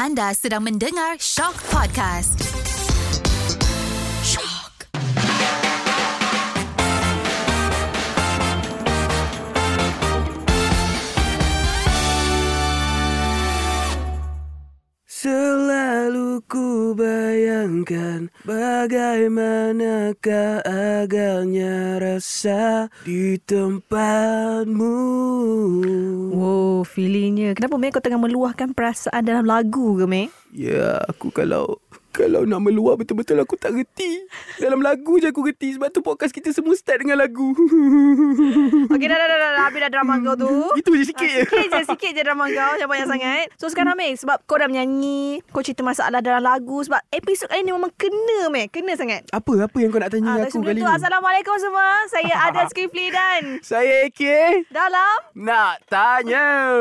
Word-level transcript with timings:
Anda 0.00 0.32
sedang 0.32 0.64
mendengar 0.64 1.20
Shock 1.20 1.60
Podcast. 1.68 2.40
Shock. 4.24 4.88
Selalu 15.04 15.49
ku 16.50 16.98
bayangkan 16.98 18.26
bagaimanakah 18.42 20.66
agaknya 20.66 22.02
rasa 22.02 22.90
di 23.06 23.38
tempatmu. 23.38 24.98
Wow, 26.34 26.82
feelingnya. 26.82 27.54
Kenapa 27.54 27.78
Mek 27.78 27.94
kau 27.94 28.02
tengah 28.02 28.18
meluahkan 28.18 28.74
perasaan 28.74 29.22
dalam 29.22 29.46
lagu 29.46 29.94
ke 29.94 30.10
Mek? 30.10 30.34
Ya, 30.50 30.98
aku 31.06 31.30
kalau 31.30 31.78
kalau 32.10 32.42
nak 32.42 32.58
meluah 32.60 32.98
betul-betul 32.98 33.38
aku 33.38 33.54
tak 33.54 33.70
reti. 33.70 34.26
Dalam 34.58 34.82
lagu 34.82 35.16
je 35.16 35.30
aku 35.30 35.46
reti 35.46 35.78
sebab 35.78 35.88
tu 35.88 36.02
podcast 36.02 36.30
kita 36.30 36.50
semua 36.50 36.74
start 36.74 37.00
dengan 37.00 37.16
lagu. 37.16 37.54
Okey, 38.92 39.06
dah, 39.06 39.16
dah, 39.16 39.28
dah, 39.28 39.38
dah. 39.38 39.62
Habis 39.62 39.80
dah 39.80 39.90
drama 39.90 40.18
kau 40.20 40.34
tu. 40.34 40.50
Itu 40.80 40.90
je 40.92 41.06
sikit 41.06 41.22
je. 41.24 41.42
Sikit 41.46 41.68
je, 41.70 41.80
sikit 41.86 42.10
je 42.10 42.22
drama 42.22 42.44
kau. 42.46 42.72
Jangan 42.76 42.90
banyak 42.90 43.08
sangat. 43.08 43.46
So, 43.54 43.70
sekarang 43.70 43.94
Mek, 43.94 44.18
sebab 44.18 44.42
kau 44.44 44.58
dah 44.58 44.66
menyanyi, 44.66 45.38
kau 45.48 45.62
cerita 45.62 45.80
masalah 45.80 46.18
dalam 46.18 46.42
lagu. 46.42 46.82
Sebab 46.82 46.98
episod 47.08 47.46
kali 47.46 47.62
ni 47.62 47.70
memang 47.70 47.94
kena, 47.94 48.50
Mek. 48.50 48.74
Kena 48.74 48.98
sangat. 48.98 49.30
Apa 49.30 49.70
apa 49.70 49.76
yang 49.78 49.90
kau 49.90 50.02
nak 50.02 50.10
tanya 50.10 50.30
Ah, 50.32 50.44
aku 50.44 50.58
kali 50.60 50.82
tu, 50.82 50.82
ni? 50.82 50.90
Assalamualaikum 50.90 51.56
semua. 51.56 51.86
Saya 52.10 52.34
Adel 52.50 52.66
Skifli 52.72 53.06
dan 53.08 53.42
Saya 53.60 54.10
AK 54.10 54.20
dalam 54.68 55.16
nak 55.38 55.78
tanya. 55.86 56.74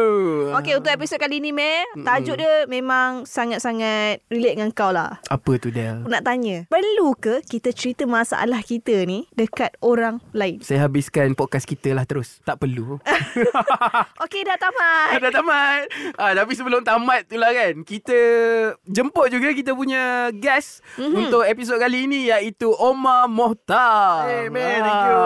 Okey, 0.57 0.73
untuk 0.73 0.89
episod 0.89 1.21
kali 1.21 1.37
ni, 1.37 1.53
Mek, 1.53 2.01
tajuk 2.01 2.35
dia 2.35 2.65
memang 2.65 3.23
sangat-sangat 3.23 4.25
relate 4.27 4.57
dengan 4.57 4.71
kau 4.73 4.89
lah. 4.89 5.18
Apa 5.27 5.51
tu 5.55 5.69
Del? 5.69 5.99
Aku 5.99 6.07
nak 6.07 6.23
tanya, 6.23 6.63
perlu 6.65 7.11
ke 7.13 7.43
kita 7.43 7.69
cerita 7.69 8.03
masalah 8.03 8.61
kita 8.61 9.03
ni 9.03 9.27
dekat 9.31 9.75
orang 9.79 10.23
lain? 10.31 10.57
Saya 10.59 10.85
habiskan 10.85 11.33
podcast 11.33 11.63
kita 11.63 11.91
lah 11.91 12.03
terus. 12.03 12.39
Tak 12.41 12.57
perlu. 12.57 12.97
Okey, 14.23 14.41
dah 14.41 14.55
tamat. 14.55 15.19
Dah 15.19 15.31
tamat. 15.31 15.81
Ah, 16.15 16.31
tapi 16.33 16.53
sebelum 16.53 16.81
tamat 16.81 17.25
tu 17.25 17.35
lah 17.35 17.51
kan, 17.51 17.83
kita 17.83 18.17
jemput 18.83 19.27
juga 19.27 19.51
kita 19.51 19.71
punya 19.71 20.01
guest 20.31 20.79
Mhm. 20.91 21.01
mm-hmm. 21.01 21.19
untuk 21.21 21.43
episod 21.43 21.75
kali 21.75 22.05
ini 22.05 22.29
iaitu 22.29 22.71
Omar 22.71 23.27
Mohtar. 23.27 24.25
Hey, 24.25 24.47
man, 24.47 24.79
thank 24.79 25.03
you. 25.03 25.19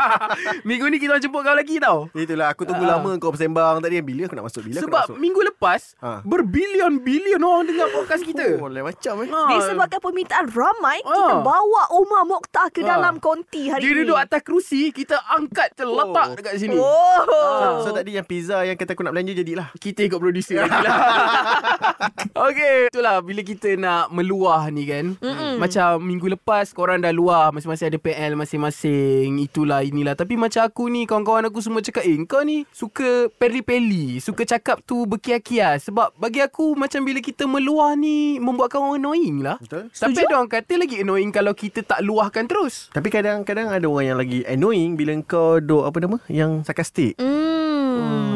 Minggu 0.68 0.86
ni 0.86 0.98
kita 0.98 1.18
jemput 1.18 1.40
kau 1.40 1.52
lagi 1.52 1.76
tau. 1.78 2.08
Itulah 2.12 2.48
aku 2.48 2.64
tunggu 2.64 2.82
Ah. 2.82 2.96
lama 2.96 3.14
kau 3.16 3.30
bersembang 3.30 3.78
tadi 3.78 4.00
Bila 4.00 4.24
aku 4.24 4.34
nak 4.34 4.46
masuk 4.46 4.62
Bila 4.62 4.78
Sebab 4.78 4.88
aku 4.88 4.92
nak 4.92 5.08
masuk 5.08 5.18
minggu 5.18 5.40
lepas 5.44 5.82
Ha. 5.98 6.10
berbilion-bilion 6.22 7.38
orang 7.38 7.64
dengar 7.64 7.88
podcast 7.90 8.22
kita. 8.22 8.58
Oh 8.58 8.66
lain 8.66 8.82
macam 8.82 9.11
eh 9.18 9.28
Ah. 9.28 9.48
Disebabkan 9.50 9.98
permintaan 9.98 10.46
ramai, 10.48 10.98
Ah. 11.00 11.10
kita 11.10 11.34
bawa 11.40 11.82
Umar 11.92 12.22
Mokhtar 12.24 12.68
ke 12.68 12.80
Ah. 12.80 12.96
dalam 12.96 13.18
konti 13.18 13.68
hari 13.68 13.80
Dia 13.80 13.90
ini. 13.90 13.98
duduk 14.02 14.16
atas 14.16 14.40
kerusi, 14.40 14.88
kita 14.90 15.18
angkat 15.28 15.74
terletak 15.74 16.26
Oh. 16.26 16.34
dekat 16.34 16.54
sini. 16.56 16.76
Oh. 16.76 17.20
So, 17.22 17.36
so 17.82 17.92
tadi 17.92 18.12
yang 18.12 18.24
pizza 18.24 18.62
yang 18.62 18.74
kata 18.74 18.92
aku 18.92 19.02
nak 19.02 19.12
belanja 19.12 19.32
jadilah 19.34 19.68
Kita 19.74 20.00
ikut 20.02 20.16
producer 20.16 20.56
lagi 20.62 20.78
lah 20.78 20.96
Okay 22.48 22.88
Itulah 22.88 23.20
Bila 23.20 23.40
kita 23.40 23.74
nak 23.74 24.10
meluah 24.10 24.68
ni 24.68 24.84
kan 24.84 25.14
Mm-mm. 25.16 25.58
Macam 25.58 26.00
minggu 26.00 26.26
lepas 26.30 26.70
Korang 26.70 27.00
dah 27.00 27.10
luah 27.10 27.50
Masing-masing 27.50 27.88
ada 27.88 27.98
PL 27.98 28.32
Masing-masing 28.34 29.38
Itulah 29.38 29.82
inilah 29.82 30.14
Tapi 30.14 30.34
macam 30.34 30.62
aku 30.62 30.86
ni 30.86 31.04
Kawan-kawan 31.04 31.46
aku 31.46 31.58
semua 31.58 31.80
cakap 31.80 32.02
Eh 32.02 32.16
kau 32.24 32.42
ni 32.42 32.64
Suka 32.70 33.26
peli-peli 33.32 34.18
Suka 34.18 34.42
cakap 34.44 34.80
tu 34.82 35.04
Berkias-kias 35.04 35.86
Sebab 35.86 36.14
bagi 36.16 36.40
aku 36.40 36.74
Macam 36.74 37.02
bila 37.02 37.18
kita 37.18 37.44
meluah 37.44 37.94
ni 37.94 38.38
Membuatkan 38.38 38.80
orang 38.80 39.01
annoying 39.02 39.42
lah. 39.42 39.58
Betul. 39.58 39.90
Tapi 39.90 40.22
ada 40.22 40.38
orang 40.38 40.46
kata 40.46 40.78
lagi 40.78 41.02
annoying 41.02 41.34
Kalau 41.34 41.50
kita 41.58 41.82
tak 41.82 42.06
luahkan 42.06 42.46
terus. 42.46 42.86
Tapi 42.94 43.10
kadang-kadang 43.10 43.74
ada 43.74 43.82
orang 43.90 44.06
yang 44.14 44.18
lagi 44.22 44.46
annoying 44.46 44.94
Bila 44.94 45.18
kau 45.26 45.58
duk 45.58 45.82
apa 45.82 45.98
nama 45.98 46.16
Yang 46.30 46.70
sarkastik. 46.70 47.18
Hmm. 47.18 47.81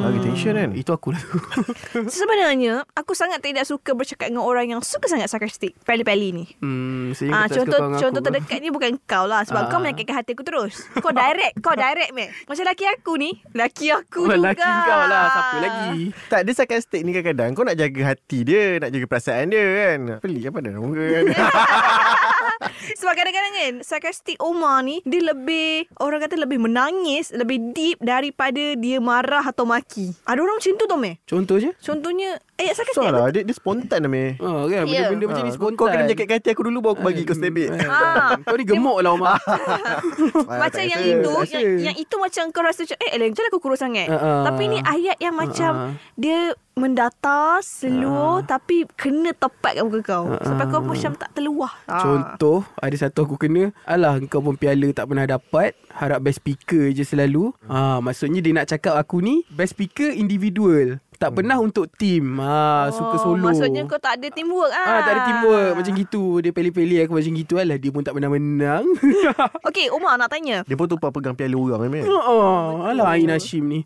Lagi 0.00 0.19
tension 0.21 0.53
kan 0.53 0.71
Itu 0.72 0.91
aku 0.91 1.11
lah 1.11 1.21
tu 1.21 1.39
Sebenarnya, 2.17 2.84
aku 2.91 3.12
sangat 3.12 3.41
tidak 3.41 3.62
suka 3.62 3.93
bercakap 3.93 4.28
dengan 4.28 4.43
orang 4.43 4.69
yang 4.69 4.81
suka 4.81 5.06
sangat 5.06 5.27
sarkastik. 5.27 5.75
Peli-peli 5.81 6.31
ni. 6.31 6.44
Hmm, 6.59 7.11
Ah, 7.28 7.47
contoh 7.47 7.78
contoh 7.93 8.21
aku. 8.21 8.27
terdekat 8.27 8.59
ni 8.59 8.69
bukan 8.69 8.97
kau 9.03 9.25
lah 9.25 9.43
sebab 9.43 9.62
Ah. 9.62 9.69
kau 9.69 9.78
menyakitkan 9.78 10.16
hati 10.16 10.33
aku 10.33 10.43
terus. 10.43 10.87
Kau 10.97 11.11
direct, 11.11 11.59
kau 11.59 11.72
direct 11.72 12.12
meh. 12.12 12.28
Macam 12.45 12.65
laki 12.65 12.84
aku 12.87 13.12
ni, 13.16 13.31
laki 13.53 13.87
aku 13.89 14.21
Oh, 14.22 14.33
juga. 14.33 14.53
laki 14.53 14.62
kau 14.62 15.03
lah 15.05 15.25
Siapa 15.28 15.56
lagi 15.59 15.99
Tak 16.27 16.41
dia 16.43 16.53
sarkastik 16.53 17.00
ni 17.00 17.11
kadang-kadang 17.11 17.50
Kau 17.53 17.62
nak 17.62 17.75
jaga 17.75 18.03
hati 18.06 18.39
dia 18.43 18.78
Nak 18.78 18.91
jaga 18.91 19.06
perasaan 19.06 19.47
dia 19.49 19.65
kan 19.65 20.00
Pelik 20.21 20.49
apa 20.49 20.59
dah 20.61 20.72
muka 20.75 21.05
kan 21.05 21.25
Sebab 22.99 23.12
kadang-kadang 23.12 23.53
kan 23.53 23.72
sarkastik 23.81 24.37
Omar 24.39 24.81
ni 24.81 25.00
dia 25.03 25.22
lebih 25.22 25.89
orang 25.97 26.21
kata 26.21 26.37
lebih 26.37 26.59
menangis, 26.59 27.31
lebih 27.31 27.72
deep 27.72 27.99
daripada 27.99 28.75
dia 28.75 28.99
marah 28.99 29.43
atau 29.43 29.65
maki. 29.65 30.12
Ada 30.22 30.39
orang 30.39 30.56
macam 30.56 30.72
tu 30.72 30.87
tau 30.87 30.97
meh. 30.97 31.15
Contoh 31.22 31.56
je 31.56 31.71
Contohnya 31.77 32.28
ayat 32.55 32.75
sarkastik. 32.75 32.99
So 32.99 33.06
lah 33.06 33.28
dia, 33.28 33.43
dia 33.43 33.53
spontan 33.53 34.00
lah 34.00 34.09
meh 34.09 34.39
Oh 34.39 34.65
kan 34.65 34.84
Ya. 34.87 35.09
Benda-benda 35.09 35.25
macam 35.28 35.43
ni 35.43 35.50
Ah, 35.50 35.55
spontan 35.55 35.77
Kau 35.77 35.87
kena 35.87 36.05
jaga 36.06 36.25
hati 36.33 36.49
aku 36.49 36.62
dulu 36.62 36.78
Baru 36.81 36.93
aku 36.95 37.03
bagi 37.03 37.22
kau 37.22 37.37
Ah. 37.84 38.39
Kau 38.39 38.56
ni 38.56 38.65
gemuk 38.65 38.99
lah 38.99 39.12
Omar 39.12 39.37
Macam 40.62 40.83
yang 40.83 41.00
rasa. 41.00 41.12
itu 41.12 41.31
yang, 41.53 41.65
yang 41.83 41.97
itu 41.97 42.15
macam 42.16 42.45
kau 42.50 42.62
rasa 42.62 42.81
macam 42.83 42.97
Eh 42.99 43.11
Ellen 43.12 43.31
Jangan 43.33 43.49
aku 43.49 43.61
kurus 43.61 43.81
sangat 43.81 44.09
Ah, 44.09 44.16
ah. 44.16 44.43
Tapi 44.49 44.62
ni 44.66 44.78
ayat 44.78 45.16
yang 45.19 45.34
macam 45.34 45.71
Ah, 45.71 45.83
ah. 45.83 45.91
Dia 46.15 46.39
mendatar 46.77 47.65
Slow 47.65 48.45
Tapi 48.45 48.85
kena 49.01 49.33
tepat 49.33 49.81
kat 49.81 49.83
muka 49.83 50.01
kau. 50.05 50.25
Sampai 50.45 50.69
kau 50.69 50.85
macam 50.85 51.13
tak 51.17 51.33
terluah. 51.33 51.73
Ah. 51.89 52.05
Contoh 52.05 52.69
Ada 52.77 53.09
satu 53.09 53.25
aku 53.25 53.41
kena 53.41 53.73
Alah 53.89 54.21
kau 54.29 54.45
pun 54.45 54.61
piala 54.61 54.93
tak 54.93 55.09
pernah 55.09 55.25
dapat 55.25 55.73
Harap 55.97 56.21
best 56.21 56.45
speaker 56.45 56.93
je 56.93 57.03
selalu. 57.03 57.57
Ha, 57.65 58.05
Maksudnya 58.05 58.45
dia 58.45 58.53
nak 58.53 58.69
cakap 58.69 58.95
aku 59.01 59.25
ni 59.25 59.43
Best 59.49 59.73
speaker 59.73 60.13
individual 60.13 61.01
Tak 61.16 61.31
pernah 61.32 61.56
untuk 61.56 61.88
team. 61.91 62.37
Ha, 62.38 62.88
Suka 62.91 63.16
solo. 63.16 63.41
Oh, 63.41 63.49
Maksudnya 63.49 63.82
kau 63.84 63.97
tak 63.97 64.21
ada 64.21 64.28
teamwork 64.28 64.69
ah. 64.69 64.87
Ah, 64.87 65.00
tak 65.00 65.12
ada 65.12 65.22
teamwork. 65.25 65.72
Macam 65.75 65.93
gitu. 65.94 66.22
Dia 66.38 66.50
peli-peli 66.50 66.97
aku 67.00 67.16
macam 67.16 67.32
gitu. 67.32 67.54
Alah 67.56 67.77
dia 67.77 67.88
pun 67.88 68.00
tak 68.00 68.12
pernah 68.12 68.28
menang. 68.28 68.84
Okey 69.69 69.88
Umar 69.91 70.16
nak 70.16 70.28
tanya. 70.28 70.60
Dia 70.62 70.75
pun 70.75 70.87
tumpah 70.87 71.09
pegang 71.09 71.32
piala 71.32 71.56
orang 71.56 71.88
meh 71.88 72.04
oh, 72.04 72.84
Alah 72.84 73.12
Ain 73.12 73.28
Hashim 73.28 73.65
ni. 73.65 73.81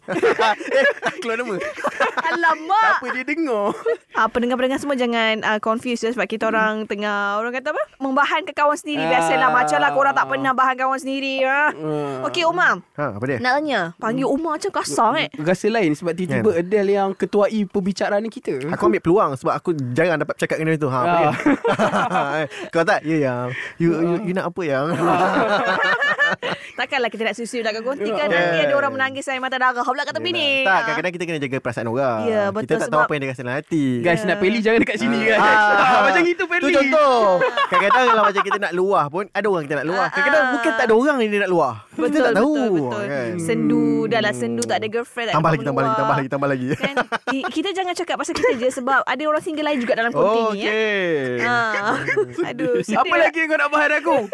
Keluar 1.21 1.37
nama. 1.37 1.57
Alamak. 2.31 2.93
Apa 2.97 3.07
dia 3.13 3.25
dengar? 3.25 3.75
Ah, 4.13 4.27
Pendengar-pendengar 4.27 4.79
semua 4.79 4.95
jangan 4.95 5.43
uh, 5.43 5.59
confuse 5.59 5.99
ya, 6.01 6.11
Sebab 6.11 6.27
kita 6.27 6.47
orang 6.47 6.87
tengah 6.87 7.37
Orang 7.37 7.51
kata 7.51 7.71
apa? 7.71 7.83
Membahankan 7.99 8.53
kawan 8.53 8.75
sendiri. 8.75 9.03
Biasalah 9.03 9.49
Ah. 9.51 9.53
Macam 9.53 9.79
lah 9.79 9.91
korang 9.91 10.15
tak 10.15 10.27
pernah 10.27 10.53
Bahan 10.53 10.77
kawan 10.77 10.99
sendiri 10.99 11.43
ah. 11.43 11.71
Ah. 11.71 12.27
Okey 12.27 12.45
Umar. 12.45 12.81
Ha 12.95 13.17
apa 13.17 13.25
dia? 13.27 13.39
Nak 13.39 13.53
tanya. 13.57 13.81
Panggil 13.97 14.27
Umar 14.27 14.57
macam 14.57 14.73
kasar 14.73 15.13
eh. 15.19 15.29
Rasa 15.37 15.67
lain 15.69 15.93
Sebab 15.93 16.13
tiba-tiba 16.15 16.51
Adele 16.55 16.93
yang 16.95 17.11
ketuai 17.21 17.61
perbicaraan 17.65 18.25
kita 18.27 18.73
Aku 18.73 18.89
ambil 18.89 18.99
peluang 18.99 19.31
sebab 19.37 19.53
aku 19.53 19.71
jarang 19.93 20.17
dapat 20.17 20.35
cakap 20.35 20.57
dengan 20.57 20.73
dia 20.73 20.81
tu. 20.81 20.89
Ha, 20.89 21.01
Ah. 21.03 21.35
Kau 22.73 22.81
tak? 22.83 23.03
Ya 23.03 23.17
yang. 23.21 23.47
You, 23.77 23.91
you, 23.93 24.17
you 24.25 24.33
nak 24.33 24.49
apa 24.49 24.63
yang? 24.63 24.87
Takkanlah 26.73 27.11
kita 27.11 27.23
nak 27.23 27.35
susu 27.35 27.61
nak 27.61 27.77
konti 27.79 28.09
kan 28.09 28.27
Ya. 28.27 28.39
Nanti 28.41 28.59
ada 28.63 28.75
orang 28.75 28.93
menangis 28.95 29.27
air 29.27 29.37
mata 29.37 29.53
darah 29.53 29.83
Pula 29.83 30.07
kat 30.07 30.15
tepi 30.15 30.31
ni 30.31 30.63
tak, 30.63 30.79
kadang-kadang 30.87 31.13
kita 31.13 31.25
kena 31.27 31.39
jaga 31.41 31.57
perasaan 31.59 31.89
orang. 31.89 32.19
Ya, 32.25 32.43
Kita 32.47 32.55
betul 32.55 32.69
tak 32.71 32.89
tahu 32.89 32.89
sebab- 32.89 33.03
apa 33.03 33.13
yang 33.13 33.21
dia 33.21 33.31
rasa 33.31 33.43
dalam 33.43 33.57
hati. 33.59 33.85
Guys 34.01 34.23
nak 34.23 34.37
peli 34.39 34.59
Jangan 34.61 34.79
dekat 34.81 34.97
sini 34.97 35.19
guys 35.21 35.41
Ah, 35.43 36.01
Macam 36.07 36.23
gitu 36.23 36.45
peli 36.47 36.63
Tu 36.63 36.69
contoh. 36.73 37.19
Kadang-kadang 37.67 38.05
kalau 38.07 38.23
macam 38.25 38.43
kita 38.43 38.59
nak 38.61 38.73
luah 38.73 39.05
pun, 39.07 39.25
ada 39.29 39.47
orang 39.47 39.65
kita 39.67 39.77
nak 39.77 39.87
luah. 39.87 40.07
Kadang-kadang 40.09 40.41
Ah. 40.41 40.53
bukan 40.55 40.73
tak 40.73 40.85
ada 40.87 40.95
orang 40.95 41.17
yang 41.19 41.31
dia 41.31 41.41
nak 41.41 41.51
luah. 41.51 41.75
kita 41.85 42.01
Betul, 42.01 42.23
tak 42.23 42.33
tahu. 42.33 42.55
betul, 42.55 42.71
betul. 42.73 43.03
Kan? 43.05 43.31
Sendu 43.39 43.85
Dah 44.07 44.21
lah 44.21 44.33
sendu 44.33 44.63
Tak 44.65 44.77
ada 44.77 44.87
girlfriend 44.89 45.27
tak 45.29 45.35
Tambah 45.37 45.51
lagi, 45.53 45.65
tambah 45.65 45.83
lagi, 45.83 45.95
tambah 45.95 46.15
lagi, 46.17 46.29
tambah 46.31 46.49
lagi. 46.49 46.67
kan? 46.73 46.95
Kita 47.29 47.69
jangan 47.71 47.93
cakap 47.93 48.17
pasal 48.17 48.33
kita 48.33 48.57
je 48.57 48.69
Sebab 48.73 49.05
ada 49.05 49.23
orang 49.23 49.39
single 49.39 49.67
lain 49.67 49.79
juga 49.79 49.95
dalam 49.95 50.11
konti 50.11 50.41
Oh, 50.41 50.51
ni 50.51 50.65
ya. 50.65 50.71
okay. 50.71 51.13
Ha. 51.43 51.57
Aduh 52.51 52.81
Apa 52.81 53.15
lagi 53.15 53.37
yang 53.37 53.49
kau 53.49 53.59
nak 53.59 53.69
bahan 53.69 53.93
aku 53.99 54.17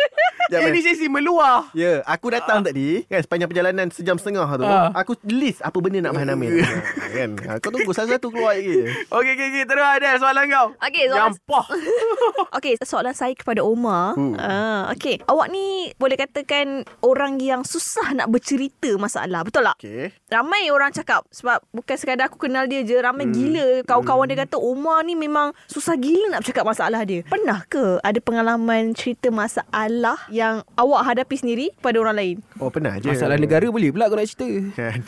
Ini 0.47 0.71
eh. 0.71 0.85
sesi 0.85 1.11
meluah 1.11 1.75
Ya, 1.75 2.07
aku 2.07 2.31
datang 2.31 2.63
tadi 2.63 3.03
kan 3.05 3.19
sepanjang 3.19 3.51
perjalanan 3.51 3.91
sejam 3.91 4.15
setengah 4.15 4.47
tu. 4.55 4.63
Ah. 4.63 4.95
Aku 4.95 5.19
list 5.27 5.59
apa 5.59 5.75
benda 5.83 5.99
nak 6.01 6.15
bahan 6.15 6.31
Amir. 6.31 6.63
Ha, 6.63 6.71
kan? 7.19 7.31
Kau 7.59 7.75
tunggu 7.75 7.91
satu-satu 7.91 8.31
keluar 8.31 8.55
lagi. 8.55 8.87
Okey 9.11 9.33
okey 9.35 9.47
okey 9.51 9.65
terus 9.67 9.83
ada 9.83 10.15
soalan 10.17 10.47
kau 10.47 10.67
Okey, 10.79 11.03
soalan- 11.05 11.19
Yang 11.19 11.35
poh 11.43 11.67
Okey, 12.55 12.79
soalan 12.79 13.11
saya 13.11 13.35
kepada 13.35 13.61
Omar. 13.61 14.15
Hmm. 14.15 14.39
Uh, 14.39 14.95
Okey, 14.95 15.19
awak 15.27 15.51
ni 15.51 15.91
boleh 15.97 16.15
katakan 16.15 16.87
orang 17.03 17.43
yang 17.43 17.57
yang 17.57 17.65
susah 17.65 18.13
nak 18.13 18.29
bercerita 18.29 18.93
masalah. 19.01 19.41
Betul 19.41 19.65
tak? 19.65 19.81
Okay. 19.81 20.13
Ramai 20.29 20.69
orang 20.69 20.93
cakap 20.93 21.25
sebab 21.31 21.65
bukan 21.71 21.97
sekadar 21.97 22.29
aku 22.29 22.37
kenal 22.37 22.66
dia 22.67 22.83
je 22.83 22.97
ramai 22.99 23.27
hmm. 23.27 23.35
gila 23.35 23.67
kawan-kawan 23.87 24.27
dia 24.29 24.39
kata 24.45 24.57
Omar 24.59 25.03
ni 25.07 25.15
memang 25.15 25.55
susah 25.67 25.95
gila 25.95 26.35
nak 26.35 26.43
bercakap 26.45 26.65
masalah 26.67 27.03
dia. 27.07 27.23
Pernah 27.27 27.63
ke 27.67 27.99
ada 28.03 28.19
pengalaman 28.21 28.93
cerita 28.93 29.31
masalah 29.31 30.19
yang 30.29 30.67
awak 30.75 31.15
hadapi 31.15 31.35
sendiri 31.39 31.67
pada 31.79 32.03
orang 32.03 32.17
lain? 32.17 32.37
Oh 32.59 32.69
pernah 32.69 32.99
je. 32.99 33.09
Masalah 33.11 33.39
negara 33.39 33.67
boleh 33.71 33.91
pula 33.95 34.11
kau 34.11 34.19
nak 34.19 34.29
cerita. 34.29 34.49
Kan 34.79 35.01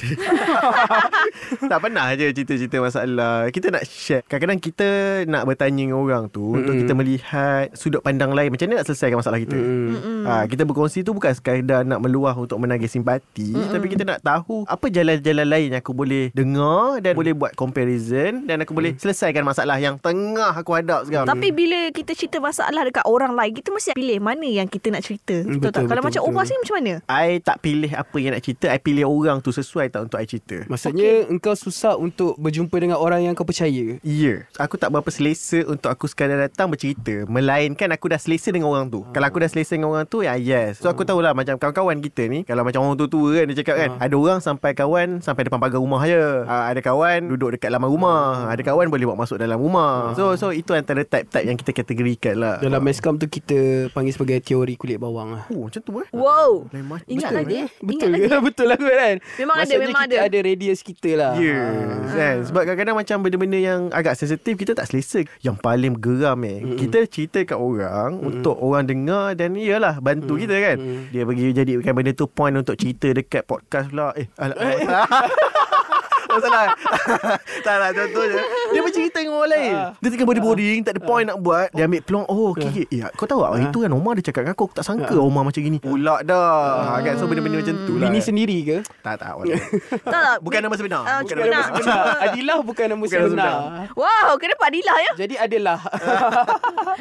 Tak 1.70 1.78
pernah 1.80 2.06
je 2.14 2.30
cerita-cerita 2.32 2.76
masalah 2.80 3.48
Kita 3.50 3.72
nak 3.72 3.84
share 3.84 4.22
Kadang-kadang 4.26 4.60
kita 4.60 4.88
Nak 5.26 5.42
bertanya 5.44 5.82
dengan 5.88 5.98
orang 6.00 6.24
tu 6.30 6.54
mm 6.54 6.56
Untuk 6.58 6.74
kita 6.78 6.92
melihat 6.94 7.64
Sudut 7.74 8.00
pandang 8.00 8.32
lain 8.32 8.52
Macam 8.52 8.70
mana 8.70 8.80
nak 8.82 8.86
selesaikan 8.88 9.18
masalah 9.20 9.38
kita 9.40 9.56
Mm. 9.58 10.24
ha, 10.24 10.46
Kita 10.46 10.62
berkongsi 10.64 11.02
tu 11.02 11.12
Bukan 11.12 11.32
sekadar 11.34 11.82
nak 11.82 12.00
meluah 12.00 12.32
Untuk 12.36 12.56
menagih 12.62 12.88
simpati 12.88 13.52
Mm-mm. 13.52 13.74
Tapi 13.74 13.86
kita 13.90 14.04
nak 14.06 14.20
tahu 14.22 14.64
Apa 14.64 14.88
jalan-jalan 14.88 15.46
lain 15.46 15.68
Yang 15.74 15.82
aku 15.82 15.92
boleh 15.92 16.30
dengar 16.32 17.02
Dan 17.02 17.12
boleh 17.18 17.34
buat 17.34 17.47
comparison 17.54 18.44
Dan 18.44 18.64
aku 18.64 18.74
boleh 18.74 18.96
selesaikan 18.98 19.46
masalah 19.46 19.78
Yang 19.78 20.02
tengah 20.02 20.52
aku 20.52 20.70
hadap 20.74 21.06
sekarang 21.06 21.28
Tapi 21.28 21.48
bila 21.54 21.78
kita 21.94 22.12
cerita 22.12 22.38
masalah 22.42 22.82
dekat 22.88 23.04
orang 23.04 23.32
lain, 23.36 23.52
kita 23.52 23.68
mesti 23.70 23.90
pilih 23.96 24.18
mana 24.20 24.46
yang 24.46 24.68
kita 24.68 24.88
nak 24.92 25.02
cerita. 25.04 25.44
Hmm, 25.44 25.60
Betul, 25.60 25.70
tak? 25.70 25.82
betul, 25.84 25.88
Kalau 25.88 26.02
betul, 26.02 26.08
macam 26.08 26.22
betul. 26.22 26.34
Omar 26.34 26.44
sini 26.48 26.58
macam 26.60 26.76
mana? 26.76 26.94
I 27.08 27.28
tak 27.40 27.56
pilih 27.62 27.92
apa 27.92 28.16
yang 28.18 28.32
nak 28.36 28.42
cerita 28.44 28.66
I 28.72 28.78
pilih 28.80 29.04
orang 29.06 29.38
tu 29.40 29.50
Sesuai 29.54 29.86
tak 29.92 30.00
untuk 30.08 30.18
I 30.18 30.26
cerita 30.26 30.56
Maksudnya 30.66 31.10
okay. 31.24 31.30
engkau 31.32 31.54
susah 31.54 31.94
untuk 31.96 32.34
berjumpa 32.40 32.76
dengan 32.78 32.98
orang 33.00 33.24
yang 33.24 33.32
kau 33.36 33.46
percaya. 33.46 33.98
Ya 34.00 34.02
yeah. 34.04 34.38
Aku 34.60 34.76
tak 34.80 34.90
berapa 34.90 35.08
selesa 35.08 35.64
Untuk 35.68 35.88
aku 35.92 36.08
sekadar 36.10 36.38
datang 36.40 36.72
bercerita 36.72 37.24
Melainkan 37.28 37.90
aku 37.92 38.10
dah 38.10 38.20
selesa 38.20 38.50
dengan 38.50 38.72
orang 38.72 38.88
tu 38.88 39.04
Kalau 39.12 39.26
aku 39.28 39.38
dah 39.42 39.50
selesa 39.50 39.76
dengan 39.76 39.94
orang 39.94 40.06
tu 40.08 40.24
Ya 40.24 40.34
yes 40.36 40.80
So 40.80 40.90
aku 40.90 41.04
tahulah 41.04 41.32
Macam 41.32 41.56
kawan-kawan 41.60 41.98
kita 42.02 42.26
ni 42.26 42.42
Kalau 42.44 42.62
macam 42.64 42.84
orang 42.84 42.96
tua-tua 42.98 43.42
kan 43.42 43.44
Dia 43.50 43.56
cakap 43.62 43.76
kan 43.76 43.90
Ada 44.00 44.14
orang 44.14 44.38
sampai 44.42 44.70
kawan 44.74 45.08
Sampai 45.22 45.46
depan 45.46 45.60
pagar 45.60 45.80
rumah 45.80 46.02
je 46.04 46.18
uh, 46.18 46.64
Ada 46.68 46.80
kawan 46.82 47.30
Duduk 47.38 47.54
dekat 47.54 47.70
laman 47.70 47.86
rumah 47.86 48.50
Ada 48.50 48.66
kawan 48.66 48.90
boleh 48.90 49.06
bawa 49.06 49.22
masuk 49.22 49.38
dalam 49.38 49.54
rumah 49.56 50.10
So 50.12 50.34
so 50.34 50.50
itu 50.50 50.74
antara 50.74 51.06
type-type 51.06 51.46
Yang 51.46 51.62
kita 51.62 51.70
kategorikan 51.72 52.34
lah 52.34 52.58
Dalam 52.58 52.82
meskom 52.82 53.14
tu 53.14 53.30
kita 53.30 53.86
panggil 53.94 54.10
sebagai 54.10 54.42
teori 54.42 54.74
kulit 54.74 54.98
bawang 54.98 55.38
lah. 55.38 55.46
Oh 55.48 55.70
macam 55.70 55.78
tu 55.78 55.94
eh 55.96 56.08
Wow. 56.10 56.66
Lain 56.68 56.82
macam 56.82 57.06
Ingat 57.06 57.30
Betul 57.30 57.38
lagi 57.38 57.54
ke? 57.54 57.62
eh. 57.62 57.68
Betul 57.78 58.08
Ingat 58.10 58.18
ke? 58.18 58.26
lagi. 58.26 58.42
Betul 58.50 58.66
lah 58.66 58.78
kan? 58.78 59.16
Memang 59.38 59.54
ada, 59.54 59.60
Maksudnya 59.62 59.78
memang 59.78 60.02
kita 60.02 60.16
ada. 60.18 60.26
ada 60.26 60.38
radius 60.42 60.80
kita 60.82 61.10
lah. 61.14 61.32
Ya 61.38 61.46
yeah, 61.46 61.70
kan? 62.10 62.36
Sebab 62.42 62.62
kadang-kadang 62.64 62.96
macam 62.98 63.16
benda-benda 63.22 63.58
yang 63.58 63.80
agak 63.90 64.18
sensitif 64.18 64.58
Kita 64.58 64.74
tak 64.74 64.90
selesa 64.90 65.22
Yang 65.38 65.56
paling 65.62 65.94
geram 65.94 66.42
eh 66.42 66.58
mm 66.58 66.74
Kita 66.74 66.98
cerita 67.06 67.38
kat 67.44 67.54
orang 67.54 68.18
mm 68.18 68.26
Untuk 68.26 68.58
orang 68.58 68.82
dengar 68.82 69.38
Dan 69.38 69.54
iyalah 69.54 70.02
Bantu 70.02 70.34
mm 70.34 70.40
kita 70.40 70.56
kan 70.58 70.76
Mm. 70.78 71.10
Dia 71.10 71.22
bagi 71.22 71.44
jadikan 71.50 71.92
benda 71.92 72.10
tu 72.10 72.26
point 72.26 72.50
Untuk 72.52 72.74
cerita 72.74 73.10
dekat 73.10 73.44
podcast 73.44 73.86
pula 73.86 74.10
Eh 74.14 74.26
alah, 74.34 74.56
alah, 76.28 76.38
salah 76.38 76.66
Oh 76.68 76.76
salah 77.08 77.36
Tak 77.66 77.74
lah 77.74 77.88
contohnya 77.90 78.40
Dia 78.68 78.80
bercerita 78.80 79.18
dengan 79.18 79.34
orang 79.36 79.50
lain 79.50 79.74
Ah. 79.78 79.90
Dia 79.96 80.08
tengah 80.08 80.26
body-boarding 80.26 80.78
Tak 80.80 80.92
ada 80.94 81.00
point 81.00 81.24
nak 81.24 81.38
buat 81.38 81.68
Dia 81.72 81.84
ambil 81.84 82.00
peluang 82.00 82.26
Oh 82.26 82.52
okay, 82.52 82.68
okay. 82.68 82.86
Ya, 82.90 83.08
Kau 83.12 83.24
tahu 83.24 83.40
tak 83.40 83.50
Hari 83.50 83.66
tu 83.68 83.80
kan 83.80 83.90
Omar 83.90 84.12
dia 84.14 84.24
cakap 84.24 84.42
dengan 84.42 84.54
aku 84.54 84.64
Aku 84.64 84.74
tak 84.74 84.84
sangka 84.84 85.14
Omar 85.14 85.42
macam 85.42 85.60
gini 85.60 85.78
Pula 85.78 86.20
dah 86.20 87.00
kan? 87.00 87.14
So 87.16 87.24
benda-benda 87.24 87.58
macam 87.58 87.74
tu 87.82 87.94
lah 87.94 88.04
Bini 88.04 88.20
sendiri 88.20 88.58
ke? 88.62 88.76
Tak 89.00 89.16
tak. 89.18 89.32
Tak 90.04 90.20
tak. 90.20 90.36
Bukan 90.40 90.60
nama 90.60 90.74
sebenar 90.74 91.02
Ah, 91.02 91.18
Bukan 91.20 91.34
nama 91.34 91.46
sebenar 91.46 91.66
Benar. 91.72 92.04
Adilah 92.28 92.58
bukan 92.60 92.86
nama 92.86 93.04
sebenar. 93.04 93.54
Wow, 93.94 94.28
kenapa 94.36 94.62
Adilah 94.64 94.96
ya? 95.00 95.12
Jadi 95.16 95.34
adalah. 95.34 95.78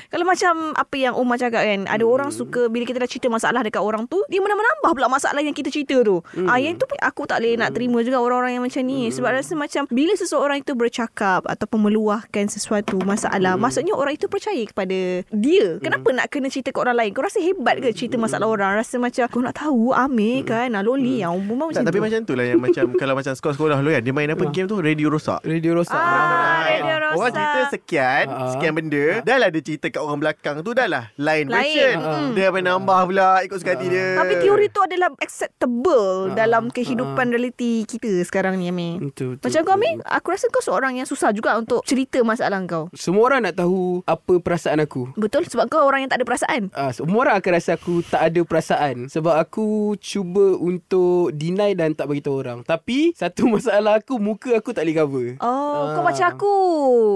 Kalau 0.08 0.24
macam 0.24 0.54
apa 0.74 0.96
yang 0.96 1.14
Omar 1.14 1.36
cakap 1.36 1.62
kan, 1.62 1.82
ada 1.86 2.00
Hmm. 2.00 2.14
orang 2.14 2.30
suka 2.30 2.68
bila 2.68 2.84
kita 2.84 2.98
dah 2.98 3.10
cerita 3.10 3.28
masalah 3.28 3.60
dekat 3.60 3.80
orang 3.80 4.06
tu, 4.06 4.24
dia 4.28 4.40
menambah 4.40 4.64
pula 4.88 5.08
masalah 5.08 5.42
yang 5.42 5.52
kita 5.52 5.68
cerita 5.68 6.00
tu. 6.00 6.24
Hmm. 6.32 6.48
Ah, 6.48 6.56
yang 6.56 6.76
tu 6.76 6.88
aku 6.94 7.26
tak 7.26 7.40
boleh 7.40 7.58
nak 7.58 7.72
terima 7.72 8.00
juga 8.00 8.18
orang-orang 8.18 8.56
yang 8.56 8.64
macam 8.64 8.82
ni 8.82 9.12
sebab 9.18 9.32
rasa 9.34 9.54
macam 9.54 9.84
bila 9.88 10.14
seseorang 10.14 10.62
itu 10.62 10.72
bercakap 10.72 11.42
ataupun 11.44 11.80
meluahkan 11.84 12.46
sesuatu 12.48 13.02
masalah, 13.02 13.54
Hmm. 13.54 13.64
maksudnya 13.64 13.94
orang 13.94 14.14
itu 14.14 14.28
percaya 14.28 14.62
kepada 14.62 14.98
dia. 15.28 15.68
Kenapa 15.80 16.08
nak 16.12 16.28
kena 16.28 16.48
cerita 16.48 16.70
ke 16.70 16.78
orang 16.78 16.96
lain? 16.96 17.12
Kau 17.12 17.22
rasa 17.22 17.40
hebat 17.40 17.78
ke 17.78 17.90
cerita 17.90 18.16
masalah 18.16 18.46
orang? 18.46 18.78
Rasa 18.78 18.96
macam 18.98 19.26
kau 19.26 19.42
nak 19.42 19.56
tahu 19.56 19.90
Amir 19.92 20.44
kan, 20.44 20.70
ah, 20.72 20.82
Loli 20.82 21.20
yang 21.20 21.34
umum 21.34 21.58
macam 21.58 21.74
Hmm. 21.74 21.80
Tak, 21.80 21.86
tapi 21.88 21.98
tu. 21.98 22.04
macam 22.04 22.20
tu 22.22 22.34
lah 22.34 22.46
yang 22.46 22.60
macam 22.60 22.86
kalau 23.02 23.14
macam 23.14 23.34
sekolah-sekolah 23.34 23.76
dulu 23.78 23.92
kan 23.92 24.02
dia 24.02 24.14
main 24.14 24.30
apa 24.30 24.44
game 24.48 24.68
tu 24.68 24.78
radio 24.78 25.08
rosak. 25.08 25.40
Radio 25.42 25.72
rosak. 25.74 25.96
Ah, 25.96 26.70
radio 26.70 26.96
rosak. 27.00 27.16
Orang 27.18 27.34
cerita 27.34 27.62
sekian, 27.72 28.26
Ah. 28.28 28.52
sekian 28.52 28.74
benda, 28.74 29.06
dah 29.22 29.38
lah 29.38 29.50
dia 29.50 29.62
cerita 29.62 29.88
kat 29.88 29.98
orang 29.98 30.20
belakang 30.20 30.62
tu 30.62 30.72
dah 30.72 30.86
lah 30.86 31.04
lain, 31.16 31.48
Lain. 31.48 31.64
version. 31.66 31.96
Mm. 31.98 32.30
Dia 32.34 32.48
menambah 32.50 33.00
pula 33.06 33.42
ikut 33.42 33.58
suka 33.58 33.74
hati 33.74 33.88
dia. 33.88 34.08
Tapi 34.16 34.34
teori 34.38 34.68
tu 34.68 34.80
adalah 34.80 35.10
acceptable 35.18 35.98
Ah, 36.28 36.36
dalam 36.38 36.68
kehidupan 36.68 37.30
realiti 37.30 37.82
kita 37.84 38.10
sekarang 38.22 38.56
ni 38.56 38.68
Amir. 38.68 39.07
Betul, 39.08 39.28
betul, 39.34 39.44
Macam 39.44 39.62
kau 39.64 39.76
betul. 39.76 39.88
Amir, 39.90 40.06
aku 40.06 40.28
rasa 40.30 40.46
kau 40.48 40.62
seorang 40.62 40.94
yang 40.96 41.06
susah 41.06 41.30
juga 41.32 41.56
untuk 41.56 41.82
cerita 41.84 42.20
masalah 42.22 42.60
kau. 42.64 42.92
Semua 42.92 43.24
orang 43.26 43.42
nak 43.44 43.56
tahu 43.56 44.02
apa 44.04 44.34
perasaan 44.38 44.80
aku. 44.80 45.12
Betul 45.14 45.46
sebab 45.46 45.68
kau 45.68 45.82
orang 45.82 46.04
yang 46.04 46.12
tak 46.12 46.20
ada 46.20 46.28
perasaan. 46.28 46.62
Ah, 46.72 46.90
semua 46.90 47.18
orang 47.22 47.36
akan 47.38 47.52
rasa 47.54 47.74
aku 47.74 48.02
tak 48.04 48.22
ada 48.24 48.42
perasaan 48.42 49.08
sebab 49.08 49.34
aku 49.34 49.66
cuba 49.98 50.56
untuk 50.56 51.32
deny 51.32 51.74
dan 51.74 51.94
tak 51.94 52.06
bagi 52.06 52.20
tahu 52.20 52.38
orang. 52.38 52.60
Tapi 52.62 53.14
satu 53.14 53.48
masalah 53.54 53.98
aku 53.98 54.18
muka 54.18 54.54
aku 54.54 54.72
tak 54.72 54.84
boleh 54.84 54.98
cover. 54.98 55.28
Oh, 55.40 55.56
Ah. 55.78 55.94
kau 55.94 56.04
macam 56.04 56.28
aku. 56.28 56.56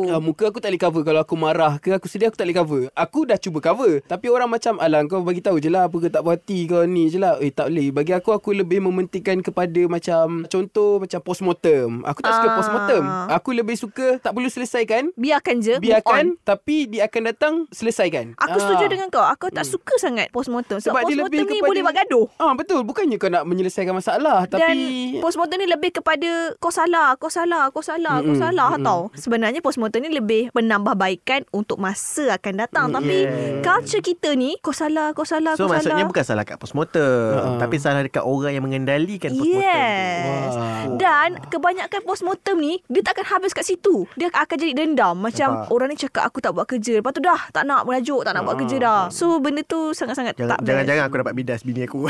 Ah, 0.07 0.21
muka 0.21 0.45
aku 0.45 0.59
tak 0.59 0.69
boleh 0.69 0.81
cover 0.81 1.01
Kalau 1.01 1.19
aku 1.19 1.35
marah 1.35 1.77
ke 1.77 1.91
Aku 1.91 2.05
sedih 2.05 2.27
aku 2.27 2.35
tak 2.35 2.45
boleh 2.45 2.57
cover 2.57 2.81
Aku 2.93 3.19
dah 3.23 3.35
cuba 3.35 3.57
cover 3.59 4.03
Tapi 4.03 4.27
orang 4.27 4.47
macam 4.47 4.77
Alah 4.77 5.01
kau 5.03 5.21
bagi 5.21 5.39
tahu 5.39 5.57
je 5.57 5.67
lah 5.67 5.87
Apa 5.87 5.97
ke 5.97 6.07
tak 6.07 6.21
puas 6.21 6.35
hati 6.35 6.65
kau 6.65 6.83
ni 6.83 7.07
je 7.07 7.17
lah 7.17 7.37
Eh 7.37 7.49
tak 7.49 7.67
boleh 7.67 7.89
Bagi 7.91 8.11
aku 8.11 8.29
Aku 8.31 8.49
lebih 8.51 8.79
mementingkan 8.79 9.39
kepada 9.39 9.81
Macam 9.85 10.45
Contoh 10.45 10.99
macam 10.99 11.19
postmortem 11.21 11.80
Aku 12.03 12.19
tak 12.19 12.33
suka 12.33 12.47
Ah. 12.47 12.55
postmortem 12.55 13.03
Aku 13.31 13.49
lebih 13.51 13.75
suka 13.75 14.05
Tak 14.17 14.31
perlu 14.31 14.47
selesaikan 14.47 15.09
Biarkan 15.13 15.55
je. 15.57 15.75
Biarkan 15.77 16.37
Tapi 16.41 16.75
dia 16.87 17.05
akan 17.05 17.21
datang 17.25 17.53
Selesaikan 17.69 18.35
Aku 18.35 18.53
Ah. 18.53 18.61
setuju 18.61 18.85
dengan 18.87 19.07
kau. 19.07 19.23
Aku 19.23 19.47
tak 19.47 19.63
suka 19.63 19.95
sangat 19.95 20.29
postmortem. 20.29 20.77
Sebab, 20.77 20.91
Sebab 20.91 21.01
dia 21.03 21.15
postmortem 21.15 21.37
lebih 21.37 21.47
ni 21.47 21.57
kepada 21.57 21.67
boleh 21.67 21.81
buat 21.81 21.95
gaduh. 21.95 22.25
Ah 22.37 22.53
betul 22.53 22.79
Bukannya 22.81 23.15
kau 23.15 23.27
nak 23.27 23.43
menyelesaikan 23.43 23.91
masalah 23.91 24.45
Dan 24.45 24.59
Tapi 24.59 24.79
postmortem 25.17 25.57
ni 25.57 25.67
lebih 25.67 25.91
kepada 25.93 26.29
kau 26.57 26.69
salah, 26.69 27.15
kau 27.15 27.27
salah, 27.27 27.69
kau 27.69 27.81
salah, 27.81 28.19
kau 28.19 28.31
Mm-mm, 28.31 28.41
salah 28.41 28.71
mm-mm. 28.73 28.83
tau. 28.83 29.01
Sebenarnya 29.13 29.59
postmortem 29.59 30.01
ni 30.01 30.11
lebih 30.11 30.51
penambahbaikan 30.51 31.47
untuk 31.49 31.77
masa 31.77 32.33
akan 32.33 32.53
datang. 32.57 32.85
Mm, 32.87 32.95
Tapi 32.95 33.17
yeah. 33.19 33.61
culture 33.61 34.01
kita 34.01 34.33
ni 34.33 34.57
kau 34.59 34.71
salah, 34.71 35.11
kau 35.11 35.23
salah, 35.23 35.53
So 35.53 35.65
kau 35.65 35.71
maksudnya 35.71 36.01
salah. 36.01 36.09
bukan 36.09 36.23
salah 36.23 36.43
kat 36.43 36.57
postmortem 36.57 36.99
Ha. 37.31 37.57
Tapi 37.57 37.75
salah 37.77 38.01
dekat 38.01 38.21
orang 38.21 38.51
yang 38.51 38.61
mengendalikan 38.61 39.31
postmortem 39.31 39.61
Yes. 39.61 40.51
Wah. 40.51 40.85
Dan 40.95 41.29
kebanyakan 41.43 41.70
postmortem 42.01 42.57
ni 42.57 42.73
dia 42.85 43.01
tak 43.01 43.17
akan 43.17 43.25
habis 43.31 43.51
kat 43.51 43.63
situ. 43.63 44.03
Dia 44.13 44.27
akan 44.29 44.55
jadi 44.57 44.73
dendam. 44.73 45.15
Macam 45.15 45.49
Nampak? 45.63 45.71
orang 45.71 45.87
ni 45.87 45.97
cakap 45.97 46.23
aku 46.23 46.39
tak 46.39 46.51
buat 46.51 46.65
kerja. 46.65 46.99
Lepas 46.99 47.11
tu 47.11 47.21
dah 47.21 47.41
tak 47.49 47.63
nak 47.63 47.83
merajuk, 47.83 48.21
tak 48.21 48.33
nak 48.33 48.43
buat 48.43 48.57
kerja 48.57 48.77
dah. 48.77 49.01
So 49.09 49.37
benda 49.37 49.61
tu 49.61 49.91
sangat-sangat 49.91 50.35
Jangan, 50.35 50.57
tak 50.57 50.59
jangan-jangan 50.63 51.01
best. 51.01 51.09
aku 51.09 51.17
dapat 51.17 51.33
bidas 51.33 51.59
bini 51.61 51.81
aku 51.83 51.99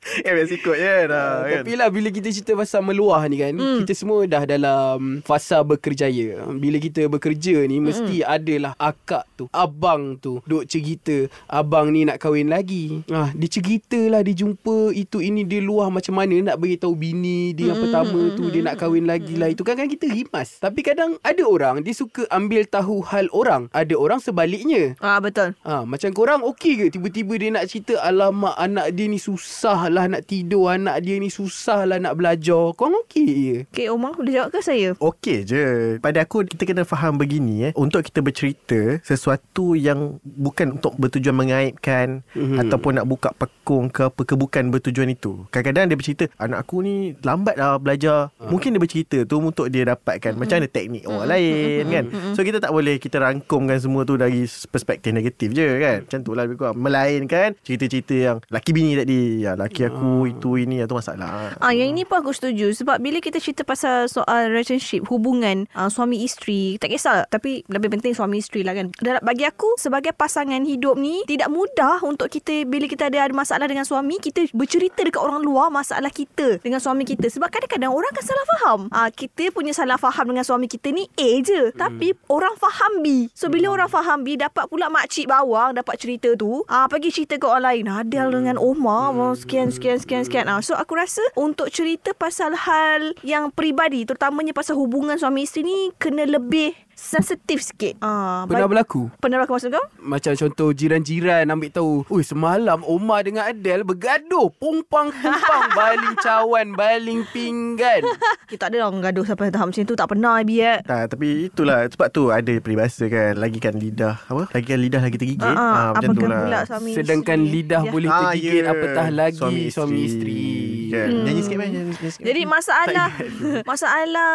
Eh 0.00 0.32
biasa 0.32 0.52
ikut 0.56 0.74
je 0.74 0.96
dah 1.06 1.30
kan? 1.44 1.62
Tapi 1.62 1.72
lah 1.76 1.88
bila 1.88 2.08
kita 2.08 2.32
cerita 2.32 2.56
pasal 2.56 2.80
meluah 2.82 3.20
ni 3.28 3.36
kan 3.36 3.52
Hmm. 3.52 3.84
Kita 3.84 3.92
semua 3.92 4.24
dah 4.24 4.42
dalam 4.42 5.20
fasa 5.20 5.60
berkerjaya 5.60 6.40
Bila 6.50 6.80
kita 6.80 7.04
bekerja 7.06 7.62
ni 7.62 7.78
Mesti 7.78 8.24
adalah 8.24 8.72
akak 8.74 9.28
tu 9.36 9.44
Abang 9.52 10.16
tu 10.16 10.40
Duk 10.42 10.64
cerita 10.64 11.28
Abang 11.46 11.92
ni 11.92 12.02
nak 12.02 12.16
kahwin 12.16 12.48
lagi 12.48 13.04
ah, 13.08 13.28
Dia 13.30 13.48
cerita 13.50 14.00
lah 14.08 14.24
Dia 14.24 14.34
jumpa 14.34 14.90
itu 14.90 15.20
ini 15.20 15.44
Dia 15.44 15.60
luah 15.60 15.92
macam 15.92 16.16
mana 16.16 16.32
Nak 16.42 16.56
beritahu 16.56 16.96
bini 16.96 17.52
Dia 17.52 17.70
Hmm, 17.70 17.79
pertama 17.80 18.20
tu 18.32 18.48
Dia 18.48 18.60
nak 18.62 18.76
kahwin 18.76 19.04
lagi 19.04 19.34
lah 19.34 19.48
Itu 19.48 19.62
kadang-kadang 19.62 19.92
kita 19.92 20.06
rimas 20.06 20.58
Tapi 20.58 20.80
kadang 20.80 21.16
ada 21.20 21.42
orang 21.42 21.80
Dia 21.80 21.92
suka 21.92 22.28
ambil 22.28 22.64
tahu 22.64 23.00
hal 23.02 23.26
orang 23.32 23.66
Ada 23.70 23.94
orang 23.94 24.18
sebaliknya 24.18 24.94
Ah 24.98 25.18
betul. 25.18 25.56
Ha, 25.62 25.82
macam 25.84 26.10
korang 26.12 26.40
okey 26.46 26.72
ke 26.76 26.86
tiba-tiba 26.90 27.34
dia 27.36 27.50
nak 27.50 27.66
cerita 27.66 27.96
alamak 28.00 28.56
anak 28.56 28.92
dia 28.92 29.06
ni 29.06 29.16
susah 29.16 29.86
lah 29.86 30.06
nak 30.06 30.26
tidur, 30.26 30.68
anak 30.68 31.00
dia 31.00 31.16
ni 31.16 31.30
susah 31.30 31.86
lah 31.86 31.96
nak 31.96 32.16
belajar. 32.16 32.74
Korang 32.74 33.06
okey 33.06 33.28
je? 33.30 33.58
Okay 33.70 33.86
Omar 33.86 34.12
boleh 34.12 34.34
jawab 34.34 34.50
ke 34.50 34.60
saya? 34.60 34.92
Okey 34.98 35.44
je 35.44 35.64
Pada 35.98 36.24
aku 36.24 36.42
kita 36.42 36.66
kena 36.66 36.82
faham 36.82 37.16
begini 37.16 37.70
eh 37.70 37.72
Untuk 37.74 38.02
kita 38.02 38.20
bercerita 38.20 38.98
Sesuatu 39.00 39.72
yang 39.72 40.18
Bukan 40.22 40.80
untuk 40.80 40.96
bertujuan 40.96 41.36
mengaibkan 41.36 42.22
Mhm. 42.34 42.58
Ataupun 42.66 42.98
nak 42.98 43.06
buka 43.06 43.30
pekung 43.34 43.86
ke 43.88 44.08
apa 44.08 44.22
ke 44.22 44.34
Bukan 44.34 44.70
bertujuan 44.70 45.10
itu 45.10 45.46
Kadang-kadang 45.50 45.90
dia 45.90 45.96
bercerita 45.96 46.24
Anak 46.36 46.66
aku 46.66 46.82
ni 46.82 47.14
lambat 47.22 47.54
lah 47.54 47.69
belajar 47.78 48.34
Mungkin 48.40 48.74
dia 48.74 48.80
bercerita 48.80 49.18
tu 49.28 49.38
Untuk 49.38 49.70
dia 49.70 49.86
dapatkan 49.86 50.34
Macam 50.34 50.58
mana 50.58 50.66
teknik 50.66 51.04
orang 51.06 51.28
lain 51.28 51.82
kan? 51.86 52.04
So 52.34 52.42
kita 52.42 52.58
tak 52.58 52.72
boleh 52.74 52.98
Kita 52.98 53.22
rangkumkan 53.22 53.78
semua 53.78 54.02
tu 54.02 54.18
Dari 54.18 54.48
perspektif 54.72 55.14
negatif 55.14 55.54
je 55.54 55.68
kan? 55.78 55.98
Macam 56.08 56.20
tu 56.24 56.32
lah 56.34 56.42
lebih 56.48 56.56
kurang. 56.58 56.80
Melainkan 56.80 57.54
Cerita-cerita 57.62 58.14
yang 58.16 58.36
Laki 58.50 58.70
bini 58.72 58.98
tadi 58.98 59.44
ya, 59.44 59.54
Laki 59.54 59.86
aku 59.86 60.30
itu 60.30 60.56
ini 60.56 60.80
itu 60.80 60.94
masalah. 60.94 61.54
Ah, 61.58 61.74
yang 61.74 61.92
ini 61.92 62.06
pun 62.06 62.22
aku 62.22 62.32
setuju. 62.32 62.72
Sebab 62.72 63.02
bila 63.02 63.18
kita 63.18 63.42
cerita 63.42 63.66
pasal 63.66 64.06
soal 64.06 64.48
relationship, 64.48 65.04
hubungan 65.10 65.66
uh, 65.74 65.90
suami 65.90 66.22
isteri, 66.24 66.78
tak 66.80 66.94
kisah. 66.94 67.26
Tapi 67.28 67.66
lebih 67.66 67.92
penting 67.98 68.16
suami 68.16 68.40
isteri 68.40 68.64
lah 68.64 68.72
kan. 68.72 68.94
Dan 68.96 69.20
bagi 69.20 69.44
aku 69.44 69.76
sebagai 69.76 70.14
pasangan 70.14 70.62
hidup 70.64 70.96
ni 70.96 71.26
tidak 71.26 71.50
mudah 71.50 72.00
untuk 72.06 72.30
kita 72.30 72.64
bila 72.64 72.86
kita 72.86 73.10
ada 73.10 73.26
ada 73.26 73.34
masalah 73.34 73.66
dengan 73.68 73.84
suami, 73.84 74.16
kita 74.22 74.48
bercerita 74.54 75.04
dekat 75.04 75.20
orang 75.20 75.42
luar 75.42 75.68
masalah 75.68 76.08
kita 76.08 76.62
dengan 76.62 76.80
suami 76.80 77.04
kita. 77.04 77.28
Sebab 77.28 77.50
kadang-kadang 77.60 77.92
orang 77.92 78.10
akan 78.16 78.24
salah 78.24 78.46
faham. 78.56 78.80
Ah, 78.88 79.12
kita 79.12 79.52
punya 79.52 79.76
salah 79.76 80.00
faham 80.00 80.32
dengan 80.32 80.48
suami 80.48 80.64
kita 80.64 80.88
ni 80.96 81.04
A 81.20 81.44
je, 81.44 81.68
tapi 81.76 82.16
orang 82.32 82.56
faham 82.56 83.04
B. 83.04 83.28
So 83.36 83.52
bila 83.52 83.68
orang 83.76 83.92
faham 83.92 84.24
B 84.24 84.40
dapat 84.40 84.64
pula 84.72 84.88
makcik 84.88 85.28
bawang 85.28 85.76
dapat 85.76 86.00
cerita 86.00 86.32
tu, 86.40 86.64
ah 86.72 86.88
pergi 86.88 87.12
cerita 87.12 87.36
ke 87.36 87.44
orang 87.44 87.64
lain. 87.68 87.84
Adel 87.92 88.32
dengan 88.32 88.56
Omar 88.56 89.12
hmm. 89.12 89.36
sekian 89.36 89.68
sekian 89.68 90.00
sekian 90.00 90.24
sekian. 90.24 90.48
Ah, 90.48 90.64
so 90.64 90.72
aku 90.72 90.96
rasa 90.96 91.20
untuk 91.36 91.68
cerita 91.68 92.16
pasal 92.16 92.56
hal 92.56 93.12
yang 93.20 93.52
peribadi 93.52 94.08
terutamanya 94.08 94.56
pasal 94.56 94.80
hubungan 94.80 95.20
suami 95.20 95.44
isteri 95.44 95.68
ni 95.68 95.78
kena 96.00 96.24
lebih 96.24 96.72
sensitif 97.00 97.64
sikit. 97.64 97.96
Ah, 97.98 98.44
Pernah 98.44 98.68
ba- 98.68 98.72
berlaku? 98.76 99.08
Pernah 99.16 99.40
berlaku 99.40 99.52
maksud 99.56 99.70
kau? 99.70 99.86
Macam 99.98 100.32
contoh 100.34 100.68
jiran-jiran 100.70 101.48
ambil 101.48 101.70
tahu. 101.70 101.92
Ui 102.06 102.20
semalam 102.20 102.84
Omar 102.84 103.24
dengan 103.24 103.46
Adele 103.46 103.80
bergaduh. 103.82 104.52
Pumpang-pumpang. 104.54 105.64
baling 105.78 106.14
cawan, 106.18 106.66
baling 106.72 107.24
pinggan. 107.26 108.04
Kita 108.50 108.60
tak 108.60 108.76
ada 108.76 108.84
orang 108.84 109.00
gaduh 109.00 109.24
sampai 109.24 109.48
tahap 109.48 109.72
macam 109.72 109.82
tu. 109.82 109.94
Tak 109.94 110.06
pernah, 110.06 110.36
biar. 110.42 110.82
Tak, 110.82 111.04
tapi 111.10 111.48
itulah 111.48 111.86
sebab 111.86 112.08
tu 112.10 112.28
ada 112.28 112.52
peribahasa 112.54 113.06
kan 113.06 113.32
lagi 113.34 113.56
kan 113.56 113.72
lidah 113.72 114.20
apa 114.22 114.50
lagi 114.50 114.66
kan 114.66 114.78
lidah 114.78 115.00
lagi 115.00 115.16
tergigit 115.16 115.40
Ah, 115.40 115.54
ah, 115.54 115.72
Ah, 115.72 115.88
macam 115.94 116.10
tu 116.10 116.20
apakah 116.20 116.28
lah 116.28 116.42
pula 116.42 116.60
suami 116.66 116.90
Sedangkan 116.92 117.38
isteri? 117.38 117.52
lidah 117.56 117.80
Ya. 117.80 117.90
boleh 117.90 118.08
Ah, 118.08 118.18
tergigit 118.20 118.52
ya. 118.58 118.68
apatah 118.68 119.06
lagi 119.08 119.58
suami 119.70 120.00
isteri. 120.02 120.42
kan. 120.90 121.06
Hmm. 121.08 121.22
nyanyi 121.22 121.40
sikit 121.40 121.56
man 121.56 121.66
nyanyi, 121.66 121.78
nyanyi 121.88 122.10
sikit. 122.10 122.24
Jadi 122.24 122.40
masalah 122.44 123.08
masalah 123.70 124.30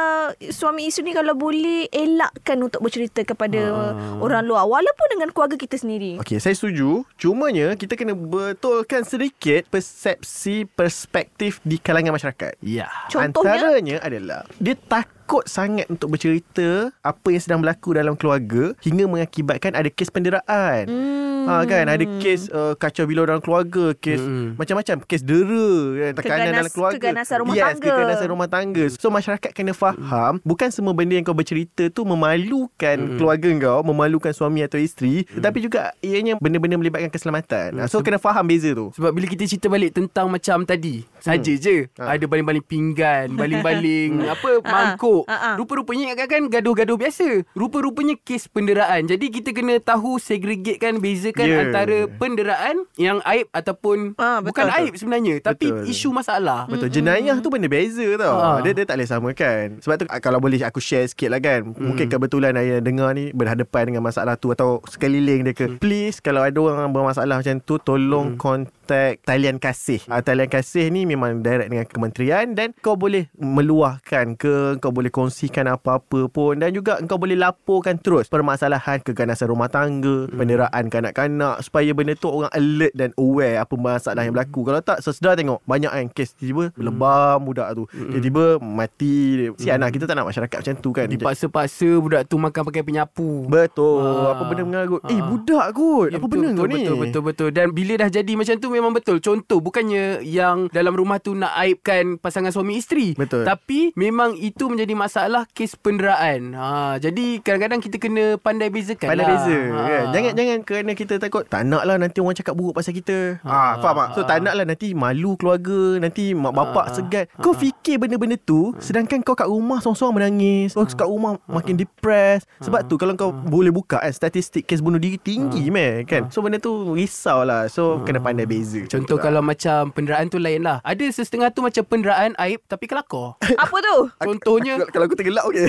suami 0.49 0.81
isteri 0.85 1.03
ni 1.03 1.13
kalau 1.13 1.35
boleh 1.35 1.85
elakkan 1.89 2.54
untuk 2.61 2.79
bercerita 2.79 3.23
kepada 3.23 3.61
Ah. 3.65 4.21
orang 4.21 4.45
luar 4.45 4.63
walaupun 4.63 5.07
dengan 5.11 5.29
keluarga 5.31 5.55
kita 5.55 5.75
sendiri. 5.75 6.19
Okey, 6.19 6.37
saya 6.37 6.53
setuju. 6.53 7.03
Cumanya 7.15 7.73
kita 7.73 7.95
kena 7.95 8.13
betulkan 8.13 9.03
sedikit 9.03 9.65
persepsi 9.67 10.67
perspektif 10.67 11.59
di 11.61 11.75
kalangan 11.75 12.13
masyarakat. 12.13 12.55
Ya. 12.61 12.87
Contohnya? 13.07 13.57
Antaranya 13.57 13.97
adalah 13.99 14.41
dia 14.55 14.75
takut 15.25 15.41
sangat 15.49 15.89
untuk 15.89 16.13
bercerita 16.13 16.93
apa 17.01 17.27
yang 17.27 17.41
sedang 17.41 17.57
berlaku 17.57 17.97
dalam 17.97 18.13
keluarga 18.13 18.77
hingga 18.77 19.09
mengakibatkan 19.09 19.73
ada 19.73 19.89
kes 19.89 20.13
penderaan. 20.13 20.85
Hmm. 20.85 21.23
Ha 21.45 21.61
kan 21.61 21.85
ada 21.85 22.01
kes 22.17 22.49
uh, 22.49 22.73
kacau 22.73 23.05
bilau 23.05 23.21
dalam 23.21 23.37
keluarga, 23.37 23.93
kes 23.95 24.17
Mm-mm. 24.17 24.53
macam-macam, 24.55 24.97
kes 24.99 25.21
dera 25.21 25.69
kan, 25.95 26.11
tekanan 26.15 26.25
Keganas- 26.39 26.57
dalam 26.57 26.71
keluarga. 26.73 26.97
keganasan 26.99 27.37
rumah 27.39 27.53
yes, 27.53 27.65
tangga. 27.67 27.85
keganasan 27.87 28.27
rumah 28.27 28.47
tangga. 28.47 28.83
So 28.91 29.07
masyarakat 29.09 29.51
kena 29.51 29.73
faham 29.73 30.41
bukan 30.41 30.69
semua 30.69 30.93
benda 30.93 31.13
yang 31.13 31.21
kau 31.21 31.33
bercerita 31.33 31.85
tu 31.87 32.01
memalukan 32.01 32.97
Mm-mm. 32.97 33.17
keluarga 33.17 33.49
kau, 33.59 33.79
memalukan 33.83 34.29
suami 34.31 34.61
atau 34.61 34.77
isteri, 34.77 35.25
tetapi 35.27 35.57
juga 35.59 35.93
ianya 36.01 36.33
benda-benda 36.35 36.77
melibatkan 36.77 37.09
keselamatan. 37.09 37.77
Ha, 37.77 37.85
so 37.85 38.01
kena 38.01 38.17
faham 38.17 38.41
beza 38.43 38.73
tu. 38.73 38.89
Sebab 38.91 39.09
bila 39.09 39.25
kita 39.27 39.45
cerita 39.45 39.69
balik 39.69 39.93
tentang 39.93 40.25
macam 40.27 40.65
tadi, 40.65 41.05
saja 41.17 41.53
je. 41.53 41.85
Ha. 41.97 42.13
Ada 42.13 42.25
baling-baling 42.25 42.65
pinggan, 42.65 43.33
baling-baling 43.33 44.17
apa 44.33 44.49
mangkuk. 44.61 45.14
Ha, 45.23 45.37
ha. 45.37 45.51
Rupa-rupanya 45.55 46.11
ingatkan 46.11 46.27
kan 46.27 46.43
gaduh-gaduh 46.49 46.97
biasa. 46.97 47.47
Rupa-rupanya 47.53 48.17
kes 48.17 48.49
penderaan. 48.49 49.05
Jadi 49.05 49.31
kita 49.31 49.49
kena 49.51 49.79
tahu 49.79 50.19
segregatekan 50.19 50.99
bezakan 50.99 51.45
Ya. 51.45 51.63
antara 51.63 51.97
penderaan 52.11 52.75
yang 52.95 53.23
aib 53.23 53.47
ataupun 53.49 54.17
Ah, 54.17 54.39
betul, 54.39 54.49
bukan 54.49 54.65
betul. 54.65 54.77
aib 54.81 54.93
sebenarnya 54.95 55.35
tapi 55.39 55.67
Betul. 55.67 55.87
isu 55.87 56.09
masalah. 56.09 56.65
Betul 56.65 56.89
Jenayah 56.89 57.37
tu 57.37 57.47
benda 57.47 57.67
beza 57.67 58.03
tau 58.15 58.35
Ah. 58.35 58.57
Dia 58.59 58.73
dia 58.73 58.83
tak 58.83 58.97
boleh 58.97 59.05
samakan 59.05 59.65
Sebab 59.79 59.95
tu 59.95 60.05
ah, 60.07 60.17
Kalau 60.17 60.39
boleh 60.39 60.57
aku 60.59 60.79
share 60.79 61.05
sikit 61.05 61.29
lah 61.29 61.37
kan 61.37 61.61
Mungkin 61.69 62.07
kebetulan 62.07 62.55
Ayah 62.55 62.79
dengar 62.79 63.11
ni 63.11 63.29
Berhadapan 63.29 63.87
dengan 63.87 64.01
masalah 64.01 64.33
tu 64.33 64.49
Atau 64.49 64.81
sekeliling 64.85 65.43
dia 65.43 65.53
ke 65.53 65.77
Please 65.77 66.17
Kalau 66.17 66.39
ada 66.39 66.55
orang 66.55 66.89
bermasalah 66.89 67.37
macam 67.37 67.59
tu 67.59 67.77
Tolong 67.77 68.33
kontak 68.35 69.21
Talian 69.21 69.57
Kasih 69.57 70.01
uh, 70.07 70.19
Talian 70.19 70.47
Kasih 70.47 70.87
ni 70.87 71.03
Memang 71.03 71.39
direct 71.39 71.67
dengan 71.67 71.85
kementerian 71.85 72.45
Dan 72.49 72.73
kau 72.77 72.95
boleh 72.95 73.27
Meluahkan 73.35 74.35
ke 74.35 74.77
Kau 74.77 74.89
boleh 74.89 75.04
kongsikan 75.07 75.65
apa-apa 75.67 76.27
pun 76.27 76.55
Dan 76.55 76.71
juga 76.71 76.97
Kau 77.03 77.17
boleh 77.17 77.35
laporkan 77.35 77.95
terus 77.95 78.25
Permasalahan 78.25 79.01
Keganasan 79.01 79.47
rumah 79.47 79.67
tangga 79.67 80.29
Penderaan 80.29 80.87
kanak-kanak 80.87 81.61
Supaya 81.61 81.91
benda 81.91 82.13
tu 82.13 82.27
Orang 82.27 82.51
alert 82.51 82.93
dan 82.93 83.11
aware 83.15 83.59
Apa 83.59 83.73
masalah 83.73 84.21
yang 84.21 84.31
berlaku 84.31 84.63
Kalau 84.63 84.79
tak 84.79 84.99
Sesedar 84.99 85.33
tengok 85.33 85.59
Banyak 85.63 85.89
kan 85.89 86.05
kes 86.07 86.33
Tiba-tiba 86.33 86.71
Lebam 86.75 87.37
budak 87.43 87.73
tu 87.73 87.83
Tiba-tiba 87.91 88.57
mati 88.57 89.49
Sian 89.55 89.79
lah 89.79 89.89
Kita 89.89 90.05
tak 90.05 90.15
nak 90.15 90.27
masyarakat 90.27 90.57
macam 90.61 90.75
tu 90.75 90.89
kan 90.91 91.05
Dipaksa-paksa 91.05 91.89
budak 91.97 92.21
tu 92.25 92.35
makan 92.35 92.61
pakai 92.63 92.81
penyapu. 92.81 93.45
Betul 93.45 93.97
Ah. 94.05 94.33
Apa 94.33 94.43
benda 94.45 94.63
mengarut 94.63 95.01
Eh 95.05 95.15
Ah. 95.15 95.25
budak 95.25 95.67
kot 95.71 96.07
Ya, 96.09 96.17
Apa 96.17 96.25
betul, 96.25 96.31
benda 96.31 96.47
betul, 96.47 96.57
kau 96.57 96.67
ni 96.67 96.73
Betul, 96.75 96.95
betul, 96.97 97.21
betul. 97.23 97.49
Dan 97.51 97.67
bila 97.71 97.93
dah 97.97 98.09
jadi 98.09 98.33
macam 98.33 98.55
tu 98.55 98.67
memang 98.69 98.91
betul. 98.91 99.17
Contoh, 99.19 99.59
bukannya 99.59 100.21
yang 100.21 100.71
dalam 100.71 100.93
rumah 100.93 101.17
tu 101.17 101.33
nak 101.33 101.51
aibkan 101.55 102.15
pasangan 102.15 102.49
suami 102.49 102.77
isteri. 102.77 103.13
Betul. 103.13 103.43
Tapi 103.43 103.91
memang 103.93 104.35
itu 104.35 104.65
menjadi 104.65 104.94
masalah 104.95 105.43
kes 105.51 105.75
penderaan. 105.75 106.55
Ha, 106.55 106.95
jadi 106.97 107.39
kadang-kadang 107.39 107.83
kita 107.83 107.99
kena 107.99 108.39
pandai 108.39 108.71
bezakan 108.71 109.11
Pandai 109.11 109.25
lah. 109.25 109.31
beza 109.35 109.57
Ha. 109.57 109.81
kan 109.83 110.03
Jangan 110.09 110.31
jangan 110.33 110.57
kerana 110.63 110.91
kita 110.93 111.13
takut 111.17 111.43
Tak 111.45 111.61
nak 111.63 111.83
lah 111.83 111.95
nanti 111.95 112.17
orang 112.17 112.33
cakap 112.33 112.55
buruk 112.55 112.73
pasal 112.73 112.95
kita 112.95 113.37
Ha. 113.43 113.51
ah, 113.51 113.71
Faham 113.77 113.95
tak 113.97 114.07
So 114.13 114.19
Ha. 114.23 114.27
tak 114.27 114.37
nak 114.41 114.53
lah 114.53 114.65
nanti 114.65 114.95
malu 114.95 115.35
keluarga 115.35 115.99
Nanti 115.99 116.31
mak 116.31 116.55
bapak 116.55 116.85
Ha. 116.87 116.93
segan 116.93 117.25
Kau 117.35 117.51
fikir 117.51 117.99
benda-benda 117.99 118.37
tu 118.37 118.71
Sedangkan 118.79 119.19
kau 119.19 119.35
kat 119.35 119.45
rumah 119.45 119.83
Seorang-seorang 119.83 120.15
menangis 120.15 120.71
Kau 120.71 120.87
kat 120.87 121.05
rumah 121.05 121.35
makin 121.45 121.75
depressed 121.75 122.47
Sebab 122.61 122.87
tu 122.87 122.95
kalau 122.95 123.13
kau 123.13 123.29
boleh 123.31 123.69
buka 123.69 123.99
kan 123.99 124.11
Statistik 124.11 124.63
kes 124.63 124.79
bunuh 124.79 124.97
diri 124.97 125.19
tinggi 125.19 125.67
meh 125.67 126.07
kan 126.07 126.31
So 126.31 126.39
benda 126.39 126.57
tu 126.57 126.95
risau 126.95 127.43
lah 127.43 127.67
So 127.67 127.99
kena 128.01 128.23
pandai 128.23 128.47
beza 128.47 128.87
Contoh 128.87 129.17
kalau 129.17 129.41
macam 129.41 129.91
penderaan 129.91 130.29
tu 130.29 130.37
lain 130.37 130.61
lah. 130.61 130.77
Ada 130.85 131.09
sesetengah 131.09 131.49
tu 131.49 131.65
macam 131.65 131.81
penderaan 131.81 132.37
aib 132.37 132.61
tapi 132.65 132.85
kelakar. 132.85 133.35
Apa 133.57 133.77
tu? 133.81 133.97
Contohnya 134.21 134.84
Kalau- 134.85 134.91
Kalau 134.91 135.05
aku 135.05 135.15
tergelak 135.15 135.43
okey 135.45 135.65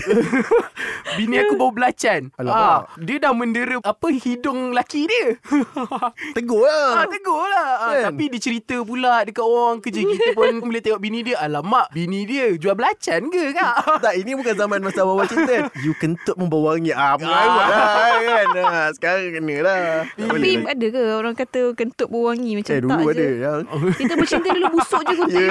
bini 1.17 1.37
aku 1.39 1.55
bawa 1.55 1.73
belacan. 1.73 2.29
Alamak. 2.37 2.57
Ah, 2.59 2.79
dia 2.99 3.17
dah 3.19 3.33
mendera 3.33 3.81
apa 3.81 4.07
hidung 4.11 4.71
laki 4.71 5.07
dia. 5.07 5.41
Tegur 6.37 6.61
Ah, 6.63 6.93
lah 6.95 7.07
tegur 7.07 7.41
lah. 7.43 7.69
Ah, 7.75 7.93
Kan? 7.99 8.03
Tapi 8.13 8.25
dia 8.29 8.41
cerita 8.43 8.77
pula 8.81 9.23
dekat 9.23 9.41
orang 9.41 9.81
kerja 9.81 9.97
kita 9.99 10.29
pun 10.33 10.61
boleh 10.67 10.81
tengok 10.81 11.01
bini 11.01 11.21
dia. 11.23 11.37
Alamak, 11.39 11.89
bini 11.91 12.25
dia 12.25 12.53
jual 12.53 12.75
belacan 12.75 13.29
ke 13.29 13.53
kak? 13.53 13.75
tak, 13.99 14.15
ini 14.15 14.35
bukan 14.35 14.55
zaman 14.55 14.81
masa 14.81 15.03
awal 15.03 15.25
cinta 15.25 15.49
kan. 15.49 15.65
You 15.79 15.95
kentut 15.95 16.37
membawa 16.37 16.75
wangi. 16.75 16.93
Ah, 16.93 17.17
mengarut 17.17 17.65
lah 17.65 18.13
kan. 18.21 18.47
Ah, 18.59 18.89
sekarang 18.91 19.33
kena 19.33 19.57
lah. 19.59 19.79
Tapi 20.11 20.29
boleh 20.29 20.53
ada 20.67 20.87
ke 20.87 21.01
orang 21.15 21.35
kata 21.35 21.61
kentut 21.73 22.09
berwangi 22.09 22.53
macam 22.55 22.73
Eh, 22.73 22.77
tak 22.77 22.85
dulu 22.85 23.05
ada 23.07 23.17
je. 23.17 23.29
yang 23.39 23.61
Kita 23.95 24.13
bercinta 24.15 24.49
dulu 24.51 24.67
busuk 24.75 25.01
je 25.03 25.15
kentut 25.15 25.35
Ya. 25.39 25.51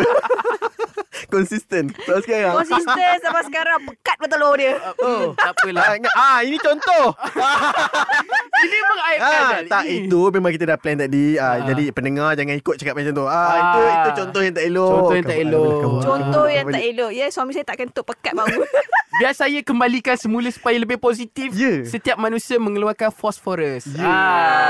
Konsisten. 1.29 1.91
Tak 1.93 2.24
sekarang. 2.24 2.53
Konsisten 2.60 3.13
sampai 3.24 3.43
sekarang 3.48 3.77
pekat 3.88 4.17
betul 4.19 4.53
dia. 4.60 4.74
Oh, 5.01 5.31
tak 5.36 5.55
apalah. 5.55 5.95
Ah, 5.95 5.98
ah, 6.17 6.38
ini 6.43 6.57
contoh. 6.60 7.15
Ini 8.65 8.77
mengaibkan 8.84 9.29
ah, 9.38 9.50
dah. 9.51 9.60
tak 9.72 9.84
itu 9.88 10.22
memang 10.29 10.51
kita 10.51 10.65
dah 10.65 10.77
plan 10.77 10.98
tadi. 10.98 11.25
Ah, 11.36 11.43
Ah. 11.45 11.55
Jadi 11.65 11.84
pendengar 11.89 12.34
jangan 12.34 12.55
ikut 12.55 12.75
cakap 12.75 12.93
macam 12.93 13.12
tu. 13.13 13.25
Ah, 13.25 13.31
Ah. 13.31 13.53
itu 13.55 13.79
itu 13.86 14.10
contoh 14.17 14.41
yang 14.41 14.53
tak 14.53 14.65
elok. 14.65 14.89
Contoh 14.91 15.13
yang 15.13 15.25
tak 15.25 15.39
elok. 15.39 15.72
kamu- 15.77 16.01
Contoh 16.01 16.25
kamu- 16.41 16.51
yang 16.51 16.65
kamu- 16.65 16.75
tak 16.75 16.84
elok. 16.86 17.12
Ya, 17.12 17.25
suami 17.29 17.51
saya 17.51 17.63
tak 17.63 17.77
kentut 17.79 18.03
pekat 18.03 18.34
bangun. 18.34 18.60
Biar 19.15 19.31
saya 19.31 19.60
kembalikan 19.62 20.15
semula 20.15 20.50
supaya 20.50 20.75
lebih 20.75 20.98
positif. 20.98 21.55
Ya. 21.55 21.86
Setiap 21.86 22.17
manusia 22.17 22.57
mengeluarkan 22.57 23.10
fosforus. 23.10 23.88
Ya. 23.88 24.03
Ah, 24.03 24.12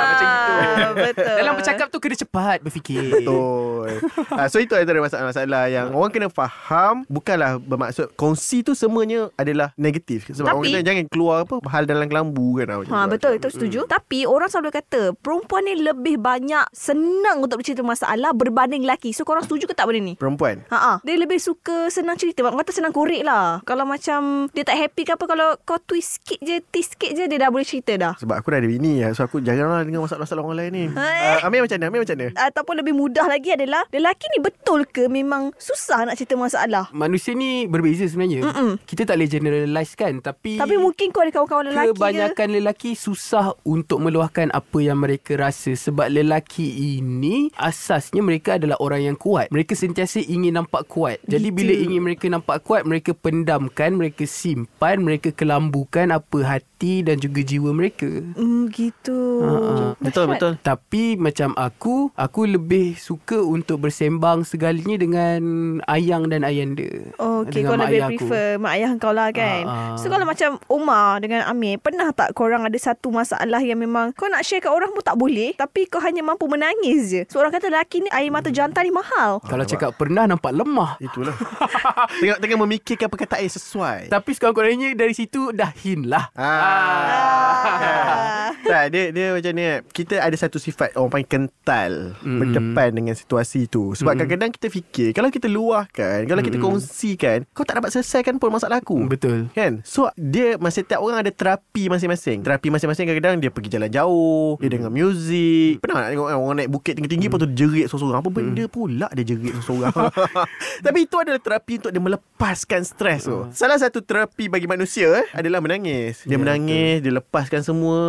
macam 0.05 0.27
gitu. 0.27 0.53
Ah, 0.53 0.93
Betul. 0.95 1.35
Dalam 1.35 1.53
bercakap 1.55 1.87
tu 1.87 1.97
kena 1.97 2.15
cepat 2.15 2.57
berfikir. 2.59 3.01
Betul. 3.11 3.89
ah, 4.37 4.45
so 4.45 4.57
itu 4.57 4.71
antara 4.71 4.99
masalah-masalah 4.99 5.63
yang 5.67 5.87
orang 5.89 6.11
kena 6.11 6.27
faham 6.29 7.01
bukanlah 7.07 7.57
bermaksud 7.57 8.13
kongsi 8.13 8.61
tu 8.61 8.73
semuanya 8.73 9.33
adalah 9.33 9.73
negatif. 9.75 10.29
Sebab 10.29 10.45
Tapi- 10.45 10.57
orang 10.59 10.73
kata 10.75 10.85
jangan 10.85 11.05
keluar 11.07 11.37
apa 11.41 11.55
hal 11.65 11.83
dalam 11.83 12.05
kelambu 12.05 12.47
kan. 12.55 12.65
Ha 12.69 12.75
tu. 12.77 13.09
betul 13.09 13.31
itu 13.33 13.47
setuju. 13.49 13.79
Tapi 13.85 14.25
orang 14.25 14.49
selalu 14.49 14.69
kata 14.73 15.01
perempuan 15.17 15.65
ni 15.65 15.79
lebih 15.79 16.17
banyak 16.17 16.65
senang 16.73 17.41
untuk 17.41 17.61
bercerita 17.61 17.85
masalah 17.85 18.33
berbanding 18.33 18.83
lelaki. 18.83 19.13
So 19.13 19.23
korang 19.23 19.45
setuju 19.45 19.69
ke 19.69 19.75
tak 19.77 19.87
benda 19.87 20.01
ni? 20.01 20.13
Perempuan. 20.17 20.65
Ha 20.73 20.77
ah. 20.77 20.97
Dia 21.05 21.15
lebih 21.15 21.37
suka 21.37 21.87
senang 21.93 22.17
cerita. 22.17 22.45
Orang 22.45 22.61
kata 22.61 22.73
senang 22.73 22.93
korek 22.93 23.21
lah. 23.21 23.61
Kalau 23.63 23.85
macam 23.85 24.49
dia 24.51 24.65
tak 24.65 24.77
happy 24.77 25.05
ke 25.05 25.11
apa 25.13 25.25
kalau 25.25 25.47
kau 25.63 25.79
twist 25.81 26.19
sikit 26.21 26.39
je, 26.41 26.61
twist 26.73 26.97
sikit 26.97 27.11
je 27.13 27.23
dia 27.29 27.37
dah 27.37 27.49
boleh 27.49 27.65
cerita 27.65 27.93
dah. 27.95 28.13
Sebab 28.17 28.35
aku 28.37 28.53
dah 28.53 28.59
ada 28.61 28.69
bini 28.69 29.01
ya. 29.05 29.13
So 29.13 29.25
aku 29.25 29.41
jarang 29.41 29.69
lah 29.69 29.85
dengar 29.85 30.05
masalah-masalah 30.05 30.41
orang 30.41 30.57
lain 30.57 30.71
ni. 30.73 30.85
Uh, 30.91 31.45
Amir 31.45 31.65
macam 31.65 31.77
mana? 31.77 31.85
Amir 31.89 32.01
macam 32.03 32.15
mana? 32.17 32.27
Ataupun 32.35 32.75
lebih 32.81 32.93
mudah 32.97 33.25
lagi 33.29 33.49
adalah 33.53 33.83
lelaki 33.93 34.25
ni 34.35 34.39
betul 34.41 34.85
ke 34.89 35.07
memang 35.07 35.53
susah 35.57 36.09
nak 36.09 36.15
cerita 36.17 36.35
masalah? 36.35 36.89
Manusia 36.91 37.37
ni 37.37 37.69
berbeza 37.69 38.05
sebenarnya. 38.09 38.45
Mm-mm. 38.45 38.81
Kita 38.85 39.05
tak 39.05 39.15
boleh 39.19 39.29
generalize 39.29 39.93
kan. 39.93 40.13
Tapi, 40.19 40.57
Tapi 40.57 40.75
mungkin 40.79 41.11
kau 41.13 41.21
ada 41.21 41.31
kawan-kawan 41.31 41.71
lelaki 41.71 41.87
ke? 41.87 41.93
kebanyakan 41.95 42.47
lelaki 42.61 42.91
susah 42.97 43.53
untuk 43.75 43.99
meluahkan 43.99 44.47
apa 44.49 44.77
yang 44.79 45.03
mereka 45.03 45.35
rasa. 45.35 45.75
Sebab 45.75 46.07
lelaki 46.07 46.63
ini 46.95 47.51
asasnya 47.59 48.23
mereka 48.23 48.55
adalah 48.55 48.79
orang 48.79 49.03
yang 49.03 49.17
kuat. 49.19 49.51
Mereka 49.51 49.75
sentiasa 49.75 50.23
ingin 50.23 50.55
nampak 50.55 50.87
kuat. 50.87 51.19
Jadi 51.27 51.51
Gitu. 51.51 51.57
bila 51.57 51.73
ingin 51.75 52.01
mereka 52.01 52.25
nampak 52.27 52.63
kuat, 52.63 52.87
mereka 52.87 53.11
pendamkan, 53.11 53.93
mereka 53.93 54.23
simpan, 54.23 55.03
mereka 55.03 55.29
kelambukan 55.29 56.09
apa 56.09 56.37
hati 56.41 57.01
dan 57.01 57.19
juga 57.19 57.41
jiwa 57.41 57.69
mereka. 57.69 58.07
Hmm, 58.33 58.71
gitu. 58.71 59.19
Ha, 59.41 59.51
ha. 59.51 59.85
Betul, 59.97 60.25
betul. 60.27 60.51
Tapi 60.57 61.17
macam 61.17 61.51
aku, 61.55 62.09
aku 62.13 62.41
lebih 62.45 62.95
suka 62.95 63.37
untuk 63.37 63.83
bersembang 63.83 64.41
segalanya 64.41 64.95
dengan 64.95 65.41
ayang 65.85 66.29
dan 66.29 66.41
ayanda. 66.41 66.87
Oh, 67.17 67.41
okay, 67.41 67.61
Dengan 67.61 67.69
kau 67.69 67.77
mak 67.77 67.85
lebih 67.85 67.97
ayah 67.97 68.07
aku. 68.07 68.17
prefer 68.21 68.47
mak 68.55 68.73
ayah 68.73 68.91
kau 68.95 69.11
lah 69.11 69.29
kan. 69.31 69.61
Ah, 69.65 69.73
ah. 69.93 69.97
So 69.97 70.07
kalau 70.07 70.23
macam 70.23 70.49
Omar 70.67 71.19
dengan 71.19 71.43
Amir, 71.45 71.77
pernah 71.77 72.11
tak 72.11 72.31
korang 72.33 72.63
ada 72.63 72.77
satu 72.77 73.09
masalah 73.09 73.54
yang 73.61 73.77
memang 73.77 74.11
kau 74.11 74.27
nak 74.27 74.41
share 74.41 74.59
kat 74.59 74.71
orang 74.71 74.91
pun 74.91 74.99
tak 74.99 75.15
boleh, 75.15 75.53
tapi 75.53 75.85
kau 75.85 75.99
hanya 75.99 76.19
mampu 76.19 76.47
menangis 76.47 77.07
je. 77.07 77.21
So 77.29 77.39
orang 77.39 77.51
kata 77.51 77.69
lelaki 77.69 78.01
ni 78.01 78.09
air 78.09 78.27
mata 78.27 78.49
jantan 78.49 78.83
ni 78.83 78.91
mahal. 78.91 79.39
Kalau 79.43 79.63
cakap 79.63 79.95
pernah 79.95 80.25
nampak 80.25 80.51
lemah. 80.51 80.97
Itulah. 80.97 81.35
tengah 82.19 82.37
tengah 82.39 82.57
memikirkan 82.59 83.07
perkataan 83.07 83.45
yang 83.45 83.53
sesuai. 83.53 83.99
Tapi 84.09 84.29
sekurang-kurangnya 84.33 84.95
dari 84.95 85.13
situ 85.13 85.51
dah 85.51 85.69
hin 85.75 86.07
lah. 86.07 86.31
Ah. 86.35 88.51
tak, 88.69 88.83
dia 88.91 89.11
dia 89.11 89.25
macam 89.35 89.51
ni. 89.53 89.63
Kita 89.91 90.15
ada 90.19 90.35
satu 90.35 90.57
sifat 90.57 90.95
orang 90.95 91.11
paling 91.11 91.29
kental 91.29 92.17
Mm. 92.21 92.39
berdepan 92.41 92.89
dengan 92.93 93.13
situasi 93.13 93.67
tu. 93.67 93.93
Sebab 93.93 94.15
Mm. 94.15 94.19
kadang-kadang 94.19 94.51
kita 94.53 94.67
fikir 94.69 95.07
kalau 95.11 95.29
kita 95.29 95.45
luahkan, 95.45 96.25
kalau 96.25 96.41
kita 96.41 96.57
Mm. 96.57 96.63
kongsikan, 96.63 97.37
kau 97.51 97.61
tak 97.61 97.77
dapat 97.77 97.91
selesaikan 97.91 98.37
pun 98.37 98.49
masalah 98.49 98.79
aku. 98.79 99.05
Betul. 99.05 99.49
Kan? 99.53 99.81
So 99.85 100.09
dia 100.15 100.57
masih 100.57 100.85
setiap 100.85 101.01
orang 101.01 101.21
ada 101.21 101.29
terapi 101.29 101.87
masing-masing. 101.87 102.41
Terapi 102.41 102.67
masing-masing 102.69 103.05
kadang-kadang 103.07 103.37
dia 103.45 103.51
pergi 103.51 103.69
jalan 103.71 103.87
jauh, 103.87 104.57
dia 104.57 104.67
dengar 104.67 104.89
muzik. 104.89 105.77
Pernah 105.77 105.95
nak 105.99 106.09
tengok 106.09 106.25
kan 106.25 106.35
orang 106.35 106.57
naik 106.57 106.71
bukit 106.71 106.93
tinggi-tinggi 106.93 107.25
lepas 107.25 107.37
tu 107.37 107.47
dia 107.47 107.57
jerit 107.59 107.85
seorang-seorang. 107.85 108.19
Apa 108.19 108.31
benda 108.31 108.63
pula 108.65 109.07
dia 109.11 109.23
jerit 109.23 109.53
seorang-seorang. 109.55 110.13
Tapi 110.85 110.99
itu 110.99 111.15
adalah 111.15 111.37
terapi 111.37 111.73
untuk 111.77 111.91
dia 111.91 112.01
melepaskan 112.01 112.81
stres 112.81 113.21
tu. 113.23 113.45
Salah 113.51 113.77
satu 113.77 113.99
terapi 113.99 114.47
bagi 114.47 114.65
manusia 114.65 115.13
eh, 115.15 115.25
adalah 115.31 115.59
menangis. 115.59 116.23
Dia 116.23 116.33
Ya, 116.33 116.37
menangis, 116.37 116.99
dia 116.99 117.11
lepaskan 117.13 117.61
semua. 117.61 117.99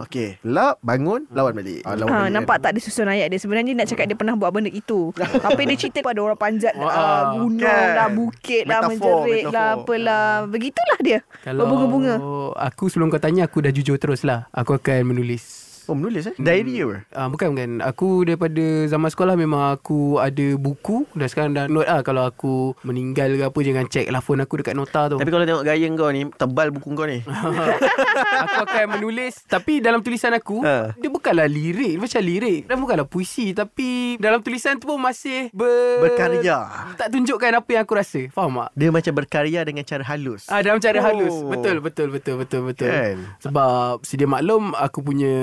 Okey, 0.00 0.40
lap, 0.42 0.80
bangun, 0.80 1.26
lawan 1.28 1.52
balik. 1.52 1.82
Ah, 1.82 1.92
lawan 1.92 2.08
Ha, 2.08 2.18
balik. 2.22 2.32
nampak 2.32 2.56
tak 2.58 2.70
dia 2.72 2.80
susun 2.80 3.04
ayat 3.04 3.26
dia 3.26 3.36
Sebenarnya 3.36 3.66
dia 3.66 3.76
nak 3.76 3.88
cakap 3.88 4.04
dia 4.06 4.14
pernah 4.14 4.32
buat 4.32 4.48
benda 4.48 4.68
itu 4.68 5.10
Tapi 5.44 5.62
dia 5.64 5.76
cerita 5.76 6.00
pada 6.00 6.20
orang 6.20 6.36
panjat 6.36 6.72
uh, 6.72 7.34
Gunung 7.34 7.58
kan. 7.58 7.88
lah 7.92 8.08
Bukit 8.08 8.62
lah 8.64 8.80
Metafor, 8.82 9.24
Menjerit 9.24 9.44
lah 9.44 9.68
metafor. 9.74 9.82
Apalah 9.82 10.26
Begitulah 10.46 10.98
dia 11.00 11.18
Berbunga-bunga 11.42 12.14
aku 12.56 12.84
sebelum 12.86 13.08
kau 13.08 13.18
tanya 13.18 13.44
aku 13.44 13.58
dah 13.58 13.70
jujur 13.70 13.96
terus 13.96 14.22
lah. 14.22 14.48
Aku 14.50 14.75
akan 14.76 15.16
menulis. 15.16 15.65
Oh, 15.86 15.94
menulis 15.94 16.26
eh? 16.26 16.34
Diary 16.36 16.80
apa? 16.80 16.96
Ah 17.10 17.26
bukan 17.26 17.52
bukan. 17.52 17.70
Aku 17.80 18.22
daripada 18.22 18.58
zaman 18.86 19.06
sekolah 19.06 19.34
memang 19.34 19.72
aku 19.72 20.18
ada 20.18 20.46
buku 20.54 21.06
dan 21.12 21.26
sekarang 21.26 21.52
dah 21.52 21.66
note 21.66 21.86
lah 21.86 22.02
kalau 22.02 22.22
aku 22.22 22.54
meninggal 22.82 23.30
ke 23.32 23.44
apa 23.44 23.58
jangan 23.60 23.86
check 23.86 24.06
lah 24.06 24.18
phone 24.18 24.40
aku 24.40 24.58
dekat 24.58 24.72
nota 24.72 25.06
tu. 25.06 25.16
Tapi 25.16 25.28
kalau 25.28 25.44
tengok 25.44 25.62
gaya 25.62 25.86
kau 25.88 26.10
ni, 26.10 26.22
tebal 26.32 26.68
buku 26.70 26.88
kau 26.92 27.04
ni. 27.04 27.22
aku 28.42 28.56
akan 28.62 28.86
menulis 28.92 29.42
tapi 29.44 29.78
dalam 29.78 30.00
tulisan 30.00 30.32
aku 30.32 30.58
Ha. 30.58 30.92
dia 30.94 31.06
bukanlah 31.06 31.46
lirik 31.46 31.94
macam 31.96 32.18
lirik 32.18 32.64
dan 32.64 32.76
bukanlah 32.76 33.04
puisi 33.04 33.52
tapi 33.52 34.16
dalam 34.16 34.40
tulisan 34.40 34.76
tu 34.76 34.88
pun 34.88 34.98
masih 34.98 35.52
ber 35.52 36.02
Berkarya. 36.02 36.90
tak 36.96 37.08
tunjukkan 37.08 37.52
apa 37.56 37.68
yang 37.70 37.82
aku 37.82 37.94
rasa 37.94 38.20
faham 38.28 38.58
tak 38.58 38.70
Dia 38.74 38.88
macam 38.88 39.12
berkarya 39.14 39.60
dengan 39.62 39.84
cara 39.84 40.02
halus. 40.04 40.48
Ah 40.48 40.58
dalam 40.58 40.78
cara 40.78 40.96
Oh. 40.96 41.04
halus. 41.04 41.34
Betul 41.46 41.78
betul 41.78 42.08
betul 42.08 42.34
betul 42.36 42.60
betul. 42.64 42.88
Kan? 42.88 43.16
Sebab 43.38 44.02
sedia 44.02 44.26
maklum 44.26 44.72
aku 44.72 44.98
punya 45.00 45.34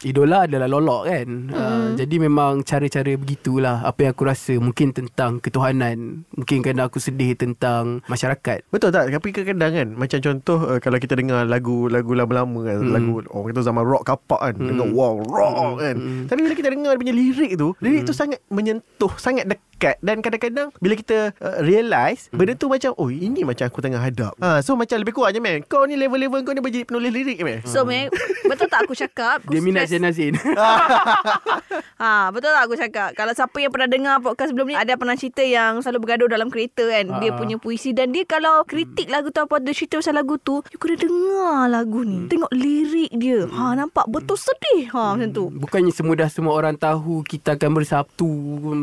idola 0.00 0.44
adalah 0.44 0.66
Lolok 0.66 1.02
kan. 1.04 1.28
Mm. 1.48 1.52
Uh, 1.52 1.88
jadi 1.94 2.16
memang 2.18 2.62
cara-cara 2.62 3.12
begitulah 3.14 3.82
apa 3.82 3.98
yang 4.02 4.12
aku 4.12 4.24
rasa 4.24 4.54
mungkin 4.56 4.90
tentang 4.90 5.38
ketuhanan, 5.38 6.22
mungkin 6.32 6.60
kadang 6.60 6.86
aku 6.86 6.98
sedih 6.98 7.34
tentang 7.34 8.00
masyarakat. 8.06 8.64
Betul 8.68 8.90
tak? 8.90 9.08
Tapi 9.08 9.28
kadang-kadang 9.30 9.72
kan 9.72 9.88
Macam 9.94 10.18
contoh 10.18 10.58
uh, 10.60 10.78
Kalau 10.78 10.96
kita 10.96 11.14
dengar 11.14 11.44
lagu-lagu 11.44 12.12
lama-lama 12.14 12.60
kan 12.64 12.78
Hmm. 12.78 12.92
Lagu 12.92 13.10
Orang 13.28 13.50
kata 13.50 13.60
zaman 13.62 13.82
rock 13.82 14.04
kapak 14.04 14.40
kan 14.40 14.54
Hmm. 14.54 14.68
Dengar 14.68 14.88
wow 14.88 15.14
rock 15.20 15.54
kan 15.78 15.96
Hmm. 15.98 16.22
Tapi 16.24 16.40
bila 16.40 16.54
kita 16.54 16.68
dengar 16.68 16.90
dia 16.92 17.00
punya 17.00 17.12
lirik 17.12 17.52
tu 17.54 17.74
Lirik 17.78 18.02
tu 18.04 18.12
sangat 18.12 18.38
menyentuh 18.48 19.10
Sangat 19.16 19.44
dekat 19.44 19.98
Dan 19.98 20.20
kadang-kadang 20.20 20.70
Bila 20.76 20.94
kita 20.94 21.34
uh, 21.34 21.58
realise 21.60 22.28
Hmm. 22.28 22.38
Benda 22.38 22.54
tu 22.54 22.66
macam 22.66 22.94
Oh 22.94 23.08
ini 23.08 23.42
macam 23.42 23.64
aku 23.64 23.78
tengah 23.78 23.98
hadap 23.98 24.32
ha, 24.36 24.60
So 24.60 24.74
macam 24.74 24.96
lebih 24.96 25.12
kurang 25.12 25.32
je 25.32 25.40
man 25.40 25.64
Kau 25.64 25.82
ni 25.82 25.94
level-level 25.94 26.40
kau 26.40 26.52
ni 26.52 26.60
Boleh 26.60 26.74
jadi 26.74 26.84
penulis 26.84 27.10
lirik 27.10 27.38
man 27.40 27.58
So 27.64 27.82
Meg 27.82 28.12
Betul 28.44 28.68
tak 28.68 28.84
aku 28.84 28.94
cakap 28.94 29.42
aku 29.42 29.57
Dia 29.58 29.64
minat 29.64 29.84
stress- 29.84 30.14
Zainazin. 30.14 30.34
Ha, 31.98 32.30
betul 32.30 32.54
tak 32.54 32.62
aku 32.62 32.78
cakap 32.78 33.10
Kalau 33.12 33.34
siapa 33.34 33.58
yang 33.58 33.68
pernah 33.68 33.90
dengar 33.90 34.14
podcast 34.20 34.54
sebelum 34.54 34.70
ni 34.70 34.78
Ada 34.78 34.94
pernah 34.94 35.12
cerita 35.12 35.42
yang 35.42 35.82
selalu 35.82 35.98
bergaduh 36.00 36.30
dalam 36.30 36.46
kereta 36.46 36.86
kan 36.86 37.18
Dia 37.18 37.28
Ah. 37.28 37.36
punya 37.36 37.58
puisi 37.58 37.90
Dan 37.90 38.14
dia 38.14 38.22
kalau 38.22 38.62
kritik 38.62 39.10
lagu 39.10 39.28
tu 39.28 39.40
Apa 39.40 39.58
dia 39.58 39.74
cerita 39.74 39.98
pasal 39.98 40.14
lagu 40.14 40.38
tu 40.38 40.62
You 40.64 40.78
kena 40.78 40.94
dengar 40.94 41.66
lagu 41.66 42.00
ni 42.00 42.30
Tengok 42.30 42.54
lirik 42.54 43.10
dia 43.12 43.50
Ha 43.50 43.74
nampak 43.74 44.06
betul 44.06 44.38
sedih 44.38 44.86
Ha 44.88 45.18
macam 45.18 45.30
tu 45.32 45.44
Bukannya 45.50 45.90
semudah 45.90 46.28
semua 46.28 46.54
orang 46.54 46.76
tahu 46.76 47.26
kita 47.26 47.58
akan 47.58 47.70
bersatu 47.74 48.30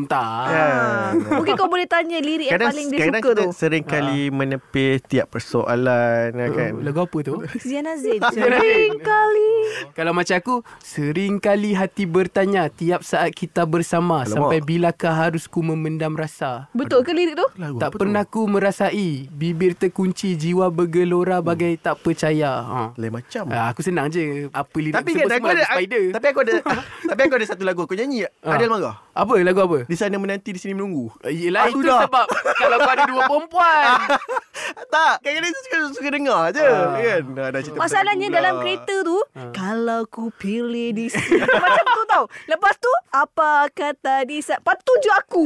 tak. 0.05 0.43
Ya. 0.45 0.67
ha. 1.07 1.15
Mungkin 1.31 1.55
kau 1.55 1.69
boleh 1.69 1.85
tanya 1.85 2.19
lirik 2.19 2.47
yang 2.47 2.59
Kadang, 2.59 2.69
paling 2.69 2.88
dia 2.89 2.99
kadang 2.99 3.13
suka 3.15 3.31
kita 3.31 3.41
tu 3.41 3.47
sering 3.53 3.85
kali 3.85 4.21
menepis 4.27 4.99
tiap 5.05 5.27
persoalan 5.29 6.35
kan. 6.35 6.71
Uh, 6.73 6.83
lagu 6.83 6.99
apa 7.01 7.17
tu? 7.21 7.39
Zain 7.55 7.85
Ziana 7.85 7.93
Zain. 7.95 8.19
Sering 8.19 8.99
kali 8.99 9.51
Kalau 9.93 10.11
macam 10.11 10.35
aku 10.35 10.55
Sering 10.80 11.38
kali 11.38 11.71
hati 11.71 12.04
bertanya 12.04 12.67
Tiap 12.67 13.01
saat 13.01 13.32
kita 13.32 13.63
bersama 13.63 14.21
Alamak. 14.21 14.30
Sampai 14.30 14.60
bilakah 14.60 15.13
harus 15.19 15.45
ku 15.45 15.60
memendam 15.60 16.13
rasa 16.13 16.69
Betul 16.71 17.01
ke 17.01 17.12
lirik 17.12 17.34
tu? 17.34 17.47
Lagu 17.56 17.78
Tak 17.78 17.89
apa 17.89 17.95
tu? 17.95 17.99
pernah 17.99 18.23
ku 18.23 18.45
merasai 18.45 19.28
Bibir 19.28 19.73
terkunci 19.73 20.34
Jiwa 20.34 20.67
bergelora 20.67 21.39
Bagai 21.39 21.75
tak 21.75 21.99
percaya 21.99 22.51
ha. 22.60 22.82
Lain 22.93 23.12
macam. 23.12 23.43
Ah, 23.49 23.69
aku 23.69 23.82
senang 23.82 24.08
je 24.08 24.47
Apa 24.49 24.75
lirik 24.75 24.93
Tapi 24.93 25.10
sebut 25.12 25.25
kan 25.25 25.36
aku 25.36 25.47
ada 25.47 25.56
lagu 25.58 25.71
Spider 25.71 26.04
Tapi 26.12 26.25
aku 26.28 26.39
ada 26.41 26.54
Tapi 27.10 27.21
aku 27.21 27.34
ada 27.34 27.45
satu 27.45 27.63
lagu 27.63 27.82
aku 27.82 27.93
nyanyi 27.93 28.28
Ah. 28.39 28.56
Adel 28.56 28.69
marah 28.69 28.95
Apa 29.12 29.36
lagu 29.38 29.60
apa? 29.60 29.78
Di 29.84 29.95
sana 29.95 30.15
menanti 30.15 30.49
Di 30.49 30.60
sini 30.60 30.73
menunggu 30.73 31.10
Yelah 31.23 31.62
Ah, 31.62 31.67
itu 31.67 31.82
sudah. 31.82 32.06
sebab 32.06 32.25
Kalau 32.62 32.78
kau 32.78 32.91
ada 32.91 33.04
dua 33.06 33.21
perempuan 33.25 33.86
Tak 34.88 35.13
Kadang-kadang 35.19 35.51
tu 35.51 35.62
suka, 35.62 35.78
suka 35.91 36.10
dengar 36.10 36.41
je 36.51 36.62
Ah. 36.62 36.95
Kan 36.95 37.23
dah, 37.32 37.47
dah 37.49 37.62
cerita 37.62 37.78
pasal 37.78 37.93
Masalahnya 37.95 38.28
dalam 38.30 38.54
pula. 38.54 38.62
kereta 38.62 38.95
tu 39.01 39.17
Kalau 39.51 39.99
ku 40.06 40.23
pilih 40.32 40.89
di 40.91 41.06
sini 41.08 41.41
Macam 41.63 41.86
tu 41.88 42.04
tau 42.06 42.23
Lepas 42.45 42.75
tu 42.75 42.91
Apa 43.10 43.49
kata 43.69 44.15
di 44.23 44.38
Lepas 44.38 44.75
tu 44.78 44.84
tunjuk 44.88 45.13
aku 45.13 45.45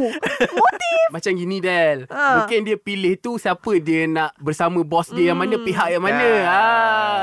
Motif 0.49 1.05
Macam 1.10 1.32
gini 1.32 1.58
Del 1.60 2.05
Ah. 2.10 2.41
Mungkin 2.41 2.63
dia 2.63 2.75
pilih 2.75 3.15
tu 3.15 3.36
Siapa 3.36 3.71
dia 3.77 4.05
nak 4.05 4.36
Bersama 4.36 4.82
bos 4.82 5.10
dia 5.10 5.29
yang 5.29 5.38
mana 5.38 5.55
Pihak 5.58 5.88
yang 5.89 6.01
mana 6.01 6.27
Ah. 6.41 6.58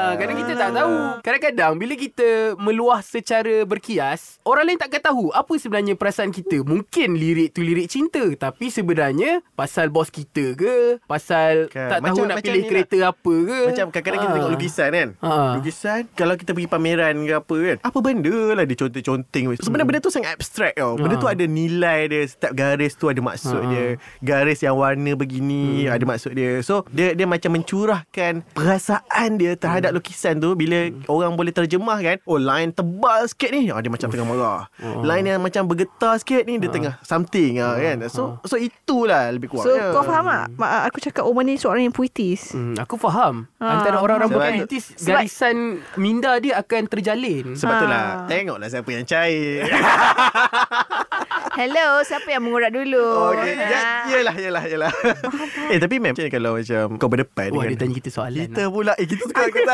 ha. 0.06 0.16
Kadang 0.16 0.36
kita 0.36 0.52
tak 0.54 0.70
tahu 0.72 0.94
Kadang-kadang 1.20 1.72
Bila 1.76 1.94
kita 1.94 2.28
Meluah 2.56 3.00
secara 3.00 3.62
berkias 3.62 4.38
Orang 4.42 4.64
lain 4.64 4.76
takkan 4.76 5.02
tahu 5.02 5.30
Apa 5.30 5.54
sebenarnya 5.54 5.94
perasaan 5.94 6.30
kita 6.30 6.60
Mungkin 6.60 7.14
lirik 7.14 7.50
tu 7.50 7.60
lirik 7.60 7.86
cinta 7.86 8.22
Tapi 8.32 8.68
sebenarnya 8.68 9.42
Pasal 9.52 9.88
bos 9.88 10.08
kita 10.08 10.54
ke 10.54 10.74
Pasal 11.04 11.68
Kan. 11.68 11.85
Tak 11.88 11.98
tahu 12.00 12.06
Macam- 12.12 12.26
nak 12.26 12.36
macam 12.36 12.46
pilih 12.46 12.62
ni 12.62 12.68
kereta 12.68 12.96
apa 13.06 13.34
ke. 13.40 13.58
Macam 13.66 13.86
kadang-kadang 13.88 14.18
kita 14.18 14.26
Ah. 14.26 14.36
tengok 14.36 14.52
lukisan 14.52 14.90
kan. 14.90 15.08
Ah. 15.18 15.52
Lukisan 15.54 16.00
Kalau 16.12 16.34
kita 16.34 16.50
pergi 16.50 16.66
pameran 16.66 17.14
ke 17.20 17.32
apa 17.32 17.56
kan 17.58 17.76
Apa 17.82 17.98
benda 18.00 18.36
lah 18.52 18.64
dia 18.64 18.76
conteng-conteng 18.76 19.44
Sebenarnya 19.56 19.86
benda 19.86 20.00
tu 20.00 20.08
sangat 20.08 20.30
abstrak 20.32 20.72
tau. 20.74 20.94
Benda 20.94 21.14
Ah. 21.14 21.20
tu 21.20 21.28
ada 21.28 21.44
nilai 21.44 21.98
dia 22.06 22.22
Setiap 22.24 22.52
garis 22.52 22.92
tu 22.92 23.06
ada 23.06 23.20
maksud 23.20 23.56
Ah. 23.56 23.66
dia 23.66 23.84
Garis 24.20 24.60
yang 24.60 24.74
warna 24.74 25.12
begini 25.12 25.86
Ada 25.86 26.02
maksud 26.02 26.32
dia. 26.32 26.58
So 26.60 26.82
dia 26.88 27.12
dia 27.12 27.24
macam 27.24 27.52
mencurahkan 27.52 28.42
Perasaan 28.52 29.30
dia 29.34 29.54
terhadap 29.54 29.92
lukisan 29.92 30.36
tu. 30.36 30.52
Bila 30.52 30.76
orang 31.06 31.32
boleh 31.32 31.50
terjemah 31.50 31.98
kan 31.98 32.16
Oh 32.24 32.36
line 32.36 32.70
tebal 32.70 33.24
sikit 33.24 33.50
ni. 33.50 33.68
Ah, 33.68 33.78
Dia 33.78 33.88
macam 33.88 34.08
tengah 34.08 34.26
marah. 34.26 34.62
Line 35.00 35.26
yang 35.28 35.40
macam 35.40 35.64
bergetar 35.64 36.16
sikit 36.16 36.42
ni 36.42 36.56
Dia 36.56 36.68
tengah 36.68 36.94
something 37.00 37.58
ah, 37.58 37.76
kan. 37.76 38.02
So 38.08 38.38
so 38.42 38.56
itulah 38.56 39.30
lebih 39.30 39.48
kurang 39.48 39.66
So 39.66 39.72
kau 39.92 40.02
faham 40.02 40.26
tak? 40.26 40.46
Aku 40.86 40.98
cakap 41.00 41.22
Omar 41.22 41.42
ni 41.42 41.56
seorang 41.76 41.92
yang 41.92 41.94
puitis 41.94 42.56
Hmm, 42.56 42.72
aku 42.74 42.96
faham. 42.96 43.44
Ah, 43.60 43.76
Antara 43.76 44.00
orang-orang 44.00 44.32
sebab- 44.32 44.64
sebab- 44.96 45.20
garisan 45.20 45.56
minda 45.94 46.32
dia 46.38 46.56
akan 46.56 46.88
terjalin. 46.88 47.52
Sebab 47.52 47.74
tu 47.74 47.84
Ah. 47.84 47.90
lah 47.90 48.04
Tengoklah 48.24 48.64
siapa 48.66 48.88
yang 48.88 49.04
cair 49.04 49.68
Hello, 51.56 52.04
siapa 52.04 52.28
yang 52.28 52.44
mengurat 52.44 52.68
dulu? 52.68 53.00
Oh, 53.00 53.32
okay. 53.32 53.56
Ya, 53.56 53.80
Ah. 53.80 54.04
yelah, 54.06 54.36
yelah, 54.36 54.64
yelah. 54.68 54.92
eh, 55.72 55.80
tapi 55.80 55.96
mem, 55.96 56.12
macam 56.12 56.28
kalau 56.28 56.52
macam 56.54 56.84
kau 57.00 57.08
berdepan 57.08 57.48
Wah, 57.48 57.64
dengan... 57.64 57.68
dia 57.72 57.78
tanya 57.80 57.94
kita 57.96 58.10
soalan. 58.12 58.44
Kita 58.44 58.62
pula. 58.68 58.92
Eh, 58.94 59.08
kita 59.08 59.22
suka 59.24 59.42
kita. 59.48 59.72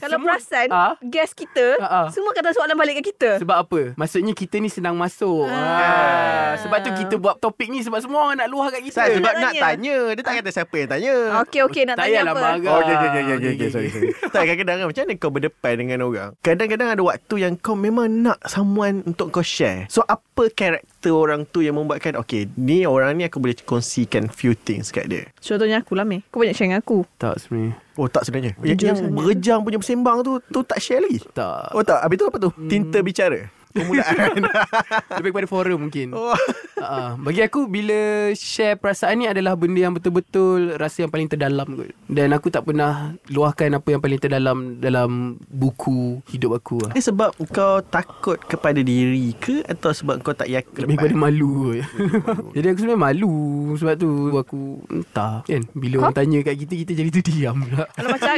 Kalau 0.00 0.16
Semua- 0.16 0.26
perasan, 0.32 0.66
Ah? 0.72 0.92
guest 1.04 1.36
kita, 1.36 1.76
ah. 1.78 2.08
semua 2.08 2.32
kata 2.32 2.56
soalan 2.56 2.72
balik 2.74 2.96
kat 2.96 3.12
kita. 3.12 3.30
Sebab 3.44 3.56
apa? 3.60 3.80
Maksudnya 3.92 4.32
kita 4.32 4.56
ni 4.56 4.72
senang 4.72 4.96
masuk. 4.96 5.52
Ah. 5.52 5.60
Ah. 5.60 6.50
Sebab 6.58 6.80
tu 6.80 6.90
kita 6.96 7.14
buat 7.20 7.36
topik 7.36 7.68
ni 7.68 7.84
sebab 7.84 8.00
semua 8.00 8.18
orang 8.24 8.40
nak 8.40 8.48
luah 8.48 8.72
kat 8.72 8.80
kita. 8.80 8.96
Sat, 8.96 9.12
sebab 9.12 9.32
nak 9.36 9.52
tanya. 9.52 9.60
tanya. 9.68 9.96
Dia 10.16 10.22
tak 10.24 10.34
kata 10.40 10.48
siapa 10.50 10.74
yang 10.74 10.88
tanya. 10.88 11.14
Okey, 11.44 11.60
okey. 11.62 11.82
Nak 11.84 11.94
Tak 11.94 12.02
tanya 12.02 12.16
payahlah 12.16 12.32
apa? 12.32 12.40
marah. 12.40 12.56
Oh, 12.64 12.78
okay, 12.80 12.94
okay, 12.94 13.08
okay, 13.10 13.20
okay, 13.20 13.36
okay, 13.36 13.50
Okay, 13.52 13.68
sorry, 13.68 13.86
okay. 13.86 14.00
sorry. 14.00 14.32
tak, 14.32 14.42
kadang-kadang 14.48 14.76
kan, 14.78 14.86
macam 14.88 15.02
mana 15.04 15.14
kau 15.20 15.28
berdepan 15.30 15.74
dengan 15.76 15.98
orang? 16.00 16.30
Kadang-kadang 16.40 16.88
ada 16.88 17.02
waktu 17.04 17.34
yang 17.38 17.52
kau 17.54 17.76
memang 17.76 18.08
nak 18.08 18.40
someone 18.48 19.04
untuk 19.04 19.28
kau 19.28 19.44
share. 19.44 19.84
So, 19.86 20.00
apa 20.02 20.48
karakter 20.48 21.00
orang 21.10 21.42
tu 21.48 21.64
yang 21.64 21.74
membuatkan, 21.74 22.14
okay, 22.14 22.46
ni 22.54 22.86
orang 22.86 23.18
ni 23.18 23.26
aku 23.26 23.42
boleh 23.42 23.56
kongsikan 23.64 24.30
few 24.30 24.54
things 24.54 24.94
kat 24.94 25.10
dia. 25.10 25.26
Contohnya 25.42 25.82
aku 25.82 25.98
lah, 25.98 26.06
Meh. 26.06 26.22
Kau 26.30 26.38
banyak 26.38 26.54
share 26.54 26.70
dengan 26.70 26.84
aku. 26.84 27.02
Tak 27.18 27.42
sebenarnya. 27.42 27.74
Oh, 27.98 28.06
tak 28.06 28.22
sebenarnya. 28.28 28.52
Yang, 28.62 28.78
yang 28.84 28.98
berejam 29.10 29.58
punya 29.66 29.78
bersembang 29.80 30.22
tu, 30.22 30.38
tu 30.52 30.60
tak 30.62 30.78
share 30.78 31.02
lagi? 31.02 31.18
Tak. 31.34 31.74
Oh, 31.74 31.82
tak. 31.82 31.98
Habis 32.04 32.16
tu 32.20 32.26
apa 32.28 32.38
tu? 32.38 32.50
Tinta 32.68 32.98
bicara. 33.02 33.48
Permulaan. 33.72 34.36
Lebih 35.18 35.30
kepada 35.32 35.48
forum 35.48 35.88
mungkin. 35.88 36.12
oh. 36.12 36.36
Uh, 36.76 37.14
bagi 37.24 37.40
aku 37.40 37.66
bila 37.66 37.94
share 38.32 38.74
perasaan 38.74 39.14
ni 39.16 39.26
adalah 39.26 39.54
benda 39.54 39.80
yang 39.80 39.94
betul-betul 39.94 40.74
rasa 40.76 41.04
yang 41.04 41.10
paling 41.10 41.26
terdalam 41.26 41.64
kot. 41.64 41.90
Dan 42.06 42.32
aku 42.32 42.48
tak 42.48 42.64
pernah 42.64 43.14
luahkan 43.28 43.72
apa 43.72 43.88
yang 43.88 44.00
paling 44.00 44.18
terdalam 44.18 44.56
dalam 44.76 45.10
buku 45.44 46.20
hidup 46.28 46.58
aku 46.58 46.82
lah. 46.82 46.92
Ni 46.92 47.00
sebab 47.00 47.32
kau 47.48 47.80
takut 47.82 48.36
kepada 48.38 48.78
diri 48.78 49.32
ke 49.34 49.62
atau 49.62 49.90
sebab 49.90 50.20
kau 50.20 50.32
tak 50.32 50.48
yakin? 50.48 50.84
Lebih 50.84 50.96
kepada 50.98 51.16
malu 51.16 51.72
kot. 51.72 51.84
Jadi 52.56 52.66
aku 52.66 52.78
sebenarnya 52.78 53.00
malu 53.00 53.34
Sebab 53.74 53.94
tu 53.94 54.10
aku 54.32 54.60
entah 54.88 55.40
kan 55.42 55.62
Bila 55.72 56.04
orang 56.04 56.14
tanya 56.14 56.38
kat 56.42 56.54
kita 56.56 56.74
Kita 56.76 56.92
jadi 56.92 57.10
terdiam 57.10 57.56
pula 57.56 57.84
Kalau 57.88 58.08
macam 58.10 58.32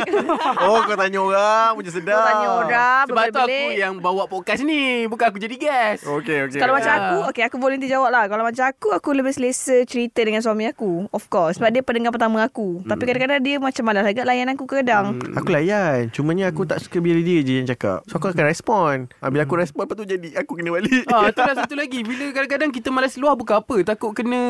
Oh, 0.60 0.78
kau 0.84 0.96
tanya 0.96 1.18
orang 1.18 1.68
punya 1.74 1.90
sedap. 1.90 2.14
kau 2.14 2.24
tanya 2.24 2.48
orang, 2.54 3.02
Sebab 3.08 3.24
tu 3.26 3.40
aku 3.40 3.66
yang 3.74 3.94
bawa 3.98 4.24
podcast 4.24 4.62
ni 4.62 5.06
Bukan 5.06 5.23
aku 5.26 5.38
jadi 5.38 5.56
guest 5.56 6.02
Okey, 6.04 6.36
okey. 6.46 6.58
Kalau 6.58 6.72
macam 6.72 6.88
Ah. 6.88 6.98
aku 6.98 7.16
Okay 7.26 7.42
aku 7.42 7.56
volunteer 7.56 7.90
jawab 7.90 8.08
lah. 8.08 8.24
Kalau 8.24 8.42
macam 8.42 8.64
aku 8.64 8.88
Aku 8.92 9.08
lebih 9.10 9.30
selesa 9.30 9.82
cerita 9.82 10.20
dengan 10.20 10.38
suami 10.38 10.64
aku. 10.64 11.08
Of 11.10 11.26
course 11.26 11.56
Sebab 11.56 11.70
dia 11.70 11.80
pendengar 11.80 12.10
pertama 12.10 12.40
aku. 12.40 12.82
Tapi 12.82 13.02
kadang-kadang 13.02 13.40
dia 13.40 13.56
macam 13.58 13.82
malas 13.84 14.04
agak 14.04 14.22
layan 14.22 14.48
aku 14.48 14.64
kadang. 14.66 15.16
Aku 15.32 15.48
layan. 15.48 16.08
Cumanya 16.10 16.48
aku 16.48 16.64
tak 16.64 16.78
suka 16.78 16.98
Bila 16.98 17.18
dia 17.18 17.40
je 17.40 17.54
yang 17.56 17.66
cakap. 17.66 18.04
So 18.06 18.16
aku 18.16 18.28
akan 18.28 18.44
respon 18.44 18.94
ha, 19.14 19.28
Bila 19.28 19.42
aku 19.42 19.56
respon 19.56 19.84
Lepas 19.84 19.96
tu 19.96 20.06
jadi 20.06 20.28
Aku 20.38 20.52
kena 20.54 20.70
balik. 20.70 21.04
Ah, 21.08 21.28
tu 21.28 21.40
lah 21.40 21.54
satu 21.58 21.74
lagi. 21.74 22.00
Bila 22.02 22.30
kadang-kadang 22.30 22.70
kita 22.70 22.88
malas 22.88 23.16
luar 23.16 23.34
bukan 23.34 23.58
apa? 23.58 23.76
Takut 23.84 24.12
kena 24.12 24.40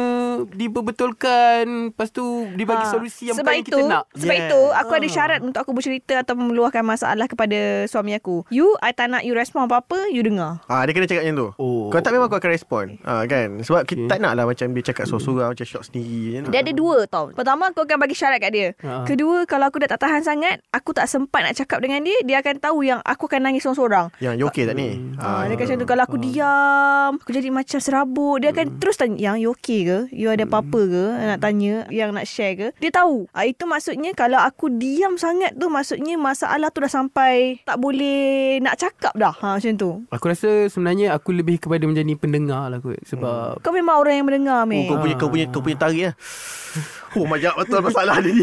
diperbetulkan 0.49 1.65
Lepas 1.89 2.09
tu 2.11 2.25
dibagi 2.53 2.83
Ah, 2.83 2.91
solusi 2.91 3.31
yang 3.31 3.37
sebab 3.37 3.49
bukan 3.49 3.61
itu, 3.61 3.71
kita 3.73 3.83
nak. 3.85 4.05
Sebab 4.13 4.35
Yeah. 4.35 4.43
itu 4.45 4.61
Aku 4.75 4.93
ada 4.93 5.03
Ah. 5.03 5.13
syarat 5.13 5.41
Untuk 5.41 5.61
aku 5.61 5.73
bercerita 5.73 6.15
Atau 6.19 6.35
meluahkan 6.35 6.83
masalah 6.83 7.27
Kepada 7.27 7.59
suami 7.87 8.13
aku. 8.13 8.45
You 8.49 8.75
I 8.79 8.91
tak 8.91 9.09
nak 9.09 9.23
you 9.23 9.33
respon 9.33 9.65
apa-apa 9.65 10.11
You 10.11 10.21
dengar 10.21 10.64
Ah, 10.67 10.83
Dia 10.83 10.93
kena 10.93 11.05
cakap 11.05 11.23
macam 11.23 11.37
tu. 11.37 11.49
Oh. 11.57 11.89
Kalau 11.89 12.03
tak 12.03 12.13
memang 12.13 12.27
aku 12.27 12.37
akan 12.37 12.51
respon 12.51 12.85
ah, 13.03 13.25
kan? 13.25 13.49
Sebab 13.59 13.83
kita 13.83 13.93
Okay. 13.97 14.11
tak 14.11 14.19
nak 14.19 14.33
lah 14.35 14.45
Macam 14.45 14.67
dia 14.71 14.83
cakap 14.85 15.05
sorang-sorang 15.05 15.51
Macam 15.51 15.65
shock 15.65 15.85
sendiri. 15.85 16.43
Dia 16.45 16.61
ada 16.61 16.73
dua 16.73 17.07
tau. 17.07 17.31
Pertama 17.31 17.69
aku 17.69 17.83
akan 17.83 17.97
bagi 17.97 18.13
syarat 18.13 18.39
kat 18.39 18.51
dia. 18.51 18.69
Ha. 18.81 19.05
Kedua 19.05 19.45
Kalau 19.45 19.65
aku 19.65 19.79
dah 19.79 19.89
tak 19.89 20.01
tahan 20.01 20.21
sangat 20.21 20.61
Aku 20.71 20.91
tak 20.91 21.05
sempat 21.05 21.43
nak 21.43 21.55
cakap 21.55 21.79
dengan 21.79 22.01
dia 22.01 22.19
Dia 22.23 22.41
akan 22.41 22.55
tahu 22.59 22.83
yang 22.83 23.01
Aku 23.01 23.25
akan 23.25 23.41
nangis 23.43 23.63
seorang-seorang 23.63 24.11
Yang 24.19 24.35
you 24.37 24.47
okay 24.47 24.65
tak 24.65 24.75
ni? 24.75 24.99
Ah, 25.17 25.45
dia 25.45 25.55
akan 25.55 25.65
macam 25.65 25.77
tu. 25.77 25.87
Kalau 25.87 26.03
aku 26.03 26.17
diam 26.19 27.11
Aku 27.17 27.31
jadi 27.31 27.49
macam 27.49 27.79
serabut 27.79 28.37
Dia 28.39 28.47
Hmm. 28.47 28.57
akan 28.57 28.77
terus 28.77 28.97
tanya 28.97 29.17
Yang 29.17 29.37
you 29.39 29.51
okay 29.51 29.81
ke? 29.83 29.99
You 30.11 30.29
ada 30.29 30.45
apa-apa 30.45 30.81
ke? 30.81 31.05
Nak 31.25 31.39
tanya 31.41 31.75
Yang 31.89 32.11
nak 32.13 32.25
share 32.25 32.55
ke? 32.55 32.69
Dia 32.77 32.91
tahu. 32.91 33.27
Ah, 33.31 33.45
Itu 33.45 33.65
maksudnya 33.65 34.11
Kalau 34.13 34.39
aku 34.39 34.69
diam 34.71 35.15
sangat 35.15 35.55
tu 35.55 35.67
Maksudnya 35.67 36.15
masalah 36.15 36.69
tu 36.69 36.79
dah 36.79 36.89
sampai 36.89 37.59
Tak 37.63 37.77
boleh 37.77 38.59
Nak 38.61 38.75
cakap 38.77 39.15
dah. 39.15 39.35
Ha, 39.37 39.57
Macam 39.57 39.73
tu. 39.75 39.91
Aku 40.09 40.27
rasa 40.27 40.51
sebenarnya 40.71 41.15
Aku 41.17 41.35
lebih 41.35 41.61
kepada 41.63 41.85
menjadi 41.85 42.13
pendengar 42.19 42.71
lah 42.71 42.79
kot 42.79 42.99
Sebab 43.07 43.61
Kau 43.61 43.73
memang 43.75 44.01
orang 44.01 44.15
yang 44.19 44.27
mendengar 44.27 44.63
Oh, 44.65 44.69
meh 44.69 44.87
kau 44.89 44.99
punya 44.99 45.17
kau 45.19 45.29
punya 45.31 45.47
kau 45.51 45.63
punya 45.63 45.79
tarik 45.79 46.01
lah. 46.11 46.15
Oh, 47.15 47.25
banyak 47.25 47.55
betul 47.55 47.81
masalah 47.81 48.17
ni. 48.19 48.35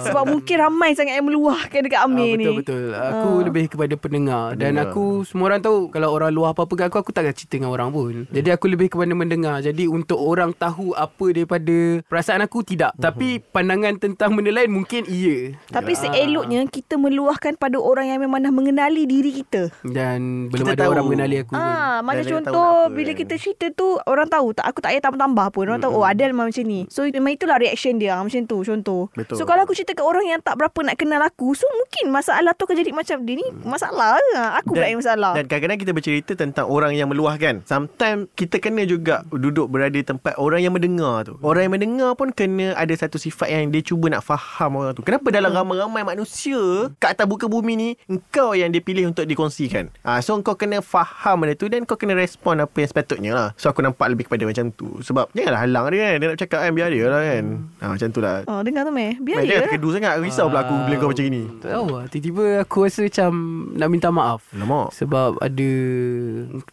Sebab 0.00 0.24
mungkin 0.26 0.56
ramai 0.58 0.92
sangat 0.92 1.14
yang 1.14 1.26
meluahkan 1.26 1.80
dekat 1.80 2.00
Amir 2.00 2.34
ni 2.34 2.46
betul 2.46 2.56
betul. 2.60 2.84
Aku 2.92 3.28
Ah. 3.30 3.42
lebih 3.42 3.64
kepada 3.68 3.94
pendengar 3.94 4.44
dan 4.52 4.74
Pendengar. 4.74 4.90
aku 4.90 5.04
semua 5.22 5.44
orang 5.46 5.60
tahu 5.60 5.76
kalau 5.88 6.08
orang 6.10 6.30
luar 6.30 6.50
apa-apa 6.50 6.74
kat 6.74 6.86
aku 6.86 6.98
aku 6.98 7.10
takkan 7.10 7.32
cerita 7.32 7.54
dengan 7.54 7.70
orang 7.70 7.90
pun. 7.90 8.24
Jadi 8.26 8.48
aku 8.48 8.66
lebih 8.66 8.88
kepada 8.88 9.12
mendengar. 9.12 9.60
Jadi 9.60 9.84
untuk 9.86 10.16
orang 10.16 10.52
tahu 10.52 10.92
apa 10.92 11.26
daripada 11.28 11.76
perasaan 12.04 12.40
aku 12.40 12.62
tidak. 12.62 12.92
Mhm. 12.92 13.02
Tapi 13.02 13.28
pandangan 13.42 13.94
tentang 13.96 14.30
benda 14.32 14.52
lain 14.52 14.70
mungkin 14.70 15.02
iya. 15.06 15.56
Tapi 15.66 15.92
seeloknya 15.92 16.62
Kita 16.70 16.94
meluahkan 16.94 17.56
pada 17.56 17.76
orang 17.76 18.06
yang 18.06 18.20
memang 18.20 18.40
dah 18.40 18.50
mengenali 18.50 19.02
diri 19.02 19.32
kita 19.32 19.72
Dan 19.82 20.46
belum 20.46 20.62
Kita 20.62 20.72
ada 20.72 20.82
tahu. 20.82 20.92
orang 20.92 21.04
mengenali 21.04 21.36
aku 21.38 21.50
pun. 21.50 21.58
Ah, 21.58 21.98
macam 22.00 22.20
Dan 22.20 22.30
contoh 22.36 22.70
bila 22.90 23.10
kan. 23.10 23.18
kita 23.18 23.34
cerita 23.36 23.66
tu 23.70 23.86
orang 24.02 24.26
tahu 24.26 24.52
tak 24.52 24.66
aku 24.66 24.78
tak 24.78 24.90
payah 24.90 25.02
tambah-tambah 25.02 25.46
pun. 25.50 25.64
Orang 25.64 25.80
tahu 25.80 25.92
oh 25.92 26.04
Adel 26.04 26.30
memang 26.30 26.48
macam 26.48 26.64
ni. 26.64 26.80
So 26.86 27.02
memang 27.04 27.32
itulah 27.32 27.56
reaction 27.56 27.89
dia 27.96 28.14
ah, 28.14 28.22
macam 28.22 28.44
tu 28.44 28.62
contoh. 28.62 29.08
Betul. 29.16 29.40
So 29.40 29.48
kalau 29.48 29.64
aku 29.64 29.74
cerita 29.74 29.96
ke 29.96 30.02
orang 30.04 30.28
yang 30.28 30.38
tak 30.44 30.60
berapa 30.60 30.78
nak 30.84 30.96
kenal 31.00 31.24
aku, 31.24 31.56
so 31.56 31.64
mungkin 31.72 32.12
masalah 32.12 32.52
tu 32.54 32.68
akan 32.68 32.76
jadi 32.76 32.92
macam 32.92 33.16
dia 33.24 33.34
ni 33.40 33.46
masalah 33.64 34.20
ke? 34.20 34.42
Aku 34.62 34.70
pula 34.76 34.86
yang 34.86 35.00
masalah. 35.00 35.32
Dan 35.34 35.48
kadang-kadang 35.48 35.78
kita 35.80 35.92
bercerita 35.96 36.32
tentang 36.36 36.66
orang 36.68 36.92
yang 36.94 37.08
meluahkan. 37.08 37.64
Sometimes 37.66 38.28
kita 38.36 38.60
kena 38.60 38.84
juga 38.84 39.24
duduk 39.32 39.72
berada 39.72 39.98
tempat 40.04 40.36
orang 40.36 40.60
yang 40.60 40.76
mendengar 40.76 41.26
tu. 41.26 41.34
Orang 41.40 41.66
yang 41.66 41.74
mendengar 41.74 42.12
pun 42.14 42.30
kena 42.30 42.76
ada 42.76 42.92
satu 42.94 43.16
sifat 43.16 43.48
yang 43.50 43.72
dia 43.72 43.80
cuba 43.80 44.12
nak 44.12 44.22
faham 44.22 44.78
orang 44.78 44.92
tu. 44.94 45.02
Kenapa 45.02 45.32
dalam 45.32 45.50
ramai-ramai 45.50 46.04
manusia 46.04 46.90
kat 47.00 47.16
atas 47.16 47.26
buka 47.26 47.48
bumi 47.48 47.72
ni 47.74 47.88
engkau 48.06 48.52
yang 48.52 48.68
dipilih 48.68 49.08
untuk 49.08 49.24
dikongsikan. 49.24 49.88
Ah 50.04 50.20
so 50.20 50.36
kau 50.42 50.56
kena 50.56 50.84
faham 50.84 51.44
benda 51.44 51.54
tu 51.56 51.66
dan 51.70 51.86
kau 51.88 51.96
kena 51.96 52.16
respon 52.16 52.60
apa 52.60 52.76
yang 52.80 52.88
sepatutnya 52.90 53.30
lah. 53.32 53.48
So 53.56 53.70
aku 53.70 53.80
nampak 53.80 54.10
lebih 54.12 54.26
kepada 54.28 54.44
macam 54.44 54.74
tu. 54.74 55.00
Sebab 55.00 55.32
janganlah 55.32 55.60
halang 55.64 55.86
dia 55.94 55.98
kan. 56.02 56.14
Dia 56.20 56.26
nak 56.32 56.38
cakap 56.38 56.58
kan 56.66 56.72
biar 56.74 56.88
dia 56.90 57.04
lah 57.08 57.22
kan. 57.22 57.44
Ah 57.80 57.96
macam 57.96 58.08
tu 58.12 58.20
lah. 58.20 58.44
Oh, 58.44 58.60
dengar 58.60 58.84
tu 58.84 58.92
meh. 58.92 59.16
Biar 59.16 59.40
dia 59.40 59.56
dia. 59.56 59.60
terkedu 59.64 59.88
sangat. 59.96 60.20
Risau 60.20 60.52
pula 60.52 60.68
aku 60.68 60.74
bila 60.84 60.94
kau 61.00 61.08
macam 61.08 61.24
ni. 61.26 61.48
Tak 61.64 61.70
tahu 61.72 61.86
lah. 61.96 62.04
Tiba-tiba 62.12 62.44
aku 62.60 62.76
rasa 62.84 63.00
macam 63.08 63.30
nak 63.72 63.88
minta 63.88 64.08
maaf. 64.12 64.40
Alamak. 64.52 64.92
Sebab 64.92 65.40
ada 65.40 65.70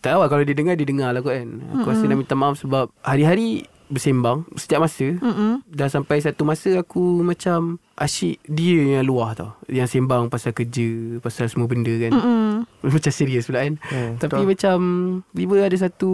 Tak 0.04 0.12
tahu 0.12 0.20
lah 0.20 0.30
Kalau 0.30 0.44
dia 0.44 0.56
dengar 0.58 0.76
Dia 0.76 0.88
dengar 0.88 1.10
lah 1.16 1.22
kot 1.24 1.34
kan 1.34 1.50
Aku 1.80 1.88
rasa 1.88 2.04
nak 2.10 2.18
minta 2.20 2.36
maaf 2.36 2.56
Sebab 2.60 2.92
hari-hari 3.06 3.64
Bersembang 3.88 4.44
Setiap 4.54 4.80
masa 4.80 5.08
Mm-mm. 5.14 5.64
Dah 5.66 5.88
sampai 5.88 6.20
satu 6.20 6.44
masa 6.44 6.76
Aku 6.78 7.20
macam 7.20 7.80
Asyik 7.94 8.38
dia 8.44 8.96
yang 8.96 9.06
luah 9.06 9.34
tau 9.34 9.52
Yang 9.66 9.96
sembang 9.96 10.28
pasal 10.28 10.52
kerja 10.52 11.18
Pasal 11.18 11.48
semua 11.48 11.66
benda 11.66 11.90
kan 11.92 12.12
Mm-mm. 12.12 12.52
Macam 12.94 13.10
serius 13.10 13.46
pula 13.46 13.64
kan 13.64 13.76
Hmm, 13.88 14.16
Tapi 14.16 14.38
betul. 14.38 14.48
macam 14.48 14.78
Tiba 15.32 15.56
ada 15.62 15.78
satu 15.78 16.12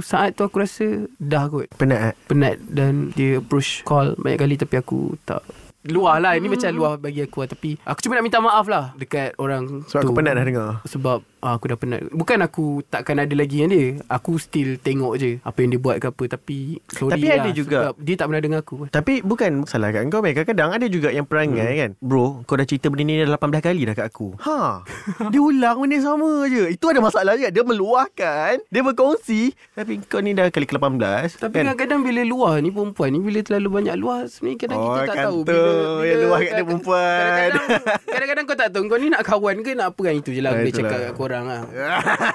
Saat 0.00 0.34
tu 0.34 0.42
aku 0.42 0.58
rasa 0.58 1.06
Dah 1.16 1.46
kot 1.46 1.68
Penat? 1.72 2.16
Penat 2.24 2.58
Dan 2.62 3.12
dia 3.12 3.38
approach 3.38 3.82
call 3.82 4.16
Banyak 4.16 4.38
kali 4.38 4.54
Tapi 4.56 4.74
aku 4.74 5.14
tak 5.22 5.44
Luah 5.84 6.16
lah 6.16 6.34
Ini 6.34 6.46
macam 6.46 6.70
luah 6.70 6.94
bagi 6.94 7.20
aku 7.20 7.42
lah 7.42 7.48
Tapi 7.50 7.70
Aku 7.82 7.98
cuma 8.00 8.14
nak 8.14 8.24
minta 8.24 8.38
maaf 8.38 8.66
lah 8.66 8.94
Dekat 8.94 9.34
orang 9.36 9.82
Sebab 9.84 10.00
tu 10.00 10.04
aku 10.04 10.14
penat 10.14 10.34
dah 10.34 10.44
dengar. 10.44 10.70
sebab 10.84 11.18
ah, 11.42 11.54
aku 11.54 11.66
dah 11.66 11.76
penat. 11.76 12.06
Bukan 12.08 12.38
aku 12.38 12.64
takkan 12.84 13.18
ada 13.18 13.32
lagi 13.32 13.58
dengan 13.58 13.70
dia. 13.70 13.86
Aku 14.08 14.38
still 14.38 14.78
tengok 14.78 15.14
je 15.16 15.30
apa 15.42 15.58
yang 15.58 15.70
dia 15.70 15.80
buat 15.80 15.96
ke 15.98 16.06
apa. 16.06 16.24
Tapi 16.30 16.56
sorry 16.86 17.12
Tapi 17.12 17.26
lah, 17.26 17.36
ada 17.36 17.50
juga- 17.52 17.82
sebab 17.84 17.94
dia 17.98 18.14
tak 18.14 18.26
pernah 18.26 18.40
dengar 18.40 18.60
aku. 18.60 18.76
Tapi 18.88 19.20
bukan 19.20 19.50
salah 19.64 19.90
kat 19.90 20.06
kau 20.06 20.20
Mek. 20.20 20.32
Kadang-kadang 20.34 20.70
ada 20.72 20.86
juga 20.86 21.08
yang 21.08 21.24
perangai 21.24 21.66
hmm. 21.66 21.78
kan 21.78 21.90
Bro 21.98 22.44
kau 22.44 22.54
dah 22.54 22.62
cerita 22.62 22.86
benda 22.86 23.02
ni 23.02 23.18
dah 23.18 23.28
18 23.32 23.58
kali 23.60 23.82
dah 23.84 23.94
kat 23.94 24.06
aku 24.06 24.32
Ha 24.38 24.80
Dia 25.32 25.40
ulang 25.40 25.76
benda 25.78 25.94
yang 25.94 26.06
sama 26.06 26.30
je 26.46 26.70
Itu 26.70 26.86
ada 26.86 27.00
masalah 27.00 27.34
je 27.34 27.48
Dia 27.48 27.62
meluahkan 27.62 28.62
Dia 28.64 28.80
berkongsi 28.80 29.50
Tapi 29.72 30.00
kau 30.04 30.18
ni 30.18 30.32
dah 30.32 30.46
kali 30.46 30.64
ke-18 30.64 31.36
Tapi 31.36 31.52
kan? 31.52 31.62
kadang-kadang 31.64 32.00
bila 32.00 32.22
luah 32.22 32.54
ni 32.58 32.70
perempuan 32.70 33.08
ni 33.08 33.18
bila 33.18 33.40
terlalu 33.40 33.68
banyak 33.72 33.96
luah 33.96 34.20
sebenarnya 34.24 34.58
kadang 34.58 34.78
Oh, 34.78 34.86
kita 34.88 35.00
tak 35.02 35.14
kan 35.14 35.24
tahu 35.24 35.38
tu, 35.42 35.58
yang 36.02 36.18
luah 36.22 36.38
kat 36.40 36.52
dia 36.52 36.64
perempuan. 36.64 37.20
Kadang-kadang, 37.22 37.68
kadang-kadang 38.04 38.44
kau 38.44 38.56
tak 38.56 38.68
tahu 38.68 38.82
kau 38.84 38.96
ni 38.96 39.08
nak 39.08 39.22
kawan 39.22 39.56
ke 39.58 39.70
nak 39.72 39.86
apa 39.88 40.00
kan 40.02 40.14
itu 40.14 40.30
je 40.30 40.40
lah 40.40 40.50
Ah, 40.50 40.56
boleh 40.56 40.68
itulah. 40.68 40.88
cakap 40.88 40.98
kat 41.00 41.12
korang 41.14 41.31
lah. 41.40 41.60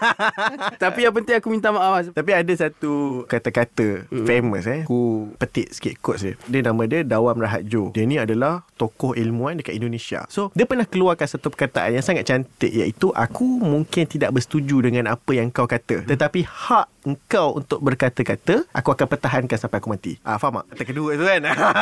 Tapi 0.81 1.05
yang 1.05 1.13
penting 1.13 1.37
aku 1.37 1.47
minta 1.49 1.69
maaf 1.69 1.91
lah. 1.93 2.03
Tapi 2.09 2.31
ada 2.33 2.53
satu 2.53 3.23
kata-kata 3.25 4.09
Hmm. 4.09 4.23
famous 4.23 4.65
eh. 4.65 4.81
Aku 4.83 5.31
petik 5.35 5.69
sikit 5.69 5.93
quotes 5.99 6.23
dia. 6.23 6.33
Dia 6.47 6.61
nama 6.65 6.83
dia 6.85 7.03
Dawam 7.03 7.37
Rahat 7.37 7.67
Jo. 7.67 7.91
Dia 7.91 8.03
ni 8.03 8.17
adalah 8.17 8.65
tokoh 8.75 9.13
ilmuwan 9.13 9.59
dekat 9.59 9.75
Indonesia. 9.75 10.23
So, 10.27 10.49
dia 10.53 10.65
pernah 10.65 10.87
keluarkan 10.87 11.27
satu 11.27 11.51
perkataan 11.51 11.93
yang 11.93 12.05
sangat 12.05 12.25
cantik 12.25 12.71
iaitu 12.71 13.11
aku 13.11 13.59
mungkin 13.59 14.07
tidak 14.07 14.33
bersetuju 14.33 14.81
dengan 14.81 15.11
apa 15.11 15.31
yang 15.31 15.51
kau 15.51 15.67
kata. 15.67 16.07
Tetapi 16.07 16.41
hak 16.41 16.96
engkau 17.07 17.55
untuk 17.55 17.79
berkata-kata, 17.79 18.67
aku 18.75 18.89
akan 18.91 19.07
pertahankan 19.07 19.55
sampai 19.55 19.79
aku 19.79 19.87
mati. 19.87 20.19
Ah, 20.27 20.35
faham 20.35 20.59
tak? 20.59 20.75
Kata 20.75 20.83
kedua 20.83 21.15
tu 21.15 21.23
kan. 21.23 21.41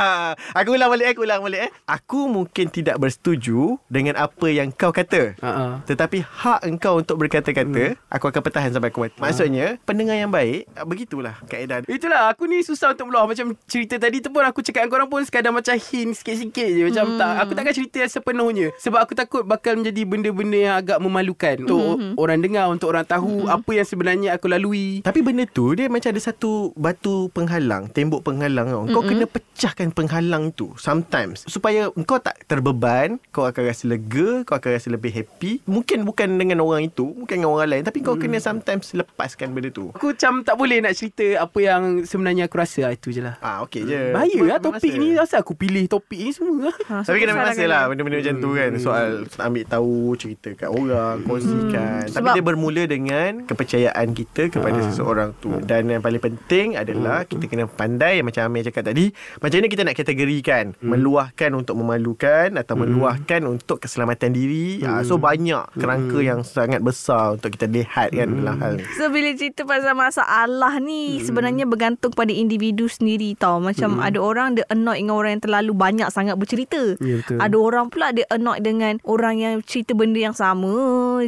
aku 0.59 0.69
ulang 0.77 0.89
balik, 0.93 1.07
aku 1.15 1.21
ulang 1.25 1.41
balik 1.41 1.61
eh. 1.65 1.71
Aku 1.89 2.29
mungkin 2.29 2.69
tidak 2.69 3.01
bersetuju 3.01 3.81
dengan 3.89 4.15
apa 4.15 4.47
yang 4.47 4.69
kau 4.69 4.93
kata. 4.93 5.33
Ha-ha. 5.41 5.81
Tetapi 5.83 6.21
hak 6.21 6.59
engkau 6.69 7.01
untuk 7.01 7.17
berkata-kata, 7.17 7.97
aku 8.07 8.25
akan 8.29 8.41
pertahan 8.41 8.69
sampai 8.69 8.93
aku 8.93 9.01
mati. 9.01 9.17
Maksudnya, 9.17 9.81
pendengar 9.81 10.15
yang 10.15 10.29
baik, 10.29 10.69
ah, 10.77 10.85
begitulah 10.85 11.35
kaedah. 11.49 11.81
Itulah 11.89 12.29
aku 12.29 12.45
ni 12.45 12.61
susah 12.61 12.91
untuk 12.91 13.07
meluah 13.09 13.25
Macam 13.25 13.55
cerita 13.65 13.95
tadi 13.95 14.19
tu 14.19 14.29
pun 14.29 14.43
Aku 14.43 14.59
cakap 14.59 14.85
dengan 14.85 14.91
korang 14.91 15.09
pun 15.09 15.21
Sekadar 15.23 15.51
macam 15.55 15.75
hint 15.75 16.17
Sikit-sikit 16.17 16.67
je 16.67 16.83
Macam 16.91 17.15
hmm. 17.15 17.19
tak 17.19 17.33
Aku 17.39 17.51
takkan 17.55 17.73
cerita 17.73 17.97
yang 18.03 18.11
sepenuhnya 18.11 18.67
Sebab 18.81 18.99
aku 18.99 19.13
takut 19.15 19.43
Bakal 19.47 19.79
menjadi 19.79 20.01
benda-benda 20.03 20.57
Yang 20.57 20.75
agak 20.83 20.97
memalukan 20.99 21.55
Untuk 21.63 21.83
Hmm. 21.95 22.13
orang 22.17 22.39
dengar 22.41 22.65
Untuk 22.67 22.91
orang 22.91 23.07
tahu 23.07 23.47
Apa 23.47 23.71
yang 23.71 23.88
sebenarnya 23.88 24.29
aku 24.35 24.49
lalui 24.49 24.99
Tapi 24.99 25.14
benda 25.21 25.45
tu 25.45 25.71
dia 25.71 25.88
macam 25.88 26.08
ada 26.08 26.19
satu 26.19 26.51
batu 26.73 27.30
penghalang, 27.30 27.88
tembok 27.88 28.23
penghalang 28.23 28.67
tau. 28.67 28.84
Kau 28.89 29.04
kena 29.04 29.25
pecahkan 29.25 29.89
penghalang 29.89 30.49
tu 30.51 30.73
sometimes 30.75 31.45
supaya 31.45 31.88
kau 32.01 32.17
tak 32.17 32.41
terbeban, 32.45 33.19
kau 33.30 33.43
akan 33.43 33.62
rasa 33.65 33.86
lega, 33.86 34.41
kau 34.41 34.56
akan 34.56 34.69
rasa 34.71 34.88
lebih 34.89 35.12
happy. 35.12 35.62
Mungkin 35.65 36.01
bukan 36.01 36.28
dengan 36.34 36.60
orang 36.60 36.86
itu, 36.86 37.06
mungkin 37.06 37.38
dengan 37.38 37.51
orang 37.51 37.69
lain, 37.69 37.84
tapi 37.84 37.99
kau 37.99 38.15
kena 38.15 38.38
sometimes 38.38 38.91
lepaskan 38.91 39.51
benda 39.51 39.69
tu. 39.69 39.91
Aku 39.91 40.10
macam 40.10 40.41
tak 40.41 40.56
boleh 40.56 40.80
nak 40.80 40.93
cerita 40.93 41.23
Apa 41.38 41.60
yang 41.60 41.82
sebenarnya 42.01 42.45
aku 42.45 42.58
rasa 42.58 42.82
Ah, 42.82 42.91
Itu 42.91 43.10
je 43.10 43.19
lah 43.19 43.36
Ah 43.39 43.62
okey 43.62 43.84
je. 43.84 44.01
Bahaya 44.10 44.39
lah 44.41 44.58
topik 44.58 44.88
masa. 44.89 44.97
ni 44.97 45.08
Asal 45.13 45.39
aku 45.39 45.54
pilih 45.54 45.86
topik 45.86 46.17
ni 46.17 46.32
semua 46.32 46.71
Ha, 46.86 47.01
Tapi 47.06 47.17
kena 47.17 47.34
masa 47.34 47.63
lah. 47.63 47.86
Benda-benda 47.86 48.17
macam 48.17 48.36
tu 48.38 48.49
kan 48.51 48.71
Soal 48.75 49.10
ambil 49.38 49.63
tahu 49.65 49.93
Cerita 50.15 50.49
kat 50.54 50.67
orang 50.67 51.21
Kongsikan 51.21 52.06
Tapi 52.06 52.15
Sebab- 52.15 52.34
dia 52.34 52.43
bermula 52.43 52.84
dengan 52.86 53.43
Kepercayaan 53.43 54.08
kita 54.12 54.41
Kepada 54.49 54.78
Ah. 54.78 54.86
seseorang 54.86 55.05
tu 55.38 55.52
Dan 55.62 55.91
yang 55.91 56.02
paling 56.02 56.22
penting 56.22 56.76
adalah 56.76 57.24
Kita 57.28 57.46
kena 57.46 57.70
pandai 57.70 58.26
Macam 58.26 58.48
Amir 58.50 58.65
cakap 58.65 58.89
tadi 58.89 59.13
Macam 59.39 59.58
mana 59.62 59.68
kita 59.70 59.84
nak 59.86 59.96
kategorikan 59.98 60.63
Meluahkan 60.82 61.50
untuk 61.54 61.76
memalukan 61.78 62.56
Atau 62.58 62.76
meluahkan 62.80 63.41
untuk 63.46 63.84
keselamatan 63.84 64.34
diri 64.34 64.82
Ah, 64.86 65.06
So 65.06 65.18
banyak 65.18 65.78
kerangka 65.78 66.20
yang 66.22 66.41
sangat 66.41 66.82
besar 66.82 67.38
Untuk 67.38 67.54
kita 67.54 67.70
lihat 67.70 68.13
kan 68.13 68.28
Dalam 68.30 68.58
hal 68.58 68.72
ni 68.80 68.84
So 68.96 69.12
bila 69.12 69.30
cerita 69.36 69.68
pasal 69.68 69.91
masalah 69.91 70.80
ni 70.80 71.20
hmm. 71.20 71.24
sebenarnya 71.28 71.65
bergantung 71.68 72.13
pada 72.15 72.32
individu 72.32 72.88
sendiri 72.88 73.36
tau. 73.36 73.60
Macam 73.60 74.00
hmm. 74.00 74.08
ada 74.08 74.20
orang 74.22 74.48
dia 74.56 74.65
annoyed 74.72 75.04
dengan 75.04 75.15
orang 75.20 75.32
yang 75.38 75.44
terlalu 75.44 75.72
banyak 75.76 76.08
sangat 76.13 76.36
bercerita. 76.39 76.96
Ya, 77.04 77.20
betul. 77.20 77.38
Ada 77.41 77.56
orang 77.60 77.86
pula 77.91 78.08
dia 78.15 78.26
annoyed 78.32 78.63
dengan 78.63 78.94
orang 79.04 79.36
yang 79.41 79.54
cerita 79.65 79.91
benda 79.98 80.20
yang 80.22 80.36
sama 80.38 80.72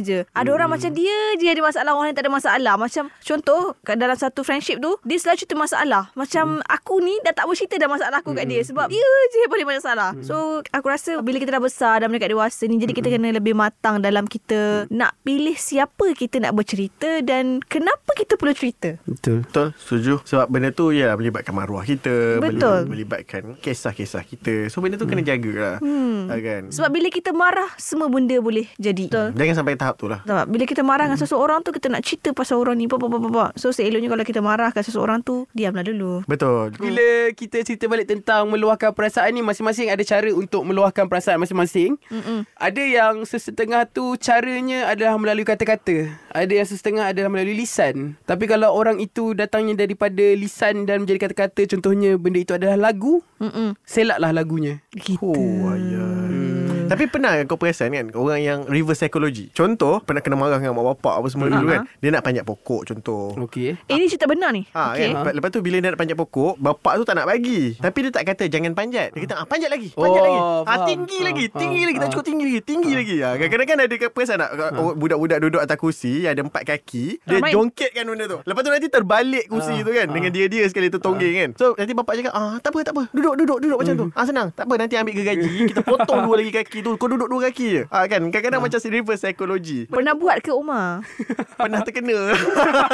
je. 0.00 0.24
Ada 0.32 0.48
Hmm. 0.48 0.56
orang 0.56 0.68
macam 0.72 0.90
dia 0.94 1.18
je 1.36 1.46
ada 1.50 1.62
masalah 1.62 1.90
orang 1.92 2.06
lain 2.08 2.16
tak 2.16 2.24
ada 2.24 2.32
masalah. 2.32 2.74
Macam 2.80 3.04
contoh 3.20 3.57
kat 3.80 3.96
dalam 3.96 4.14
satu 4.14 4.40
friendship 4.40 4.78
tu 4.78 4.96
dia 5.02 5.16
selalu 5.16 5.38
cerita 5.38 5.54
masalah. 5.54 6.10
Macam 6.12 6.58
Hmm. 6.58 6.64
aku 6.66 6.98
ni 6.98 7.14
dah 7.20 7.32
tak 7.32 7.44
bercerita 7.44 7.76
dah 7.76 7.86
masalah 7.86 8.18
aku 8.18 8.32
kat 8.32 8.44
dia 8.44 8.60
sebab 8.60 8.88
dia 8.88 9.04
je 9.28 9.46
paling 9.46 9.64
banyak 9.64 9.80
masalah. 9.80 10.10
Hmm. 10.12 10.24
So 10.24 10.34
aku 10.66 10.86
rasa 10.88 11.20
bila 11.20 11.36
kita 11.36 11.52
dah 11.52 11.62
besar 11.62 12.00
dah 12.00 12.06
mendekat 12.06 12.32
dewasa 12.32 12.64
ni 12.64 12.76
jadi 12.76 12.92
kita 12.92 13.08
kena 13.10 13.28
lebih 13.30 13.54
matang 13.54 14.00
dalam 14.00 14.24
kita 14.24 14.88
nak 14.88 15.14
pilih 15.22 15.54
siapa 15.54 16.10
kita 16.12 16.40
nak 16.40 16.52
bercerita 16.52 17.20
dan 17.20 17.60
kenapa 17.62 18.10
kita 18.12 18.34
perlu 18.34 18.52
cerita. 18.52 18.98
Betul 19.04 19.44
Betul 19.44 19.70
Setuju 19.76 20.14
Sebab 20.24 20.46
benda 20.48 20.68
tu 20.70 20.90
ya 20.90 21.14
melibatkan 21.14 21.54
maruah 21.54 21.84
kita 21.84 22.40
Betul. 22.40 22.84
meli- 22.84 22.98
Melibatkan 22.98 23.54
kisah-kisah 23.58 24.24
kita 24.24 24.66
So 24.66 24.82
benda 24.82 24.98
tu 24.98 25.06
kena 25.06 25.22
jaga 25.22 25.52
lah 25.54 25.76
hmm. 25.78 26.32
kan? 26.32 26.62
Sebab 26.68 26.90
bila 26.90 27.08
kita 27.08 27.30
marah 27.30 27.70
semua 27.76 28.10
benda 28.10 28.34
boleh 28.38 28.66
jadi. 28.76 29.06
Betul. 29.06 29.28
Jangan 29.34 29.54
sampai 29.54 29.78
tahap 29.78 29.94
tu 29.96 30.10
lah 30.10 30.20
bila 30.48 30.64
kita 30.64 30.80
marah 30.80 31.06
dengan 31.06 31.20
seseorang 31.20 31.60
tu 31.60 31.70
kita 31.70 31.86
nak 31.86 32.02
cerita 32.02 32.32
pasal 32.32 32.58
orang 32.58 32.74
ni 32.74 32.88
apa 32.88 32.96
apa 32.96 33.16
apa. 33.20 33.44
So 33.54 33.70
seeloknya 33.70 34.10
kalau 34.10 34.24
kita 34.26 34.40
marah 34.42 34.70
dengan 34.72 34.86
seseorang 34.86 35.18
tu 35.26 35.50
diamlah 35.50 35.82
dulu. 35.82 36.22
Betul 36.30 36.70
Bila 36.78 37.34
kita 37.34 37.66
cerita 37.66 37.90
balik 37.90 38.06
tentang 38.06 38.46
meluahkan 38.46 38.94
perasaan 38.94 39.34
ni 39.34 39.42
masing-masing 39.42 39.90
ada 39.90 40.02
cara 40.06 40.30
untuk 40.30 40.62
meluahkan 40.62 41.10
perasaan 41.10 41.42
masing-masing. 41.42 41.98
Mm-mm. 42.10 42.46
Ada 42.54 42.82
yang 42.82 43.14
sesetengah 43.26 43.90
tu 43.90 44.14
caranya 44.22 44.86
adalah 44.86 45.18
melalui 45.18 45.42
kata-kata. 45.42 46.14
Ada 46.30 46.52
yang 46.62 46.66
sesetengah 46.70 47.10
adalah 47.10 47.26
melalui 47.26 47.58
lisan. 47.58 48.14
Tapi 48.22 48.46
kalau 48.46 48.70
orang 48.70 49.02
itu 49.02 49.34
datangnya 49.34 49.74
daripada 49.74 50.22
lisan 50.38 50.86
dan 50.86 51.02
menjadi 51.02 51.26
kata-kata 51.26 51.66
contohnya 51.66 52.14
benda 52.14 52.38
itu 52.38 52.54
adalah 52.54 52.78
lagu, 52.78 53.18
Mm-mm. 53.42 53.74
selaklah 53.82 54.30
lagunya. 54.30 54.78
Gitu. 54.94 55.26
Oh 55.26 55.74
ayah 55.74 56.57
Tapi 56.88 57.04
pernah 57.06 57.32
kau 57.44 57.54
perasan 57.54 57.90
kan 57.90 58.06
Orang 58.12 58.38
yang 58.38 58.58
reverse 58.64 58.98
psychology? 58.98 59.48
Contoh 59.50 60.00
Pernah 60.00 60.18
kena 60.18 60.34
marah 60.34 60.56
dengan 60.56 60.72
mak 60.72 60.96
bapak 60.96 61.14
Apa 61.16 61.28
semua 61.28 61.46
dulu 61.46 61.68
kan? 61.68 61.84
Dia 61.98 62.08
nak 62.10 62.22
panjat 62.22 62.42
pokok 62.42 62.82
contoh. 62.84 63.36
Okey. 63.40 63.76
Eh, 63.78 63.94
ini 63.94 64.06
cerita 64.06 64.24
benar 64.24 64.50
ni. 64.50 64.64
Ha, 64.70 64.92
Okey. 64.92 65.10
kan? 65.12 65.34
Lepas 65.34 65.50
tu 65.50 65.60
bila 65.60 65.76
dia 65.78 65.90
nak 65.90 65.98
panjat 65.98 66.16
pokok 66.16 66.56
Bapak 66.56 66.92
tu 66.94 67.04
tak 67.04 67.14
nak 67.14 67.26
bagi. 67.26 67.76
Tapi 67.76 67.98
dia 68.00 68.10
tak 68.10 68.24
kata 68.26 68.44
Jangan 68.46 68.72
panjat. 68.72 69.12
Dia 69.12 69.20
kata 69.22 69.34
ah, 69.36 69.44
panjat 69.44 69.68
lagi 69.68 69.90
Panjat 69.90 70.20
Oh, 70.20 70.24
lagi. 70.24 70.40
Faham. 70.64 70.86
Tinggi 70.86 71.12
Faham, 71.14 71.26
lagi 71.26 71.44
faham, 71.44 71.60
Tinggi 71.60 71.80
lagi 71.84 71.98
Tak 71.98 72.08
cukup 72.08 72.24
tinggi 72.24 72.44
lagi 72.44 72.60
Tinggi 72.62 72.92
lagi. 72.92 73.16
Ha, 73.18 73.28
Kadang-kadang 73.38 73.84
ada 73.84 73.96
ke 73.96 74.06
perasan 74.08 74.36
tak? 74.38 74.50
Oh, 74.74 74.92
Budak-budak 74.94 75.38
duduk 75.40 75.60
atas 75.60 75.76
kursi 75.76 76.24
Ada 76.24 76.40
empat 76.40 76.62
kaki 76.64 77.04
Dia 77.20 77.38
Ramai. 77.38 77.52
jongkitkan 77.52 78.04
benda 78.04 78.24
tu. 78.26 78.38
Lepas 78.42 78.60
tu 78.60 78.70
nanti 78.70 78.88
terbalik 78.88 79.44
kursi 79.46 79.74
Ah, 79.74 79.82
tu 79.82 79.92
kan 79.92 80.06
Dengan 80.08 80.30
dia-dia 80.30 80.64
sekali 80.64 80.88
tertongging 80.88 81.34
kan. 81.36 81.50
So 81.54 81.74
nanti 81.74 81.92
bapak 81.92 82.14
cakap 82.16 82.32
ah, 82.32 82.56
Tak 82.58 82.70
apa 82.70 82.78
tak 82.80 82.92
apa. 82.94 83.02
Duduk 83.10 83.34
duduk 83.36 83.58
duduk 83.60 83.78
macam 83.78 83.94
tu. 83.94 84.06
Ah, 84.12 84.24
Senang. 84.24 84.48
Tak 84.50 84.64
apa 84.64 84.74
nanti 84.76 84.94
ambil 84.94 85.12
gergaji 85.12 85.52
Kita 85.66 85.80
potong 85.82 86.20
dua 86.24 86.36
lagi 86.36 86.52
kaki 86.52 86.77
tu 86.80 86.92
Kau 86.94 87.06
duduk 87.06 87.26
dua 87.26 87.48
kaki 87.48 87.66
je 87.68 87.82
ah, 87.88 88.04
kan 88.04 88.20
Kadang-kadang 88.24 88.60
macam 88.60 88.78
si 88.78 88.88
reverse 88.88 89.22
psychology 89.22 89.84
Pernah 89.86 90.14
buat 90.14 90.38
ke 90.38 90.50
Umar? 90.50 91.02
Pernah 91.60 91.80
terkena 91.82 92.18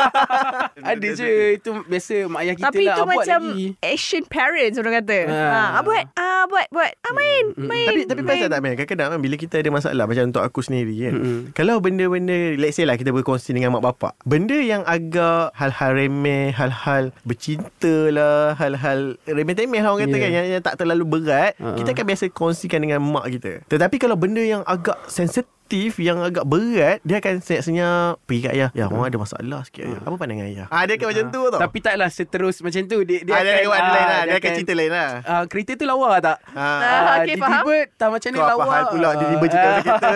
Ada 0.90 1.08
je 1.14 1.28
itu 1.56 1.70
biasa 1.84 2.14
mak 2.26 2.40
ayah 2.42 2.54
kita 2.54 2.66
Tapi 2.68 2.82
lah 2.82 2.94
itu 2.94 3.02
buat 3.02 3.16
macam 3.16 3.40
lagi. 3.44 3.66
action 3.80 4.22
parents 4.26 4.76
orang 4.76 4.94
kata. 5.00 5.18
Ha, 5.26 5.60
ah, 5.78 5.82
buat, 5.82 6.04
ah, 6.14 6.42
buat, 6.46 6.66
buat. 6.68 6.92
Ah, 7.00 7.12
main, 7.14 7.44
main. 7.56 7.86
Tapi 7.88 8.00
tapi 8.04 8.20
main. 8.20 8.30
pasal 8.36 8.48
tak 8.48 8.60
man 8.60 8.72
Kadang-kadang 8.74 9.08
kan 9.14 9.20
Bila 9.20 9.34
kita 9.36 9.54
ada 9.60 9.70
masalah 9.70 10.04
Macam 10.04 10.24
untuk 10.28 10.42
aku 10.44 10.60
sendiri 10.60 10.94
kan 10.98 11.14
Mm-mm. 11.14 11.38
Kalau 11.52 11.78
benda-benda 11.78 12.36
Let's 12.56 12.76
say 12.76 12.84
lah 12.84 12.96
Kita 12.96 13.10
berkongsi 13.10 13.54
dengan 13.54 13.74
mak 13.74 13.84
bapak 13.84 14.12
Benda 14.24 14.56
yang 14.56 14.82
agak 14.84 15.54
Hal-hal 15.54 15.94
remeh 15.94 16.50
Hal-hal 16.50 17.14
bercinta 17.24 18.10
lah 18.10 18.54
Hal-hal 18.54 19.16
remeh-temeh 19.24 19.80
lah 19.80 19.90
orang 19.90 20.02
kata 20.02 20.12
Yeah. 20.14 20.22
kan 20.22 20.30
yang, 20.30 20.46
yang 20.46 20.62
tak 20.62 20.78
terlalu 20.78 21.04
berat 21.04 21.52
Uh-uh. 21.58 21.74
Kita 21.74 21.90
akan 21.90 22.04
biasa 22.06 22.24
kongsikan 22.30 22.80
dengan 22.80 23.02
mak 23.02 23.26
kita 23.28 23.66
Tetapi 23.74 23.98
kalau 23.98 24.14
benda 24.14 24.38
yang 24.38 24.62
agak 24.62 25.10
sensitif 25.10 25.50
yang 25.98 26.20
agak 26.20 26.44
berat 26.44 26.98
Dia 27.02 27.18
akan 27.18 27.40
senyap-senyap 27.40 28.20
Pergi 28.22 28.40
kat 28.42 28.52
ayah 28.52 28.70
Ya 28.72 28.84
orang 28.86 29.08
ada 29.08 29.18
masalah 29.18 29.60
sikit 29.64 29.82
ayah 29.82 30.00
Apa 30.00 30.14
pandangan 30.14 30.46
ayah 30.46 30.66
ah, 30.68 30.82
Dia 30.84 30.94
akan 30.94 31.06
macam 31.08 31.24
tu 31.28 31.42
tau 31.48 31.60
Tapi 31.60 31.78
taklah 31.80 32.08
seterus 32.08 32.56
macam 32.60 32.82
tu 32.84 32.98
dia 33.02 33.18
dia 33.20 33.32
Ah, 33.32 33.40
dia 33.40 33.52
akan 33.58 33.70
ah, 33.70 33.90
lain 33.90 34.04
lah 34.04 34.22
Dia 34.24 34.36
akan 34.36 34.50
cerita 34.54 34.72
lain 34.72 34.90
lah 34.90 35.10
Ah, 35.24 35.42
kereta 35.44 35.72
tu 35.74 35.84
lawa 35.84 36.08
tak? 36.18 36.38
Ah, 36.52 36.80
Ah, 36.84 37.14
okey, 37.20 37.36
faham. 37.36 37.62
tiba 37.62 37.76
tak 37.96 38.08
macam 38.08 38.28
ni 38.28 38.38
lawa. 38.38 38.52
apa 38.54 38.64
hal 38.70 38.84
pula 38.88 39.08
Tiba-tiba 39.14 39.46
cerita 39.48 39.68
pasal 39.70 39.90
kita 39.90 40.08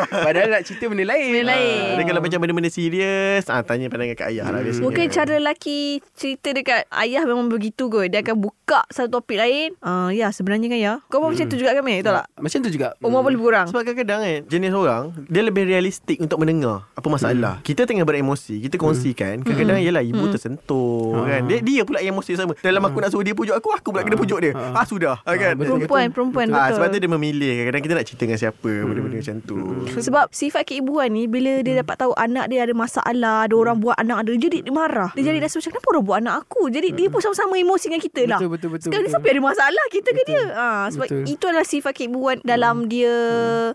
Padahal 0.26 0.48
nak 0.50 0.62
cerita 0.62 0.84
benda 0.86 1.04
lain. 1.06 1.30
Benda 1.30 1.46
lain. 1.48 1.88
Dia 1.90 2.04
kalau 2.04 2.20
macam 2.20 2.38
benda-benda 2.40 2.70
serius 2.70 3.44
ah, 3.46 3.60
Tanya 3.62 3.86
pandangan 3.88 4.16
kat 4.16 4.26
ayah 4.28 4.46
lah 4.48 4.60
biasanya 4.60 4.84
Mungkin 4.84 5.06
cara 5.08 5.32
lelaki 5.36 5.80
cerita 6.12 6.48
dekat 6.50 6.82
ayah 6.98 7.22
memang 7.24 7.46
begitu 7.48 7.86
kot. 7.86 8.06
Dia 8.06 8.20
akan 8.20 8.36
buka 8.36 8.82
satu 8.88 9.20
topik 9.20 9.36
lain. 9.36 9.72
Ah, 9.80 10.10
ya 10.10 10.28
sebenarnya 10.30 10.66
kan 10.66 10.80
ya. 10.80 10.92
Kau 11.06 11.20
pun 11.20 11.32
macam 11.32 11.46
tu 11.46 11.56
juga 11.56 11.72
kan 11.72 11.82
Mei? 11.82 12.00
Betul 12.00 12.16
tak? 12.16 12.26
Macam 12.36 12.58
tu 12.60 12.70
juga. 12.70 12.88
Umur 13.00 13.20
boleh 13.20 13.36
berkurang. 13.36 13.66
Sebab 13.66 13.82
kadang-kadang 13.82 14.20
kan 14.20 14.38
Jenis 14.46 14.70
orang 14.80 15.02
Dia 15.26 15.42
lebih 15.42 15.64
realistik 15.64 16.16
Untuk 16.18 16.40
mendengar 16.40 16.88
Apa 16.92 17.06
masalah. 17.06 17.60
Kita 17.60 17.84
tengah 17.84 18.02
beremosi 18.02 18.60
Kita 18.60 18.76
kongsikan 18.76 19.44
Kadang-kadang 19.44 19.80
Yelah 19.80 20.00
ibu 20.00 20.24
tersentuh 20.28 21.24
kan? 21.24 21.42
Dia, 21.46 21.58
dia 21.60 21.82
pula 21.84 21.98
yang 22.00 22.16
emosi 22.16 22.34
sama. 22.34 22.52
Dalam 22.56 22.82
aku 22.82 22.98
nak 22.98 23.10
suruh 23.12 23.22
dia 23.22 23.32
pujuk 23.32 23.52
aku 23.52 23.68
Aku 23.72 23.88
pula 23.92 24.02
kena 24.02 24.16
pujuk 24.16 24.38
dia. 24.40 24.52
Ah. 24.52 24.82
Sudah 24.82 25.22
ah, 25.22 25.34
kan? 25.36 25.54
betul. 25.54 25.78
Perempuan, 25.84 26.06
perempuan 26.10 26.46
Ah, 26.50 26.66
betul. 26.66 26.82
sebab 26.82 26.86
tu 26.90 26.98
dia 26.98 27.10
memilih. 27.10 27.50
Kadang-kadang 27.62 27.82
kita 27.82 27.94
nak 27.94 28.04
cerita 28.04 28.22
dengan 28.26 28.38
siapa 28.38 28.70
Benda-benda 28.82 29.16
macam 29.20 29.36
tu. 29.44 29.56
Sebab 29.92 30.24
sifat 30.32 30.62
keibuan 30.66 31.08
ni 31.10 31.30
Bila 31.30 31.60
dia 31.60 31.78
dapat 31.78 31.94
tahu 31.96 32.12
Anak 32.16 32.50
dia 32.50 32.66
ada 32.66 32.74
masalah 32.74 33.46
Ada 33.46 33.54
orang 33.54 33.78
buat 33.78 33.96
anak 33.96 34.26
dia 34.26 34.36
Jadi 34.40 34.58
dia 34.64 34.72
marah. 34.74 35.10
Dia 35.14 35.30
jadi 35.30 35.38
rasa 35.38 35.58
macam 35.58 35.70
Kenapa 35.70 35.86
orang 35.92 36.04
buat 36.04 36.18
anak 36.18 36.34
aku? 36.42 36.62
Jadi 36.68 36.88
dia 36.92 37.06
pun 37.06 37.20
sama-sama 37.20 37.54
emosi 37.54 37.86
dengan 37.86 38.02
kita 38.02 38.22
lah. 38.26 38.38
Betul, 38.40 38.50
betul, 38.50 38.68
betul, 38.72 38.84
Sekarang 38.88 39.02
ni 39.02 39.08
betul. 39.08 39.14
siapa 39.14 39.26
yang 39.26 39.36
ada 39.36 39.44
masalah 39.46 39.84
Kita 39.88 40.08
ke 40.10 40.22
dia. 40.24 40.42
Ha, 40.50 40.66
Sebab 40.90 41.06
Betul. 41.06 41.24
itu 41.28 41.44
adalah 41.46 41.66
sifat 41.66 41.92
keibuan 41.94 42.36
Dalam 42.42 42.76
dia 42.86 43.14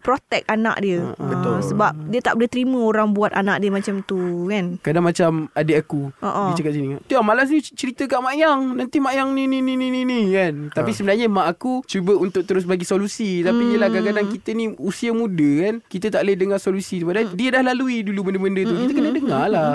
Protect 0.01 0.45
anak 0.47 0.75
dia 0.81 0.94
ha, 0.97 1.15
Betul. 1.17 1.57
Sebab 1.65 1.91
dia 2.07 2.19
tak 2.19 2.35
boleh 2.35 2.47
terima 2.47 2.79
Orang 2.79 3.11
buat 3.11 3.31
anak 3.31 3.57
dia 3.57 3.69
macam 3.69 3.99
tu 4.01 4.17
Kan? 4.47 4.77
Kadang 4.79 5.03
macam 5.03 5.29
adik 5.51 5.77
aku 5.79 6.11
Ha-ha. 6.17 6.49
Dia 6.49 6.57
cakap 6.57 6.71
sini 6.71 6.95
Dia 7.01 7.19
malas 7.19 7.47
ni 7.47 7.59
cerita 7.59 8.03
kat 8.03 8.17
Mak 8.17 8.35
Yang. 8.35 8.59
Nanti 8.75 8.97
Mak 8.97 9.13
Yang 9.13 9.29
ni 9.31 9.43
ni 9.45 9.59
ni 9.59 9.73
ni 9.73 9.87
ni, 9.89 10.01
ni 10.01 10.19
kan? 10.29 10.53
Tapi 10.71 10.91
sebenarnya 10.91 11.27
mak 11.27 11.47
aku 11.49 11.81
Cuba 11.83 12.13
untuk 12.15 12.43
terus 12.43 12.63
bagi 12.63 12.83
solusi. 12.83 13.41
Tapi 13.41 13.57
Hmm. 13.57 13.71
yelah 13.71 13.87
kadang-kadang 13.87 14.27
kita 14.29 14.49
ni 14.51 14.65
Usia 14.77 15.09
muda 15.09 15.49
kan? 15.61 15.75
Kita 15.81 16.07
tak 16.09 16.21
boleh 16.21 16.35
dengar 16.35 16.59
solusi. 16.59 16.99
Tu 16.99 17.05
Padahal 17.05 17.31
dia 17.31 17.49
dah 17.51 17.63
lalui 17.63 18.01
dulu 18.01 18.19
benda-benda 18.25 18.61
tu. 18.63 18.75
Kita 18.77 18.93
kena 18.93 19.09
dengar 19.11 19.45
lah. 19.47 19.71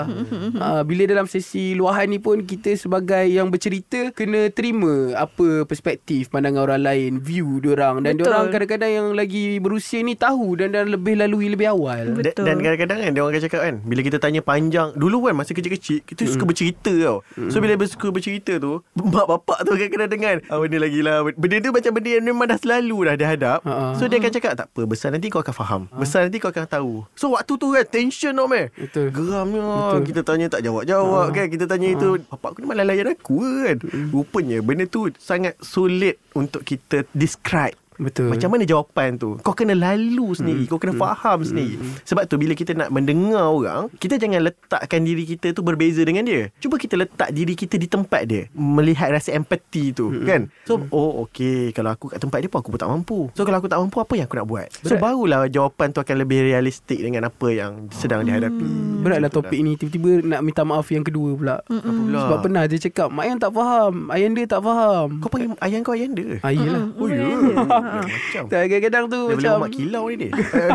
ha, 0.57 0.81
Bila 0.81 1.03
dalam 1.05 1.25
sesi 1.25 1.73
luahan 1.73 2.07
ni 2.07 2.17
pun 2.17 2.41
Kita 2.41 2.71
sebagai 2.73 3.23
yang 3.23 3.47
bercerita 3.47 4.11
Kena 4.11 4.47
terima 4.47 5.15
Apa 5.15 5.63
perspektif 5.63 6.29
Pandangan 6.29 6.63
orang 6.63 6.83
lain 6.83 7.11
View 7.17 7.59
diorang 7.59 7.99
Dan 7.99 8.15
Betul. 8.15 8.23
diorang 8.23 8.45
kadang-kadang 8.49 8.91
yang 8.91 9.07
lagi 9.11 9.57
berusia 9.57 9.99
ni 9.99 10.13
Tahu 10.13 10.55
dan 10.55 10.71
dah 10.71 10.83
lebih 10.83 11.10
lebih 11.11 11.27
lalui 11.27 11.47
lebih 11.51 11.67
awal. 11.67 12.03
Dan, 12.15 12.23
Betul. 12.23 12.45
dan 12.47 12.55
kadang-kadang 12.63 12.97
kan 13.03 13.11
Dia 13.11 13.21
orang 13.21 13.33
akan 13.35 13.43
cakap 13.43 13.61
kan 13.61 13.75
Bila 13.83 14.01
kita 14.01 14.17
tanya 14.17 14.41
panjang 14.41 14.89
Dulu 14.95 15.17
kan 15.27 15.33
masa 15.35 15.51
kecil-kecil 15.51 15.99
Kita 16.07 16.21
suka 16.23 16.43
bercerita 16.47 16.93
tau. 17.03 17.17
So 17.51 17.59
bila 17.59 17.75
suka 17.83 18.07
bercerita 18.09 18.53
tu 18.57 18.79
Mak 18.95 19.25
bapak 19.27 19.59
tu 19.67 19.75
kadang-kadang 19.75 20.11
dengar 20.11 20.35
ah, 20.47 20.57
Benda 20.63 20.77
lagi 20.79 20.99
lah. 21.03 21.27
Benda 21.35 21.57
tu 21.59 21.71
macam 21.75 21.91
benda 21.91 22.09
yang 22.15 22.25
memang 22.25 22.45
dah 22.47 22.59
selalu 22.59 22.97
dah 23.11 23.15
dia 23.19 23.27
hadap 23.27 23.59
Ha-ha. 23.67 23.99
So 23.99 24.07
dia 24.07 24.17
akan 24.23 24.31
cakap 24.31 24.53
Tak 24.55 24.67
apa 24.71 24.81
besar 24.87 25.09
nanti 25.11 25.27
kau 25.27 25.43
akan 25.43 25.55
faham. 25.55 25.81
Besar 25.91 26.25
nanti 26.25 26.37
kau 26.39 26.49
akan 26.49 26.65
tahu. 26.65 26.93
So 27.19 27.35
waktu 27.35 27.53
tu 27.59 27.67
kan 27.75 27.85
Tension 27.91 28.31
tau 28.31 28.47
meh. 28.47 28.71
Geramnya. 28.95 29.63
Betul. 29.91 30.01
Kita 30.07 30.21
tanya 30.23 30.47
tak 30.47 30.61
jawab-jawab 30.63 31.35
kan. 31.35 31.47
Kita 31.51 31.65
tanya 31.67 31.87
itu 31.91 32.07
Bapak 32.31 32.55
aku 32.55 32.57
ni 32.63 32.67
malah 32.69 32.85
layan 32.87 33.11
aku 33.11 33.35
kan? 33.43 33.77
Rupanya 34.13 34.63
benda 34.63 34.85
tu 34.87 35.11
Sangat 35.17 35.57
sulit 35.59 36.21
Untuk 36.37 36.63
kita 36.63 37.03
describe 37.11 37.80
Betul. 37.99 38.31
Macam 38.31 38.55
mana 38.55 38.63
jawapan 38.63 39.19
tu? 39.19 39.35
Kau 39.43 39.51
kena 39.51 39.75
lalu 39.75 40.31
sendiri 40.31 40.63
Kau 40.65 40.79
kena 40.79 40.95
faham 40.95 41.43
sendiri. 41.43 41.75
Sebab 42.07 42.23
tu 42.23 42.39
bila 42.39 42.55
kita 42.55 42.71
nak 42.71 42.87
mendengar 42.87 43.51
orang 43.51 43.91
Kita 43.99 44.15
jangan 44.15 44.47
letakkan 44.47 45.03
diri 45.03 45.27
kita 45.27 45.51
tu 45.51 45.59
berbeza 45.59 45.99
dengan 46.01 46.23
dia. 46.23 46.47
Cuba 46.57 46.79
kita 46.79 46.95
letak 46.95 47.35
diri 47.35 47.51
kita 47.51 47.75
di 47.75 47.85
tempat 47.85 48.23
dia 48.25 48.47
Melihat 48.55 49.11
rasa 49.11 49.35
empati 49.35 49.91
tu 49.91 50.07
kan? 50.23 50.47
So 50.63 50.79
oh 50.89 51.27
okay 51.27 51.75
Kalau 51.75 51.91
aku 51.91 52.09
kat 52.09 52.23
tempat 52.23 52.39
dia 52.39 52.47
pun 52.47 52.63
aku 52.63 52.69
pun 52.71 52.79
tak 52.79 52.89
mampu. 52.89 53.19
So 53.35 53.43
kalau 53.43 53.59
aku 53.59 53.67
tak 53.67 53.79
mampu 53.83 53.97
Apa 53.99 54.13
yang 54.15 54.25
aku 54.25 54.37
nak 54.39 54.47
buat? 54.47 54.67
So 54.81 54.95
Berat. 54.95 55.01
barulah 55.03 55.39
jawapan 55.51 55.87
tu 55.91 55.99
akan 55.99 56.15
lebih 56.15 56.39
realistik 56.47 56.99
Dengan 57.03 57.27
apa 57.27 57.47
yang 57.51 57.91
sedang 57.91 58.23
dihadapi. 58.23 59.03
Beratlah 59.03 59.29
topik 59.29 59.59
ni. 59.59 59.75
Tiba-tiba 59.75 60.23
nak 60.25 60.41
minta 60.41 60.63
maaf 60.63 60.87
yang 60.89 61.03
kedua 61.03 61.35
pula. 61.35 61.55
Apa 61.59 61.81
pula? 61.83 62.19
Sebab 62.23 62.37
pernah 62.39 62.63
dia 62.65 62.79
cakap 62.79 63.09
Mak 63.11 63.23
Ayang 63.27 63.39
tak 63.39 63.51
faham. 63.53 63.93
Ayang 64.09 64.31
dia 64.33 64.45
tak 64.47 64.61
faham. 64.63 65.07
Kau 65.19 65.29
panggil 65.29 65.53
ayah 65.59 65.77
kau 65.83 65.93
ayah 65.93 66.09
dia 66.09 66.29
Ah, 66.41 66.51
yelah 66.53 66.83
Oh 66.95 67.05
ya 67.05 67.25
Macam 67.83 68.43
Tak, 68.47 68.61
Kadang-kadang 68.63 69.03
tu 69.07 69.19
Dia 69.21 69.35
macam 69.35 69.53
mak 69.59 69.71
kilau 69.71 70.03
ni 70.07 70.15
dia 70.17 70.29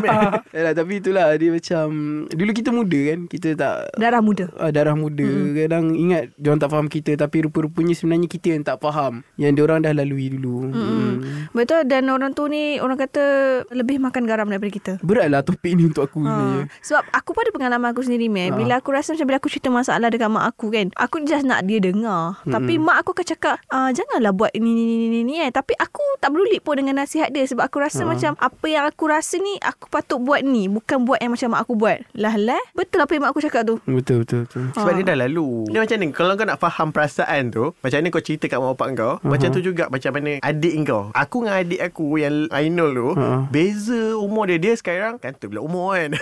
Yalah, 0.56 0.72
tapi 0.72 0.92
itulah 0.96 1.26
dia 1.34 1.50
macam 1.50 1.86
dulu 2.28 2.50
kita 2.52 2.70
muda 2.70 3.00
kan 3.06 3.18
kita 3.26 3.48
tak 3.54 3.76
Darah 3.94 4.20
muda. 4.20 4.44
uh, 4.52 4.70
darah 4.70 4.94
muda 4.94 5.24
mm. 5.24 5.52
kadang 5.56 5.84
ingat 5.92 6.22
dia 6.34 6.48
orang 6.48 6.60
tak 6.60 6.70
faham 6.70 6.86
kita 6.86 7.12
tapi 7.16 7.36
rupa-rupanya 7.42 7.92
sebenarnya 7.92 8.28
kita 8.28 8.46
yang 8.50 8.62
tak 8.62 8.76
faham 8.78 9.20
yang 9.36 9.52
dia 9.52 9.62
orang 9.62 9.80
dah 9.80 9.92
lalui 9.92 10.30
dulu 10.30 10.68
mm. 10.68 11.14
Betul 11.52 11.86
dan 11.86 12.06
orang 12.06 12.32
tu 12.32 12.46
ni 12.46 12.76
orang 12.76 12.98
kata 12.98 13.24
lebih 13.70 13.98
makan 13.98 14.24
garam 14.24 14.46
daripada 14.46 14.68
kita. 14.68 14.92
beratlah 15.00 15.40
topik 15.40 15.72
ni 15.72 15.86
untuk 15.86 16.04
aku 16.04 16.18
Ha. 16.18 16.66
Sebab 16.82 17.06
aku 17.12 17.30
pada 17.32 17.50
pengalaman 17.50 17.92
aku 17.92 18.02
sendiri 18.02 18.26
Mel 18.26 18.48
Ha. 18.48 18.56
Bila 18.56 18.74
aku 18.76 18.90
rasa 18.90 19.12
macam 19.12 19.26
Bila 19.26 19.36
aku 19.36 19.46
cerita 19.46 19.68
masalah 19.68 20.08
Dekat 20.08 20.26
mak 20.26 20.48
aku 20.48 20.70
kan 20.70 20.90
Aku 20.96 21.22
just 21.22 21.42
nak 21.42 21.62
dia 21.62 21.78
dengar 21.78 22.38
Hmm. 22.38 22.50
Tapi 22.50 22.76
mak 22.76 22.98
aku 22.98 23.12
akan 23.12 23.26
cakap 23.26 23.56
ah, 23.68 23.90
Janganlah 23.90 24.32
buat 24.32 24.50
ni 24.54 24.64
ni 24.64 24.84
ni 24.84 25.06
ni 25.08 25.20
ni 25.22 25.34
eh 25.38 25.48
Tapi 25.48 25.74
aku 25.74 26.02
tak 26.16 26.30
beruli 26.30 26.58
pun 26.58 26.74
Dengan 26.74 26.95
nasihat 26.96 27.28
dia 27.28 27.44
Sebab 27.44 27.62
aku 27.62 27.78
rasa 27.78 28.02
macam 28.02 28.32
Apa 28.36 28.66
yang 28.66 28.84
aku 28.84 29.04
rasa 29.06 29.36
ni 29.36 29.60
Aku 29.60 29.86
patut 29.86 30.16
buat 30.18 30.40
ni 30.40 30.66
Bukan 30.66 31.04
buat 31.04 31.18
yang 31.18 31.30
macam 31.30 31.48
mak 31.48 31.60
aku 31.62 31.74
buat. 31.74 31.98
Lah 32.12 32.34
lah. 32.34 32.62
Betul 32.72 33.00
apa 33.00 33.12
yang 33.12 33.22
mak 33.22 33.30
aku 33.30 33.40
cakap 33.40 33.62
tu? 33.62 33.76
Betul 33.84 34.24
betul 34.24 34.38
betul. 34.44 34.64
Sebab 34.72 34.92
dia 34.94 35.04
dah 35.06 35.18
lalu. 35.18 35.68
Dia 35.68 35.80
macam 35.80 35.96
ni 35.96 36.06
Kalau 36.10 36.32
kau 36.32 36.46
nak 36.46 36.56
faham 36.56 36.88
perasaan 36.88 37.42
tu 37.48 37.64
Macam 37.76 37.96
mana 37.96 38.08
kau 38.08 38.20
cerita 38.20 38.44
kat 38.46 38.56
mak 38.56 38.72
bapak 38.72 38.88
kau 38.94 39.12
uh-huh. 39.14 39.28
Macam 39.28 39.48
tu 39.50 39.60
juga 39.60 39.84
Macam 39.86 40.10
mana 40.10 40.40
adik 40.40 40.74
kau. 40.84 41.02
Aku 41.12 41.36
dengan 41.42 41.56
adik 41.58 41.80
aku 41.82 42.06
Yang 42.16 42.34
Ainul 42.50 42.90
tu 42.90 43.08
Uh-huh. 43.08 43.40
Beza 43.46 44.16
umur 44.16 44.46
dia. 44.46 44.56
Dia 44.56 44.72
sekarang 44.72 45.18
Kan 45.18 45.34
tu 45.34 45.46
bila 45.46 45.60
umur 45.60 45.92
kan? 45.92 46.16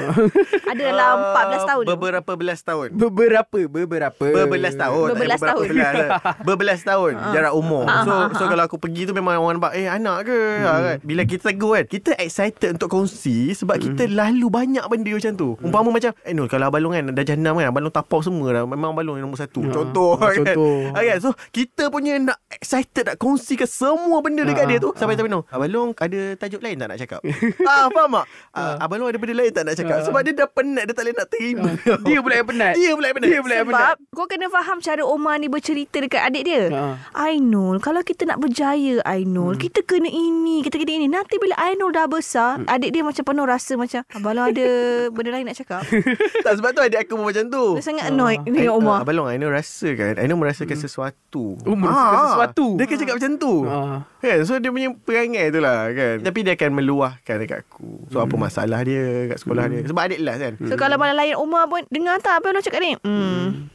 Ada 0.66 0.82
dalam 0.84 1.14
14 1.32 1.64
tahun. 1.64 1.82
tu. 1.82 1.90
Beberapa 1.90 2.32
belas 2.34 2.58
tahun. 2.60 2.88
Beberapa 2.92 3.58
beberapa. 3.66 4.26
Berbelas 4.26 4.74
tahun. 4.74 5.06
Berbelas 5.10 5.36
Eh, 5.36 5.44
tahun. 5.44 5.66
belas, 5.68 5.94
Berbelas 6.40 6.80
tahun. 6.82 7.12
Jarak 7.34 7.52
umur. 7.52 7.84
Ah, 7.84 8.02
So 8.02 8.12
ah, 8.12 8.26
so 8.32 8.42
kalau 8.46 8.64
aku 8.64 8.76
pergi 8.76 9.04
tu 9.04 9.12
Memang 9.12 9.36
orang 9.36 9.56
nampak 9.56 9.72
Eh 9.74 9.86
anak 9.86 10.24
ke 10.24 10.38
Hmm. 10.64 10.74
ha, 10.74 10.86
kan? 10.86 10.96
Bila 11.00 11.22
kita 11.22 11.42
tegur 11.46 11.72
kan 11.74 11.84
Kita 11.84 12.10
excited 12.16 12.68
untuk 12.72 12.88
kongsi 12.88 13.52
Sebab 13.52 13.74
Hmm. 13.74 13.84
kita 13.86 14.02
lalu 14.06 14.46
banyak 14.48 14.84
benda 14.84 15.10
macam 15.12 15.32
tu 15.34 15.48
Umpama 15.60 15.88
macam 15.90 16.10
Eh 16.20 16.32
Nur 16.32 16.46
kalau 16.46 16.66
Abang 16.66 16.80
Long 16.80 16.92
kan 16.92 17.04
Dah 17.10 17.22
jenam 17.22 17.54
kan 17.54 17.66
Abang 17.66 17.82
Long 17.82 17.92
tapau 17.92 18.20
semua 18.20 18.48
dah 18.50 18.62
Memang 18.64 18.92
Abang 18.92 19.04
Long 19.04 19.16
yang 19.16 19.26
nombor 19.26 19.38
satu 19.38 19.60
Ah, 19.60 19.72
Contoh 19.72 20.10
kan 20.16 20.34
contoh. 20.34 20.76
Ah, 20.90 21.02
kan? 21.02 21.18
So 21.18 21.30
kita 21.50 21.88
punya 21.88 22.16
nak 22.16 22.38
excited 22.48 23.04
Nak 23.04 23.16
kongsikan 23.16 23.66
semua 23.66 24.18
benda 24.20 24.42
dekat 24.42 24.64
Ah, 24.64 24.68
dia 24.68 24.78
tu 24.78 24.90
Sampai 24.94 25.14
sampai 25.14 25.28
Nur 25.28 25.44
Abang 25.48 25.68
Long 25.68 25.90
ada 25.94 26.20
tajuk 26.36 26.60
lain 26.60 26.76
tak 26.76 26.88
nak 26.88 26.98
cakap 26.98 27.20
ah, 27.70 27.86
Faham 27.88 28.12
tak 28.14 28.26
ah, 28.52 28.74
Abang 28.80 28.98
Long 28.98 29.08
ada 29.08 29.18
benda 29.18 29.34
lain 29.34 29.50
tak 29.50 29.62
nak 29.62 29.74
cakap 29.74 29.92
Ah. 29.94 30.02
Sebab 30.02 30.20
dia 30.20 30.34
dah 30.34 30.48
penat 30.48 30.84
Dia 30.84 30.94
tak 30.94 31.04
boleh 31.04 31.14
nak 31.14 31.28
terima 31.28 31.68
dia 32.04 32.18
pula 32.18 32.34
yang 32.34 32.48
penat 32.48 32.72
Dia 32.74 32.90
pula 32.92 33.06
yang 33.06 33.16
penat 33.16 33.28
dia 33.28 33.40
pula 33.40 33.54
yang 33.54 33.66
penat 33.66 33.80
Sebab 33.84 33.96
kau 34.10 34.26
kena 34.26 34.46
faham 34.48 34.78
cara 34.78 35.02
Omar 35.04 35.34
ni 35.36 35.46
bercerita 35.46 35.96
dekat 35.96 36.22
adik 36.22 36.42
dia. 36.44 36.62
Ha. 36.70 36.82
Ainul, 37.24 37.78
kalau 37.78 38.00
kita 38.00 38.24
nak 38.24 38.38
berjaya 38.38 39.00
Ainul, 39.02 39.54
hmm. 39.54 39.60
kita 39.60 39.80
kena 39.82 40.06
ini, 40.06 40.53
kita 40.60 40.76
kena 40.76 40.92
ini. 40.94 41.08
Nanti 41.08 41.34
bila 41.36 41.56
Ainul 41.58 41.90
dah 41.90 42.04
besar, 42.04 42.60
hmm. 42.60 42.68
adik 42.68 42.90
dia 42.90 43.00
macam 43.00 43.24
penuh 43.24 43.42
rasa 43.42 43.72
macam, 43.74 44.04
abang 44.12 44.34
Long 44.34 44.46
ada 44.46 44.66
benda 45.08 45.30
lain 45.32 45.44
nak 45.44 45.56
cakap. 45.56 45.82
Tak 46.44 46.60
sebab 46.60 46.70
tu 46.70 46.80
adik 46.80 47.00
aku 47.00 47.16
pun 47.16 47.24
macam 47.24 47.48
tu 47.48 47.64
Dia 47.74 47.82
sangat 47.82 48.04
annoyed 48.06 48.44
dengan 48.44 48.76
Omar. 48.76 49.00
Uh, 49.00 49.02
Abang 49.02 49.16
Long, 49.16 49.28
Aino 49.28 49.48
rasa 49.48 49.88
kan 49.94 50.12
Aino 50.14 50.36
merasakan 50.36 50.76
sesuatu 50.76 51.56
Oh, 51.58 51.72
merasakan 51.72 52.14
Ah, 52.14 52.26
sesuatu. 52.28 52.66
Dia 52.76 52.84
akan 52.84 52.96
cakap 52.98 53.14
macam 53.16 53.32
tu 53.34 53.54
Ah. 53.64 53.98
Kan 54.18 54.38
So 54.44 54.60
dia 54.60 54.68
punya 54.68 54.92
perangai 54.92 55.48
tu 55.48 55.58
lah 55.58 55.88
kan 55.88 56.20
Tapi 56.20 56.38
dia 56.42 56.52
akan 56.52 56.70
meluahkan 56.74 57.36
dekat 57.38 57.58
aku 57.62 58.04
So 58.08 58.20
apa 58.20 58.34
masalah 58.36 58.84
dia 58.84 59.24
Kat 59.26 59.40
sekolah 59.40 59.64
dia 59.66 59.80
Sebab 59.84 60.02
adik 60.04 60.20
last 60.20 60.40
kan 60.42 60.52
So 60.60 60.74
kalau 60.76 60.96
mana 60.96 61.16
lain 61.16 61.32
Omar 61.34 61.64
pun 61.64 61.80
dengar 61.88 62.20
tak 62.20 62.44
apa 62.44 62.52
Long 62.52 62.60
cakap 62.60 62.80
ni? 62.80 62.92
Hmm. 63.00 63.72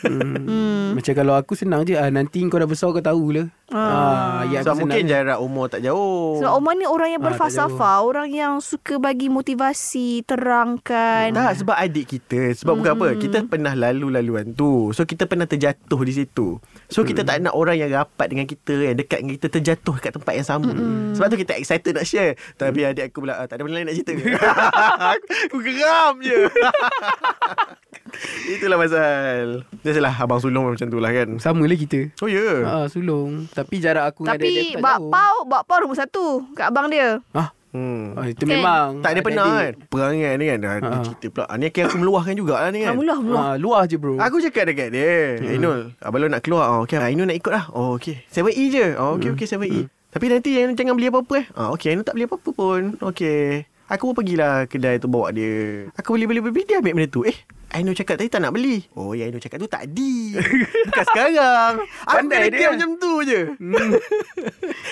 Hmm. 0.00 0.94
Macam 0.94 1.12
kalau 1.12 1.34
aku 1.34 1.52
senang 1.52 1.82
je 1.82 1.94
ah, 1.94 2.08
Nanti 2.08 2.40
kau 2.44 2.56
dah 2.56 2.64
besar 2.64 2.88
kau 2.88 2.98
tahulah 2.98 3.46
ah. 3.68 4.42
ya, 4.44 4.60
So 4.60 4.72
mungkin 4.74 5.04
senang. 5.04 5.28
jarak 5.28 5.38
umur 5.38 5.68
tak 5.68 5.80
jauh. 5.80 6.38
Sebab 6.38 6.52
Omar 6.54 6.74
ni 6.74 6.84
orang 6.84 7.10
yang 7.10 7.20
Ah, 7.20 7.26
berfalsafah, 7.28 7.96
orang 8.00 8.28
yang 8.28 8.52
suka 8.58 8.96
bagi 8.96 9.28
motivasi, 9.28 10.22
terangkan. 10.22 11.30
Tak 11.30 11.52
sebab 11.58 11.76
adik 11.76 12.06
kita. 12.08 12.54
Sebab 12.54 12.72
bukan 12.74 12.92
apa 12.94 13.06
Kita 13.14 13.44
pernah 13.44 13.72
lalu-laluan 13.72 14.52
tu. 14.52 14.90
So 14.90 15.02
kita 15.02 15.24
pernah 15.24 15.44
terjatuh 15.44 16.00
di 16.00 16.12
situ. 16.14 16.56
So 16.86 17.02
kita 17.02 17.22
tak 17.22 17.40
nak 17.40 17.52
orang 17.52 17.76
yang 17.76 17.90
rapat 17.90 18.28
dengan 18.28 18.44
kita 18.44 18.72
Yang 18.72 18.96
dekat 18.98 19.18
dengan 19.20 19.34
kita 19.34 19.48
Terjatuh 19.50 19.96
kat 19.98 20.12
tempat 20.12 20.32
yang 20.32 20.46
sama. 20.46 20.72
Sebab 21.12 21.26
tu 21.28 21.36
kita 21.36 21.52
excited 21.54 21.92
nak 21.92 22.04
share. 22.04 22.34
Tapi 22.54 22.84
adik 22.84 23.08
aku 23.08 23.22
pula 23.22 23.36
"Ah, 23.36 23.44
Tak 23.44 23.56
ada 23.56 23.62
benda 23.62 23.76
lain 23.76 23.86
nak 23.86 23.96
cerita. 23.96 24.12
Aku 25.48 25.58
geram 25.58 26.14
je. 26.20 26.48
Itulah 28.54 28.78
pasal 28.78 29.57
Biasalah 29.80 30.14
abang 30.16 30.38
sulung 30.38 30.64
macam 30.66 30.86
tu 30.86 30.98
lah 30.98 31.10
kan. 31.10 31.28
Sama 31.38 31.62
lah 31.62 31.74
kita. 31.74 32.10
Oh 32.18 32.26
ya? 32.26 32.38
Yeah. 32.38 32.56
ah, 32.64 32.86
Sulung. 32.86 33.46
Tapi 33.48 33.74
jarak 33.78 34.04
aku 34.08 34.22
dengan 34.22 34.36
Tapi 34.36 34.48
aku 34.48 34.72
tak 34.72 34.80
Bak 34.80 34.96
jauh. 34.96 35.10
Pau, 35.10 35.36
Bak 35.44 35.62
Pau 35.64 35.78
nombor 35.78 35.96
satu 35.96 36.24
kat 36.52 36.66
abang 36.66 36.86
dia. 36.86 37.18
ah, 37.32 37.48
hmm. 37.70 38.04
ah, 38.14 38.26
Itu 38.26 38.42
Kan? 38.42 38.50
memang. 38.50 38.88
Tak 38.98 39.10
ada 39.10 39.20
pernah 39.20 39.46
kan. 39.46 39.72
Perangai 39.86 40.32
ni 40.34 40.44
kan? 40.46 40.58
Dah 40.58 40.70
Ha. 40.70 40.78
dia 40.80 40.98
cerita 41.04 41.26
pula. 41.28 41.44
Ah, 41.44 41.54
Ni 41.54 41.64
akhirnya 41.66 41.86
aku 41.86 41.98
meluahkan 41.98 42.34
jugalah 42.34 42.68
ni 42.68 42.78
kan? 42.80 42.92
Alhamdulillah, 42.92 43.18
belum. 43.20 43.38
ah, 43.38 43.54
Luar 43.56 43.82
je 43.84 43.96
bro. 43.96 44.14
Aku 44.16 44.36
cakap 44.38 44.64
dekat 44.66 44.88
dia 44.90 45.36
hmm. 45.36 45.52
Ainul 45.52 45.78
Abang 45.98 46.20
Long 46.20 46.30
nak 46.30 46.42
keluar. 46.42 46.66
Oh, 46.70 46.82
okay. 46.82 46.98
Ainul 46.98 47.24
nak 47.24 47.36
ikut 47.36 47.50
lah. 47.50 47.64
Oh 47.70 47.94
okay. 47.94 48.22
7E 48.26 48.64
je. 48.68 48.86
Oh 48.94 49.14
okay 49.14 49.30
okay 49.30 49.46
7E 49.46 49.86
Tapi 50.08 50.24
nanti 50.26 50.50
jangan, 50.52 50.72
jangan 50.72 50.94
beli 50.94 51.08
apa-apa 51.08 51.34
eh. 51.36 51.46
Ah, 51.52 51.68
Okay 51.70 51.92
Ainul 51.92 52.02
tak 52.02 52.14
beli 52.14 52.24
apa-apa 52.24 52.50
pun. 52.50 52.96
Okay. 53.12 53.68
Aku 53.88 54.12
pun 54.12 54.20
pergilah 54.20 54.64
kedai 54.64 54.96
tu 54.96 55.08
bawa 55.08 55.28
dia. 55.30 55.88
Aku 55.96 56.12
beli-beli-beli 56.12 56.60
Dia 56.62 56.80
ambil 56.80 56.92
benda 56.94 57.08
tu. 57.08 57.24
Eh 57.24 57.36
Ainul 57.70 57.92
cakap 57.92 58.16
tadi 58.16 58.28
tak 58.28 58.40
nak 58.40 58.50
beli 58.50 58.80
Oh 58.94 59.12
ya 59.12 59.24
Ainul 59.24 59.38
cakap 59.38 59.56
tu 59.56 59.66
tadi 59.66 60.32
Bukan 60.88 61.04
sekarang 61.06 61.74
Aku 62.02 62.16
Pandai 62.16 62.48
dia. 62.48 62.58
diam 62.58 62.70
macam 62.74 62.90
tu 62.96 63.12
je 63.22 63.40
Hmm. 63.58 63.74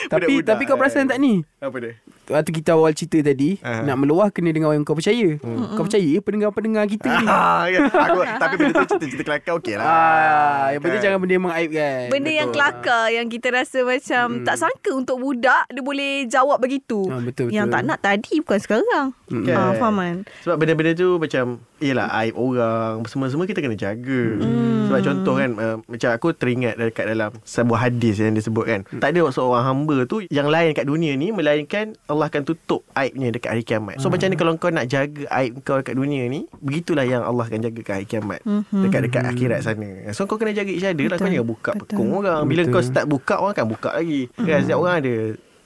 tapi 0.06 0.28
Budak-budak 0.28 0.46
tapi 0.46 0.62
kau 0.64 0.76
perasan 0.76 1.06
tak 1.06 1.16
ni? 1.16 1.40
Apa 1.56 1.76
dia 1.78 1.92
Waktu 2.26 2.50
kita 2.52 2.74
awal 2.74 2.92
cerita 2.92 3.22
tadi 3.22 3.56
Ah. 3.58 3.80
Nak 3.80 3.96
meluah 3.96 4.28
kena 4.28 4.50
dengan 4.50 4.68
orang 4.68 4.82
yang 4.82 4.86
kau 4.86 4.92
percaya 4.92 5.38
Kau 5.72 5.84
percaya 5.84 6.12
pendengar-pendengar 6.18 6.84
kita 6.86 7.08
ni 7.08 7.24
ah, 7.24 7.64
kan? 7.64 7.80
aku, 8.06 8.20
Tapi 8.26 8.54
benda 8.56 8.72
tu 8.76 8.86
cerita-cerita 8.92 9.24
kelakar 9.24 9.52
okey 9.56 9.74
lah 9.74 9.86
Ah, 9.86 10.64
yang 10.68 10.80
penting 10.80 10.98
Kan? 10.98 11.04
jangan 11.06 11.18
benda 11.18 11.32
yang 11.32 11.46
mengaibkan. 11.46 12.00
Benda 12.08 12.30
yang 12.30 12.48
Betul. 12.48 12.56
kelakar 12.58 13.04
yang 13.08 13.26
kita 13.26 13.48
rasa 13.50 13.78
macam 13.82 14.24
tak 14.42 14.56
sangka 14.58 14.90
untuk 14.92 15.16
budak 15.16 15.64
dia 15.66 15.80
boleh 15.80 16.12
jawab 16.26 16.58
begitu. 16.58 17.06
Ah, 17.06 17.20
betul, 17.20 17.48
Yang 17.48 17.66
betul. 17.66 17.74
tak 17.74 17.82
nak 17.84 17.98
tadi 18.00 18.34
bukan 18.38 18.58
sekarang. 18.58 19.06
Mm-mm. 19.26 19.50
Ah, 19.50 19.72
faham 19.72 19.96
kan? 19.96 20.16
Sebab 20.42 20.56
benda-benda 20.56 20.92
tu 20.92 21.16
macam 21.16 21.44
Yelah 21.76 22.08
aib 22.18 22.34
orang 22.34 22.65
Semua-semua 23.07 23.44
kita 23.48 23.62
kena 23.62 23.76
jaga. 23.79 24.22
Mm. 24.40 24.87
Sebab 24.87 25.00
contoh 25.02 25.35
kan 25.35 25.50
uh, 25.59 25.76
Macam 25.85 26.09
aku 26.14 26.29
teringat 26.31 26.79
dekat 26.79 27.11
dalam 27.11 27.31
Sebuah 27.42 27.90
hadis 27.90 28.22
yang 28.22 28.38
disebut 28.38 28.64
kan 28.64 28.81
Tak 29.02 29.12
ada 29.12 29.26
seorang 29.35 29.64
hamba 29.66 30.07
tu 30.07 30.22
Yang 30.31 30.48
lain 30.48 30.70
kat 30.79 30.87
dunia 30.87 31.12
ni 31.18 31.35
Melainkan 31.35 31.98
Allah 32.07 32.31
akan 32.31 32.42
tutup 32.46 32.87
aibnya 32.94 33.35
dekat 33.35 33.50
hari 33.52 33.64
kiamat. 33.66 33.98
So 33.98 34.09
macam 34.09 34.31
ni 34.31 34.37
kalau 34.38 34.52
kau 34.57 34.70
nak 34.70 34.87
jaga 34.87 35.26
aib 35.42 35.61
kau 35.66 35.83
dekat 35.83 35.98
dunia 35.98 36.31
ni 36.31 36.46
Begitulah 36.62 37.02
yang 37.02 37.26
Allah 37.26 37.44
akan 37.50 37.61
jaga 37.66 37.81
kat 37.83 37.94
hari 38.02 38.07
kiamat. 38.07 38.40
Mhm. 38.46 38.83
Dekat-dekat 38.88 39.22
akhirat 39.26 39.61
sana. 39.66 39.90
So 40.14 40.31
kau 40.31 40.38
kena 40.38 40.55
jaga 40.55 40.70
each 40.70 40.87
other 40.87 41.07
lah. 41.11 41.18
Kau 41.18 41.26
jangan 41.26 41.46
buka 41.46 41.70
Betul. 41.74 41.87
pekung 41.90 42.11
orang. 42.14 42.40
Bila 42.46 42.62
Betul. 42.64 42.74
kau 42.74 42.83
start 42.83 43.07
buka 43.11 43.35
Orang 43.42 43.52
akan 43.52 43.66
buka 43.68 43.90
lagi. 43.98 44.31
Kan? 44.38 44.64
Setiap 44.64 44.79
orang 44.81 44.94
ada 45.02 45.14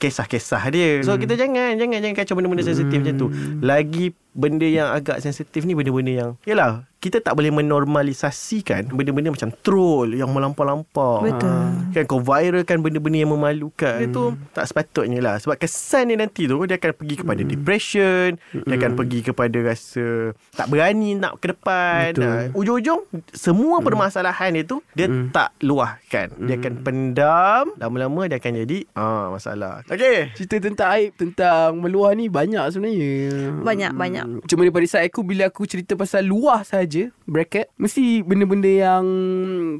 kisah-kisah 0.01 0.63
dia. 0.73 0.89
So 1.05 1.13
kita 1.13 1.37
jangan 1.37 1.77
jangan 1.77 2.01
jangan 2.01 2.17
kacau 2.17 2.33
benda-benda 2.33 2.65
sensitif 2.65 2.97
macam 2.97 3.15
tu. 3.21 3.27
Lagi 3.61 4.17
benda 4.31 4.67
yang 4.67 4.91
agak 4.91 5.19
sensitif 5.19 5.67
ni 5.67 5.75
benda-benda 5.75 6.11
yang 6.11 6.31
yalah 6.47 6.87
kita 7.01 7.17
tak 7.17 7.33
boleh 7.33 7.49
menormalisasikan 7.49 8.93
benda-benda 8.93 9.33
macam 9.33 9.49
troll 9.65 10.13
yang 10.13 10.29
melampau-lampau. 10.29 11.25
Betul. 11.25 11.97
Kan 11.97 12.03
kau 12.05 12.21
viralkan 12.21 12.85
benda-benda 12.85 13.25
yang 13.25 13.33
memalukan. 13.33 14.05
Hmm. 14.05 14.05
Itu 14.05 14.21
tak 14.53 14.69
sepatutnya 14.69 15.17
lah. 15.17 15.35
Sebab 15.41 15.57
kesan 15.57 16.13
dia 16.13 16.17
nanti 16.21 16.45
tu 16.45 16.61
dia 16.69 16.77
akan 16.77 16.93
pergi 16.93 17.15
kepada 17.25 17.41
hmm. 17.41 17.49
depression, 17.49 18.27
dia 18.53 18.75
akan 18.77 18.91
pergi 18.93 19.19
kepada 19.25 19.57
rasa 19.65 20.37
tak 20.53 20.69
berani 20.69 21.17
nak 21.17 21.41
ke 21.41 21.49
depan. 21.49 22.13
Betul. 22.13 22.21
Nah, 22.21 22.41
ujung-ujung 22.53 23.01
semua 23.33 23.81
permasalahan 23.81 24.61
dia 24.61 24.63
tu 24.63 24.85
dia 24.93 25.09
Hmm. 25.09 25.33
tak 25.33 25.57
luahkan. 25.65 26.29
Dia 26.37 26.55
akan 26.61 26.73
pendam, 26.85 27.63
lama-lama 27.81 28.29
dia 28.29 28.37
akan 28.37 28.61
jadi 28.61 28.85
ah 28.93 29.33
masalah. 29.33 29.81
Okey. 29.89 30.37
Cerita 30.37 30.61
tentang 30.61 30.87
aib 30.93 31.11
Tentang 31.17 31.73
meluah 31.75 32.13
ni 32.13 32.29
Banyak 32.29 32.71
sebenarnya 32.71 33.59
Banyak, 33.65 33.91
banyak. 33.97 34.20
Cuma 34.43 34.61
daripada 34.61 34.83
side 34.83 35.07
aku 35.07 35.21
Bila 35.21 35.47
aku 35.47 35.63
cerita 35.63 35.93
pasal 35.93 36.23
luah 36.23 36.61
saja 36.61 37.09
Bracket 37.23 37.69
Mesti 37.75 38.21
benda-benda 38.21 38.67
yang 38.67 39.05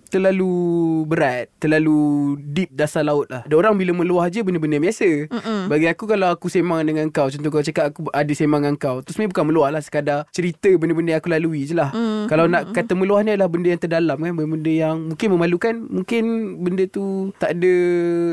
Terlalu 0.08 0.52
berat 1.06 1.52
Terlalu 1.58 1.98
deep 2.42 2.72
dasar 2.72 3.02
laut 3.02 3.28
lah. 3.28 3.44
Ada 3.44 3.56
orang 3.56 3.76
bila 3.76 3.92
meluah 3.94 4.28
je 4.28 4.42
Benda-benda 4.42 4.78
biasa. 4.78 5.28
Mm-mm. 5.28 5.62
Bagi 5.68 5.88
aku 5.88 6.04
kalau 6.06 6.30
aku 6.30 6.48
sembang 6.48 6.82
dengan 6.84 7.08
kau 7.08 7.28
Contoh 7.28 7.50
kau 7.50 7.62
cakap 7.62 7.90
Aku 7.90 8.08
ada 8.10 8.30
sembang 8.30 8.62
dengan 8.62 8.76
kau 8.76 9.00
Tu 9.00 9.12
sebenarnya 9.12 9.32
bukan 9.32 9.46
meluah 9.46 9.70
lah 9.70 9.82
Sekadar 9.82 10.26
cerita 10.30 10.70
benda-benda 10.72 11.14
yang 11.14 11.22
aku 11.22 11.30
lalui 11.30 11.62
je 11.64 11.74
lah. 11.74 11.90
Mm, 11.92 12.26
Kalau 12.26 12.46
nak 12.46 12.72
kata 12.72 12.94
meluah 12.94 13.22
ni 13.22 13.32
adalah 13.32 13.48
Benda 13.48 13.68
yang 13.70 13.80
terdalam 13.80 14.18
kan 14.18 14.32
Benda-benda 14.32 14.72
yang 14.72 14.96
Mungkin 15.08 15.28
memalukan 15.30 15.74
Mungkin 15.92 16.24
benda 16.60 16.84
tu 16.86 17.04
Tak 17.36 17.54
ada 17.54 17.74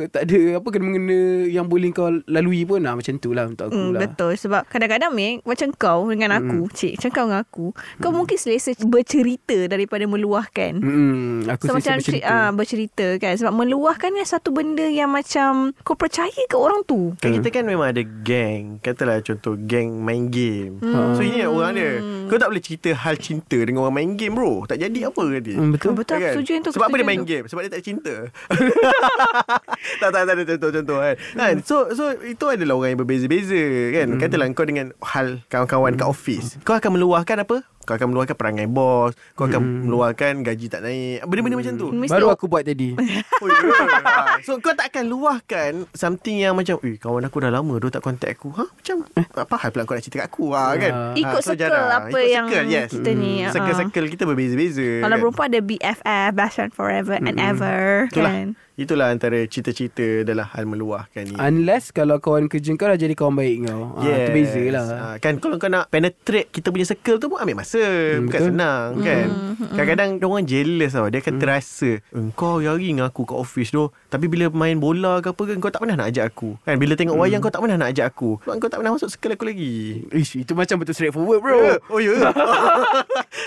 Tak 0.09 0.23
ada 0.25 0.39
Apa 0.59 0.69
kena-mengena 0.69 1.19
Yang 1.47 1.67
boleh 1.67 1.89
kau 1.91 2.09
lalui 2.25 2.63
pun. 2.63 2.81
Lah 2.81 2.95
Macam 2.95 3.15
tu 3.17 3.33
lah 3.33 3.47
untuk 3.47 3.67
aku 3.67 3.77
Hmm, 3.79 3.95
lah. 3.95 4.01
betul. 4.05 4.33
Sebab 4.35 4.67
kadang-kadang 4.67 5.11
Mek 5.11 5.41
macam 5.43 5.69
kau 5.73 5.98
dengan 6.05 6.31
aku 6.35 6.59
Hmm. 6.61 6.71
cik 6.71 6.93
macam 6.95 7.11
kau 7.11 7.25
dengan 7.25 7.41
aku 7.41 7.67
kau 7.99 8.11
mungkin 8.13 8.37
selesa 8.37 8.71
bercerita 8.81 9.67
daripada 9.67 10.05
meluahkan 10.05 10.73
Hmm, 10.77 11.49
aku 11.49 11.63
so 11.63 11.69
selesa 11.69 11.79
macam 11.81 11.95
bercerita. 11.97 12.23
cerita. 12.23 12.39
Ah, 12.39 12.51
bercerita 12.51 13.07
kan 13.17 13.33
sebab 13.35 13.53
meluahkan 13.55 14.09
ni 14.11 14.23
satu 14.23 14.49
benda 14.51 14.85
yang 14.85 15.09
macam 15.09 15.51
kau 15.81 15.95
percaya 15.95 16.43
ke 16.45 16.55
orang 16.55 16.85
tu 16.85 17.17
Kan 17.17 17.35
kita 17.35 17.49
kan 17.51 17.65
memang 17.65 17.89
ada 17.89 18.03
geng 18.03 18.79
Katalah 18.79 19.19
contoh 19.21 19.57
geng 19.57 19.99
main 19.99 20.27
game 20.27 20.79
Hmm. 20.79 21.15
So 21.15 21.21
ini 21.21 21.43
orang 21.43 21.73
dia 21.73 21.91
Kau 22.27 22.37
tak 22.37 22.49
boleh 22.49 22.61
cerita 22.61 22.93
hal 22.93 23.17
cinta 23.17 23.57
Dengan 23.57 23.83
orang 23.83 23.97
main 23.97 24.11
game 24.13 24.33
bro 24.33 24.63
Tak 24.65 24.77
jadi 24.77 25.09
apa 25.09 25.23
ke 25.25 25.39
dia 25.43 25.57
Hmm, 25.57 25.71
betul. 25.71 25.93
Betul, 25.95 26.19
aku 26.19 26.29
setuju 26.37 26.51
yang 26.53 26.63
tu, 26.63 26.71
Sebab 26.71 26.87
apa 26.87 26.97
dia 26.97 27.07
main 27.07 27.19
tu. 27.19 27.27
game 27.27 27.45
Sebab 27.47 27.61
dia 27.61 27.71
tak 27.71 27.83
cinta 27.83 28.15
Tak 29.99 30.11
tak 30.11 30.23
tak 30.23 30.35
ada 30.35 30.43
contoh-contoh 30.47 30.99
kan. 30.99 31.15
kan 31.35 31.55
So 31.63 31.91
so 31.91 32.05
itu 32.21 32.45
adalah 32.45 32.75
orang 32.75 32.91
yang 32.93 33.01
berbeza-beza 33.01 33.63
kan 33.93 34.07
Hmm. 34.09 34.21
Katalah 34.21 34.47
kau 34.51 34.65
dengan 34.65 34.87
hal 35.01 35.45
kawan-kawan 35.47 35.88
kat 35.95 36.05
office 36.05 36.59
Kau 36.61 36.75
akan 36.75 36.91
meluahkan 36.95 37.39
apa 37.39 37.59
kau 37.81 37.97
akan 37.97 38.13
meluahkan 38.13 38.37
perangai 38.37 38.69
bos 38.69 39.17
Kau 39.33 39.49
akan 39.49 39.57
Hmm. 39.59 39.81
meluahkan 39.83 40.45
gaji 40.45 40.69
tak 40.69 40.85
naik 40.85 41.25
Benda-benda 41.25 41.57
macam 41.57 41.75
tu 41.75 41.89
Mesti 41.89 42.13
Baru 42.13 42.29
aku 42.29 42.45
buat 42.45 42.61
tadi. 42.61 42.93
Oh, 43.41 43.47
ya. 43.47 43.57
Ah, 44.05 44.37
So 44.43 44.59
kau 44.59 44.75
tak 44.75 44.93
akan 44.93 45.09
luahkan 45.09 45.73
Something 45.91 46.37
yang 46.37 46.53
macam 46.53 46.77
Eh 46.83 46.99
kawan 46.99 47.23
aku 47.23 47.39
dah 47.39 47.49
lama 47.49 47.79
Dia 47.79 47.89
tak 47.89 48.03
contact 48.03 48.35
aku 48.35 48.53
ha? 48.53 48.69
Macam 48.69 49.09
Apa 49.17 49.55
hal 49.57 49.71
pula 49.71 49.83
kau 49.83 49.95
nak 49.95 50.05
cerita 50.05 50.21
kat 50.21 50.29
aku 50.29 50.53
ha, 50.53 50.77
kan 50.77 50.93
Ah. 50.93 51.13
Ikut 51.15 51.41
so 51.41 51.57
circle 51.57 51.65
jarang. 51.65 51.89
apa 51.89 52.09
Ikut 52.11 52.29
yang 52.29 52.47
circle, 52.47 52.69
yes. 52.69 52.89
kita 52.91 53.11
ni, 53.15 53.33
ah. 53.41 53.51
Circle-circle 53.51 54.07
kita 54.11 54.23
berbeza-beza 54.27 54.89
kalau 55.01 55.09
kan? 55.09 55.21
perempuan 55.23 55.47
ada 55.49 55.61
BFF 55.63 56.29
best 56.35 56.55
friend 56.55 56.73
forever 56.75 57.17
and 57.17 57.41
ever 57.41 58.05
Itulah 58.13 58.33
kan 58.37 58.49
Itulah 58.79 59.11
antara 59.11 59.43
cerita-cerita 59.43 60.23
Dalam 60.23 60.47
hal 60.47 60.63
meluahkan 60.65 61.25
ni 61.25 61.35
Unless 61.35 61.91
kalau 61.91 62.17
kawan 62.17 62.47
kerja 62.47 62.71
kau 62.73 62.87
dah 62.87 62.95
jadi 62.95 63.11
kawan 63.13 63.35
baik 63.35 63.67
kau. 63.67 63.99
Yes. 63.99 64.15
Ah, 64.15 64.23
tu 64.23 64.31
beza 64.33 64.63
lah. 64.71 64.85
Ah, 64.89 65.17
Kan 65.19 65.33
kalau 65.37 65.57
kau 65.57 65.67
nak 65.67 65.89
penetrate 65.89 66.47
Kita 66.49 66.71
punya 66.71 66.85
circle 66.85 67.19
tu 67.19 67.27
pun 67.27 67.37
ambil 67.37 67.59
masa 67.59 67.83
Hmm, 67.83 68.25
Bukan 68.25 68.39
betul. 68.39 68.49
senang 68.49 68.89
kan 68.99 69.27
Kadang-kadang 69.71 70.11
orang 70.23 70.45
jealous 70.45 70.93
tau 70.93 71.07
Dia 71.07 71.19
akan 71.19 71.35
Hmm. 71.35 71.43
terasa 71.43 71.91
Kau 72.33 72.57
hari-hari 72.57 72.87
dengan 72.89 73.07
aku 73.07 73.23
kat 73.25 73.35
office 73.35 73.71
tu 73.71 73.83
Tapi 74.07 74.27
bila 74.27 74.47
main 74.49 74.77
bola 74.77 75.19
ke 75.19 75.29
apa 75.29 75.43
ke 75.43 75.59
Kau 75.59 75.69
tak 75.69 75.83
pernah 75.83 75.97
nak 75.97 76.09
ajak 76.09 76.25
aku 76.29 76.55
Kan 76.61 76.79
bila 76.79 76.95
tengok 76.95 77.13
Hmm. 77.13 77.25
wayang 77.25 77.41
Kau 77.41 77.51
tak 77.51 77.61
pernah 77.61 77.77
nak 77.77 77.91
ajak 77.91 78.07
aku 78.09 78.39
Sebab 78.41 78.55
kau 78.57 78.69
tak 78.69 78.79
pernah 78.79 78.95
masuk 78.95 79.09
circle 79.09 79.35
aku 79.35 79.45
lagi 79.45 79.75
Ish, 80.09 80.39
itu 80.39 80.53
macam 80.53 80.79
betul 80.79 80.95
straightforward 80.95 81.41
bro. 81.41 81.59
Eh, 81.67 81.79
Oh 81.89 81.99
ya 81.99 82.15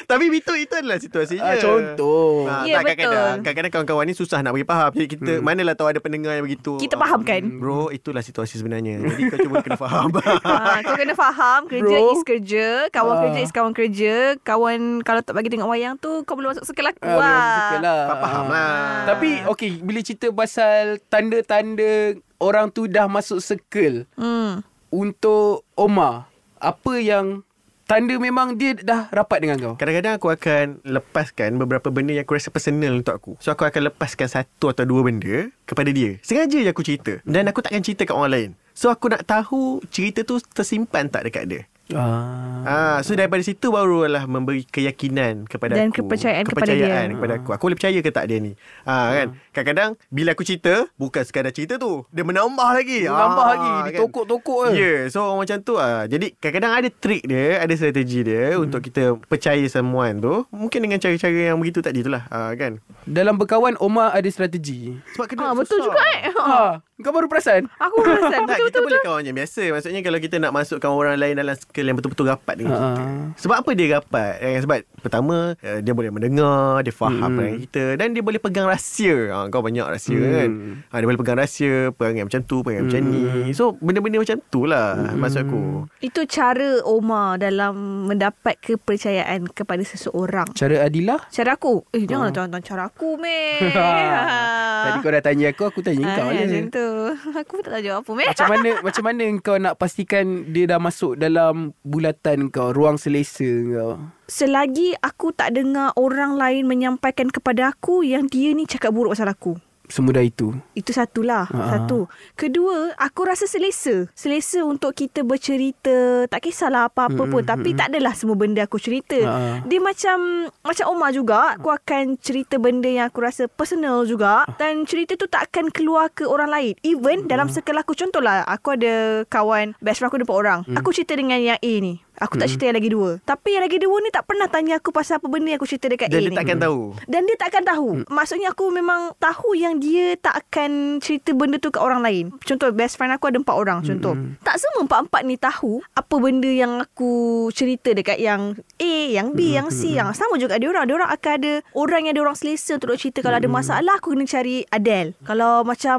Tapi 0.03 0.23
itu 0.29 0.53
itu 0.57 0.73
adalah 0.73 0.97
situasinya 0.97 1.43
Ah, 1.43 1.55
contoh. 1.57 2.45
Ah, 2.45 2.63
Ya, 2.63 2.77
tak, 2.77 2.93
kadang-kadang, 2.93 3.15
betul. 3.31 3.41
kadang-kadang 3.41 3.71
kawan-kawan 3.71 4.05
ni 4.05 4.13
susah 4.13 4.39
nak 4.39 4.51
bagi 4.51 4.65
faham 4.65 4.91
Jadi 4.91 5.07
kita 5.09 5.20
Hmm. 5.21 5.45
Manalah 5.45 5.73
tahu 5.73 5.85
ada 5.85 5.97
pendengar 5.97 6.33
yang 6.33 6.43
begitu 6.43 6.75
Kita 6.75 6.93
Ah, 6.93 7.05
faham 7.05 7.21
kan? 7.21 7.45
Bro 7.55 7.89
itulah 7.89 8.19
situasi 8.19 8.57
sebenarnya 8.57 8.97
Jadi 8.99 9.21
kau 9.27 9.37
cuba 9.39 9.61
kena 9.61 9.77
faham 9.77 10.09
Ah, 10.41 10.81
kau 10.81 10.95
kena 10.95 11.13
faham 11.13 11.61
kerja 11.65 11.85
Bro. 11.95 12.11
is 12.11 12.23
kerja, 12.23 12.65
kawan 12.89 13.13
Ah. 13.13 13.21
kerja 13.23 13.39
is 13.39 13.51
kawan 13.51 13.71
kerja. 13.71 14.13
Kawan 14.39 14.79
kalau 15.01 15.21
tak 15.21 15.33
bagi 15.33 15.47
tengok 15.47 15.67
wayang 15.67 15.93
tu 15.95 16.25
kau 16.25 16.33
boleh 16.33 16.49
masuk 16.49 16.65
circle 16.65 16.89
aku 16.89 17.05
Ah, 17.05 17.21
circle 17.69 17.83
lah. 17.83 18.01
Kau 18.03 18.17
faham 18.19 18.45
Ah. 18.45 18.49
lah 18.49 18.73
Tapi 19.07 19.29
okay 19.45 19.69
Bila 19.77 19.99
cerita 20.01 20.27
pasal 20.29 20.97
Tanda-tanda 21.05 21.93
Orang 22.35 22.67
tu 22.67 22.85
dah 22.85 23.05
masuk 23.05 23.37
circle 23.37 24.09
Hmm. 24.13 24.65
Untuk 24.89 25.63
Omar 25.73 26.25
Apa 26.57 26.97
yang 26.97 27.45
Tanda 27.91 28.15
memang 28.15 28.55
dia 28.55 28.71
dah 28.71 29.11
rapat 29.11 29.43
dengan 29.43 29.59
kau 29.59 29.75
Kadang-kadang 29.75 30.15
aku 30.15 30.31
akan 30.31 30.79
lepaskan 30.87 31.59
beberapa 31.59 31.91
benda 31.91 32.15
yang 32.15 32.23
aku 32.23 32.39
rasa 32.39 32.47
personal 32.47 32.95
untuk 32.95 33.11
aku. 33.11 33.31
So 33.43 33.51
aku 33.51 33.67
akan 33.67 33.91
lepaskan 33.91 34.31
satu 34.31 34.71
atau 34.71 34.87
dua 34.87 35.03
benda 35.03 35.51
kepada 35.67 35.91
dia. 35.91 36.15
Sengaja 36.23 36.55
je 36.55 36.71
aku 36.71 36.87
cerita. 36.87 37.19
Dan 37.27 37.51
aku 37.51 37.59
takkan 37.59 37.83
cerita 37.83 38.07
kat 38.07 38.15
orang 38.15 38.31
lain. 38.31 38.49
So 38.71 38.87
aku 38.87 39.11
nak 39.11 39.27
tahu 39.27 39.83
cerita 39.91 40.23
tu 40.23 40.39
tersimpan 40.39 41.11
tak 41.11 41.27
dekat 41.27 41.43
dia. 41.51 41.61
ah. 41.91 42.63
Ah, 42.63 42.97
so 43.03 43.11
daripada 43.11 43.43
situ 43.43 43.67
barulah 43.67 44.23
memberi 44.23 44.63
keyakinan 44.63 45.43
kepada 45.51 45.75
Dan 45.75 45.91
aku. 45.91 46.07
kepercayaan 46.07 46.47
kepada 46.47 46.71
kepercayaan 46.71 47.05
dia. 47.11 47.15
kepada 47.19 47.33
aku. 47.43 47.49
Aku 47.51 47.63
boleh 47.67 47.75
percaya 47.75 47.99
ke 47.99 48.07
tak 48.15 48.31
dia 48.31 48.39
ni? 48.39 48.55
Ah 48.87 49.11
kan. 49.11 49.35
Kadang-kadang 49.51 49.99
bila 50.07 50.31
aku 50.31 50.41
cerita, 50.41 50.87
bukan 50.95 51.21
sekadar 51.21 51.51
cerita 51.51 51.75
tu, 51.75 52.07
dia 52.07 52.23
menambah 52.23 52.69
lagi. 52.71 53.03
Menambah 53.03 53.19
Ah, 53.37 53.49
lagi 53.49 53.69
kan. 53.69 53.83
Ditokok-tokok 53.93 54.59
Ya, 54.69 54.79
yeah, 54.79 54.99
so 55.05 55.21
orang 55.21 55.43
macam 55.43 55.57
tu 55.59 55.75
ah. 55.75 56.03
Jadi 56.03 56.33
kadang-kadang 56.33 56.73
ada 56.73 56.89
trik 56.89 57.23
dia, 57.23 57.59
ada 57.59 57.73
strategi 57.73 58.19
dia 58.21 58.53
hmm. 58.53 58.63
untuk 58.63 58.79
kita 58.79 59.01
percaya 59.21 59.63
someone 59.65 60.17
tu. 60.17 60.35
Mungkin 60.49 60.79
dengan 60.81 60.97
cara-cara 60.97 61.31
yang 61.45 61.57
begitu 61.57 61.79
tadi 61.79 61.99
tu 61.99 62.07
lah, 62.07 62.23
ah, 62.27 62.51
kan. 62.53 62.79
Dalam 63.03 63.35
berkawan 63.35 63.75
Omar 63.77 64.11
ada 64.11 64.27
strategi 64.27 64.93
Sebab 65.11 65.25
kena 65.25 65.41
Ah, 65.43 65.53
betul 65.53 65.81
juga 65.81 65.99
eh. 66.15 66.29
ha, 66.31 66.77
Kau 67.01 67.09
baru 67.09 67.25
perasan 67.25 67.65
Aku 67.77 67.97
perasan. 67.99 68.45
Tak, 68.45 68.55
betul 68.55 68.61
kita 68.63 68.77
betul. 68.77 68.85
boleh 68.85 68.99
kawan 69.01 69.21
je 69.21 69.33
biasa. 69.33 69.63
Maksudnya 69.69 70.01
kalau 70.01 70.19
kita 70.21 70.35
nak 70.37 70.51
masukkan 70.53 70.89
orang 70.89 71.17
lain 71.17 71.33
dalam 71.35 71.55
skill 71.55 71.83
yang 71.83 71.97
betul-betul 71.97 72.29
rapat 72.29 72.55
dengan 72.55 72.71
Ah. 72.71 72.81
kita. 72.87 73.03
Sebab 73.41 73.55
apa 73.57 73.69
dia 73.73 73.87
rapat? 73.91 74.33
Eh, 74.39 74.59
sebab 74.59 74.77
pertama, 75.01 75.35
eh, 75.59 75.81
dia 75.81 75.91
boleh 75.91 76.07
mendengar, 76.09 76.79
dia 76.81 76.93
faham 76.93 77.17
Hmm. 77.19 77.35
perangai 77.35 77.59
kita 77.65 77.83
dan 77.95 78.07
dia 78.11 78.21
boleh 78.21 78.37
pegang 78.37 78.65
rahsia. 78.65 79.17
Ha, 79.41 79.49
kau 79.49 79.59
banyak 79.59 79.81
rahsia 79.83 80.13
Hmm. 80.13 80.29
kan. 80.31 80.51
Ha, 80.85 80.95
dia 80.95 81.05
boleh 81.05 81.17
pegang 81.17 81.35
rahsia, 81.35 81.73
perangai 81.89 82.21
macam 82.23 82.41
tu, 82.41 82.61
perangai 82.61 82.85
macam 82.85 83.01
ni. 83.03 83.21
So, 83.51 83.73
benda-benda 83.75 84.17
macam 84.17 84.37
tu 84.45 84.61
lah 84.63 84.93
maksud 85.11 85.41
aku. 85.43 85.61
Itu 85.99 86.21
cara 86.25 86.77
Omar 86.83 87.37
dalam 87.37 87.73
mendapat 88.05 88.57
kepercayaan 88.57 89.49
kepada 89.49 89.81
seseorang. 89.81 90.45
Cara 90.51 90.83
Adilah 90.83 91.25
Cara 91.27 91.55
aku 91.55 91.81
Eh 91.89 92.03
janganlah 92.03 92.29
Ah. 92.31 92.45
tentang 92.45 92.61
cara 92.61 92.83
aku 92.85 93.15
meh 93.15 93.57
Tadi 94.83 94.97
kau 94.99 95.09
dah 95.09 95.21
tanya 95.21 95.47
aku 95.49 95.63
Aku 95.65 95.79
tanya 95.79 96.05
Ah, 96.05 96.15
kau 96.15 96.29
ya, 96.29 96.43
Macam 96.43 96.65
tu 96.69 96.87
Aku 97.39 97.51
pun 97.53 97.63
tak 97.63 97.71
tahu 97.71 97.83
jawab 97.83 97.99
apa 97.99 98.11
meh 98.13 98.27
Macam 98.27 98.47
mana 98.47 98.69
Macam 98.79 99.03
mana 99.03 99.23
kau 99.45 99.57
nak 99.57 99.73
pastikan 99.75 100.25
Dia 100.47 100.65
dah 100.67 100.79
masuk 100.79 101.15
dalam 101.15 101.53
Bulatan 101.81 102.49
kau 102.49 102.69
Ruang 102.69 102.97
selesa 102.97 103.45
kau 103.45 103.93
Selagi 104.31 104.95
aku 105.03 105.35
tak 105.35 105.59
dengar 105.59 105.91
orang 105.99 106.39
lain 106.39 106.63
menyampaikan 106.63 107.27
kepada 107.27 107.75
aku 107.75 107.99
Yang 107.99 108.31
dia 108.31 108.49
ni 108.55 108.63
cakap 108.63 108.95
buruk 108.95 109.11
pasal 109.11 109.27
aku. 109.27 109.59
Semudah 109.91 110.23
itu? 110.23 110.55
Itu 110.71 110.95
satulah 110.95 111.43
Ha. 111.51 111.75
Satu. 111.75 112.07
Kedua 112.39 112.95
Aku 112.95 113.27
rasa 113.27 113.43
selesa. 113.43 114.07
Selesa 114.15 114.63
untuk 114.63 114.95
kita 114.95 115.27
bercerita 115.27 116.23
Tak 116.31 116.47
kisahlah 116.47 116.87
apa-apa 116.87 117.27
pun 117.27 117.43
Tapi 117.43 117.75
tak 117.75 117.91
adalah 117.91 118.15
semua 118.15 118.39
benda 118.39 118.63
aku 118.63 118.79
cerita. 118.79 119.19
Ha. 119.19 119.67
Dia 119.67 119.83
macam 119.83 120.47
Macam 120.63 120.85
Omar 120.95 121.11
juga 121.11 121.59
Aku 121.59 121.67
akan 121.67 122.15
cerita 122.15 122.55
benda 122.55 122.87
yang 122.87 123.11
aku 123.11 123.19
rasa 123.19 123.51
personal 123.51 124.07
juga. 124.07 124.47
Dan 124.55 124.87
cerita 124.87 125.19
tu 125.19 125.27
tak 125.27 125.51
akan 125.51 125.75
keluar 125.75 126.07
ke 126.07 126.23
orang 126.23 126.47
lain. 126.47 126.73
Even 126.87 127.27
dalam 127.27 127.51
circle 127.51 127.83
aku 127.83 127.99
Contohlah 127.99 128.47
Aku 128.47 128.79
ada 128.79 129.27
kawan 129.27 129.75
Best 129.83 129.99
friend 129.99 130.07
aku 130.07 130.23
ada 130.23 130.25
empat 130.31 130.39
orang 130.39 130.59
Aku 130.79 130.95
cerita 130.95 131.19
dengan 131.19 131.43
yang 131.43 131.59
A 131.59 131.73
ni 131.83 131.99
Aku 132.21 132.37
tak 132.37 132.53
cerita 132.53 132.69
yang 132.69 132.77
lagi 132.77 132.91
dua 132.93 133.17
Tapi 133.25 133.57
yang 133.57 133.63
lagi 133.65 133.77
dua 133.81 133.95
ni 133.99 134.09
tak 134.13 134.29
pernah 134.29 134.45
tanya 134.45 134.77
aku 134.77 134.93
Pasal 134.93 135.17
apa 135.17 135.25
benda 135.25 135.49
yang 135.49 135.59
aku 135.59 135.69
cerita 135.69 135.89
dekat 135.89 136.07
A 136.07 136.13
Dan 136.13 136.21
dia 136.21 136.29
ni 136.29 136.37
takkan 136.37 136.57
tahu. 136.61 136.79
dan 137.09 137.21
dia 137.25 137.37
takkan 137.37 137.63
tahu. 137.65 137.89
Hmm. 137.97 138.03
Maksudnya 138.07 138.47
aku 138.53 138.65
memang 138.69 139.13
tahu 139.17 139.57
yang 139.57 139.81
dia 139.81 140.13
tak 140.17 140.45
akan 140.45 141.01
cerita 141.01 141.33
benda 141.33 141.57
tu 141.57 141.73
kat 141.73 141.81
orang 141.81 142.01
lain. 142.03 142.25
Contoh 142.43 142.69
best 142.71 142.95
friend 142.95 143.13
aku 143.15 143.31
ada 143.31 143.37
empat 143.41 143.55
orang 143.55 143.79
contoh. 143.81 144.13
Hmm. 144.13 144.37
Tak 144.43 144.55
semua 144.61 144.85
empat-empat 144.85 145.21
ni 145.25 145.35
tahu 145.39 145.81
apa 145.95 146.15
benda 146.19 146.49
yang 146.51 146.83
aku 146.83 147.11
cerita 147.55 147.95
dekat 147.95 148.19
yang 148.19 148.53
A, 148.77 148.95
yang 149.11 149.33
B, 149.33 149.55
yang 149.55 149.71
C, 149.71 149.95
yang 149.95 150.11
sama 150.13 150.37
juga 150.37 150.59
dia 150.59 150.69
orang. 150.69 150.85
Dia 150.85 150.95
orang 151.01 151.11
akan 151.11 151.31
ada 151.41 151.53
orang 151.73 152.01
yang 152.07 152.13
dia 152.13 152.23
orang 152.23 152.37
selesa 152.37 152.77
untuk 152.77 152.93
cerita 152.95 153.23
kalau 153.23 153.37
ada 153.39 153.49
masalah 153.49 153.97
aku 153.97 154.13
kena 154.13 154.27
cari 154.27 154.63
Adele. 154.69 155.15
Kalau 155.23 155.63
macam 155.63 155.97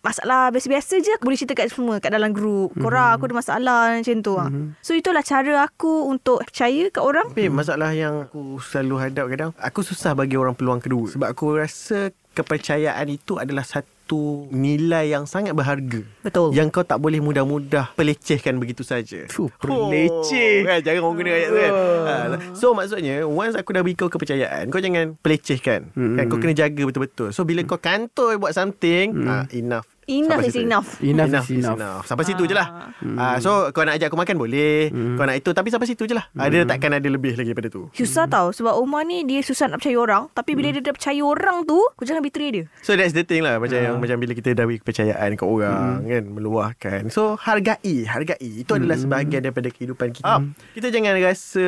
masalah 0.00 0.48
biasa-biasa 0.54 0.94
je 1.02 1.10
aku 1.18 1.26
boleh 1.28 1.38
cerita 1.38 1.54
kat 1.58 1.68
semua 1.70 1.98
kat 1.98 2.14
dalam 2.14 2.30
grup. 2.32 2.72
Korang 2.78 3.18
aku 3.18 3.28
ada 3.28 3.36
masalah 3.36 3.98
macam 3.98 4.18
tu. 4.22 4.34
Hmm. 4.38 4.72
So 4.80 4.94
itulah 4.94 5.22
cara 5.22 5.57
cara 5.58 5.74
aku 5.74 6.06
untuk 6.06 6.38
percaya 6.46 6.86
kat 6.86 7.02
orang. 7.02 7.26
Tapi 7.34 7.50
masalah 7.50 7.90
yang 7.90 8.30
aku 8.30 8.62
selalu 8.62 8.94
hadap 9.02 9.26
kadang 9.26 9.50
Aku 9.58 9.82
susah 9.82 10.14
bagi 10.14 10.38
orang 10.38 10.54
peluang 10.54 10.78
kedua. 10.78 11.10
Sebab 11.10 11.26
aku 11.34 11.58
rasa 11.58 12.14
kepercayaan 12.30 13.10
itu 13.10 13.42
adalah 13.42 13.66
satu 13.66 14.46
nilai 14.54 15.10
yang 15.10 15.26
sangat 15.26 15.58
berharga. 15.58 16.06
Betul. 16.22 16.54
Yang 16.54 16.78
kau 16.78 16.86
tak 16.86 17.02
boleh 17.02 17.18
mudah-mudah 17.18 17.90
pelecehkan 17.98 18.62
begitu 18.62 18.86
saja. 18.86 19.26
Fuh, 19.26 19.50
peleceh. 19.58 20.62
oh, 20.62 20.70
kan, 20.70 20.78
Jangan 20.78 21.00
orang 21.02 21.16
guna 21.18 21.30
ayat 21.34 21.48
tu 21.50 21.58
kan? 21.58 21.72
Ha, 21.74 22.14
So 22.54 22.66
maksudnya 22.70 23.26
Once 23.26 23.58
aku 23.58 23.74
dah 23.74 23.82
beri 23.82 23.98
kau 23.98 24.06
kepercayaan 24.06 24.70
Kau 24.70 24.78
jangan 24.78 25.18
pelecehkan. 25.18 25.90
Hmm. 25.98 26.22
kan, 26.22 26.24
Kau 26.30 26.38
kena 26.38 26.54
jaga 26.54 26.86
betul-betul. 26.86 27.34
So 27.34 27.42
bila 27.42 27.66
kau 27.66 27.82
kantoi 27.82 28.38
buat 28.38 28.54
something 28.54 29.26
ha, 29.26 29.50
Enough 29.50 29.97
Enough 30.08 30.40
Sampai 30.40 30.48
is 30.48 30.54
situ. 30.56 30.64
enough. 30.64 30.88
Enough, 30.98 31.28
Enough 31.28 31.44
is 31.44 31.52
is 31.52 31.60
enough. 31.60 31.76
enough. 31.76 32.02
Sampai 32.08 32.24
situ 32.24 32.42
je 32.42 32.56
lah. 32.56 32.68
Ah, 33.14 33.36
so 33.38 33.68
kau 33.70 33.84
nak 33.84 34.00
ajak 34.00 34.08
aku 34.08 34.16
makan 34.16 34.40
boleh. 34.40 34.88
Kau 35.14 35.28
nak 35.28 35.36
itu 35.36 35.52
tapi 35.52 35.68
sampai 35.68 35.84
situ 35.84 36.08
je 36.08 36.16
lah. 36.16 36.24
Ah, 36.32 36.48
Dia 36.48 36.64
takkan 36.64 36.90
ada 36.90 37.04
lebih 37.04 37.36
lagi 37.36 37.52
daripada 37.52 37.68
tu. 37.68 37.92
Susah 37.92 38.24
tau 38.24 38.48
Sebab 38.48 38.72
Umar 38.74 39.04
ni 39.04 39.22
Dia 39.22 39.44
susah 39.44 39.68
nak 39.68 39.84
percaya 39.84 40.00
orang. 40.00 40.32
Tapi 40.32 40.56
bila 40.56 40.72
dia 40.72 40.80
dah 40.80 40.90
percaya 40.90 41.20
orang 41.20 41.62
tu 41.62 41.76
Kau 41.76 42.02
jangan 42.02 42.24
betray 42.24 42.48
dia. 42.48 42.64
So 42.80 42.96
that's 42.96 43.12
the 43.12 43.20
thing 43.20 43.44
lah. 43.44 43.60
Macam 43.60 43.76
yang 43.76 44.00
macam 44.00 44.16
bila 44.16 44.32
kita 44.32 44.56
dah 44.56 44.64
kepercayaan 44.64 45.36
kat 45.36 45.44
orang 45.44 46.00
kan 46.02 46.24
Meluahkan. 46.24 47.00
So 47.12 47.36
hargai 47.36 47.76
Hargai. 48.08 48.40
Itu 48.40 48.80
adalah 48.80 48.96
sebahagian 48.96 49.44
daripada 49.44 49.68
kehidupan 49.68 50.16
kita. 50.16 50.40
Kita 50.72 50.88
jangan 50.88 51.12
rasa 51.20 51.66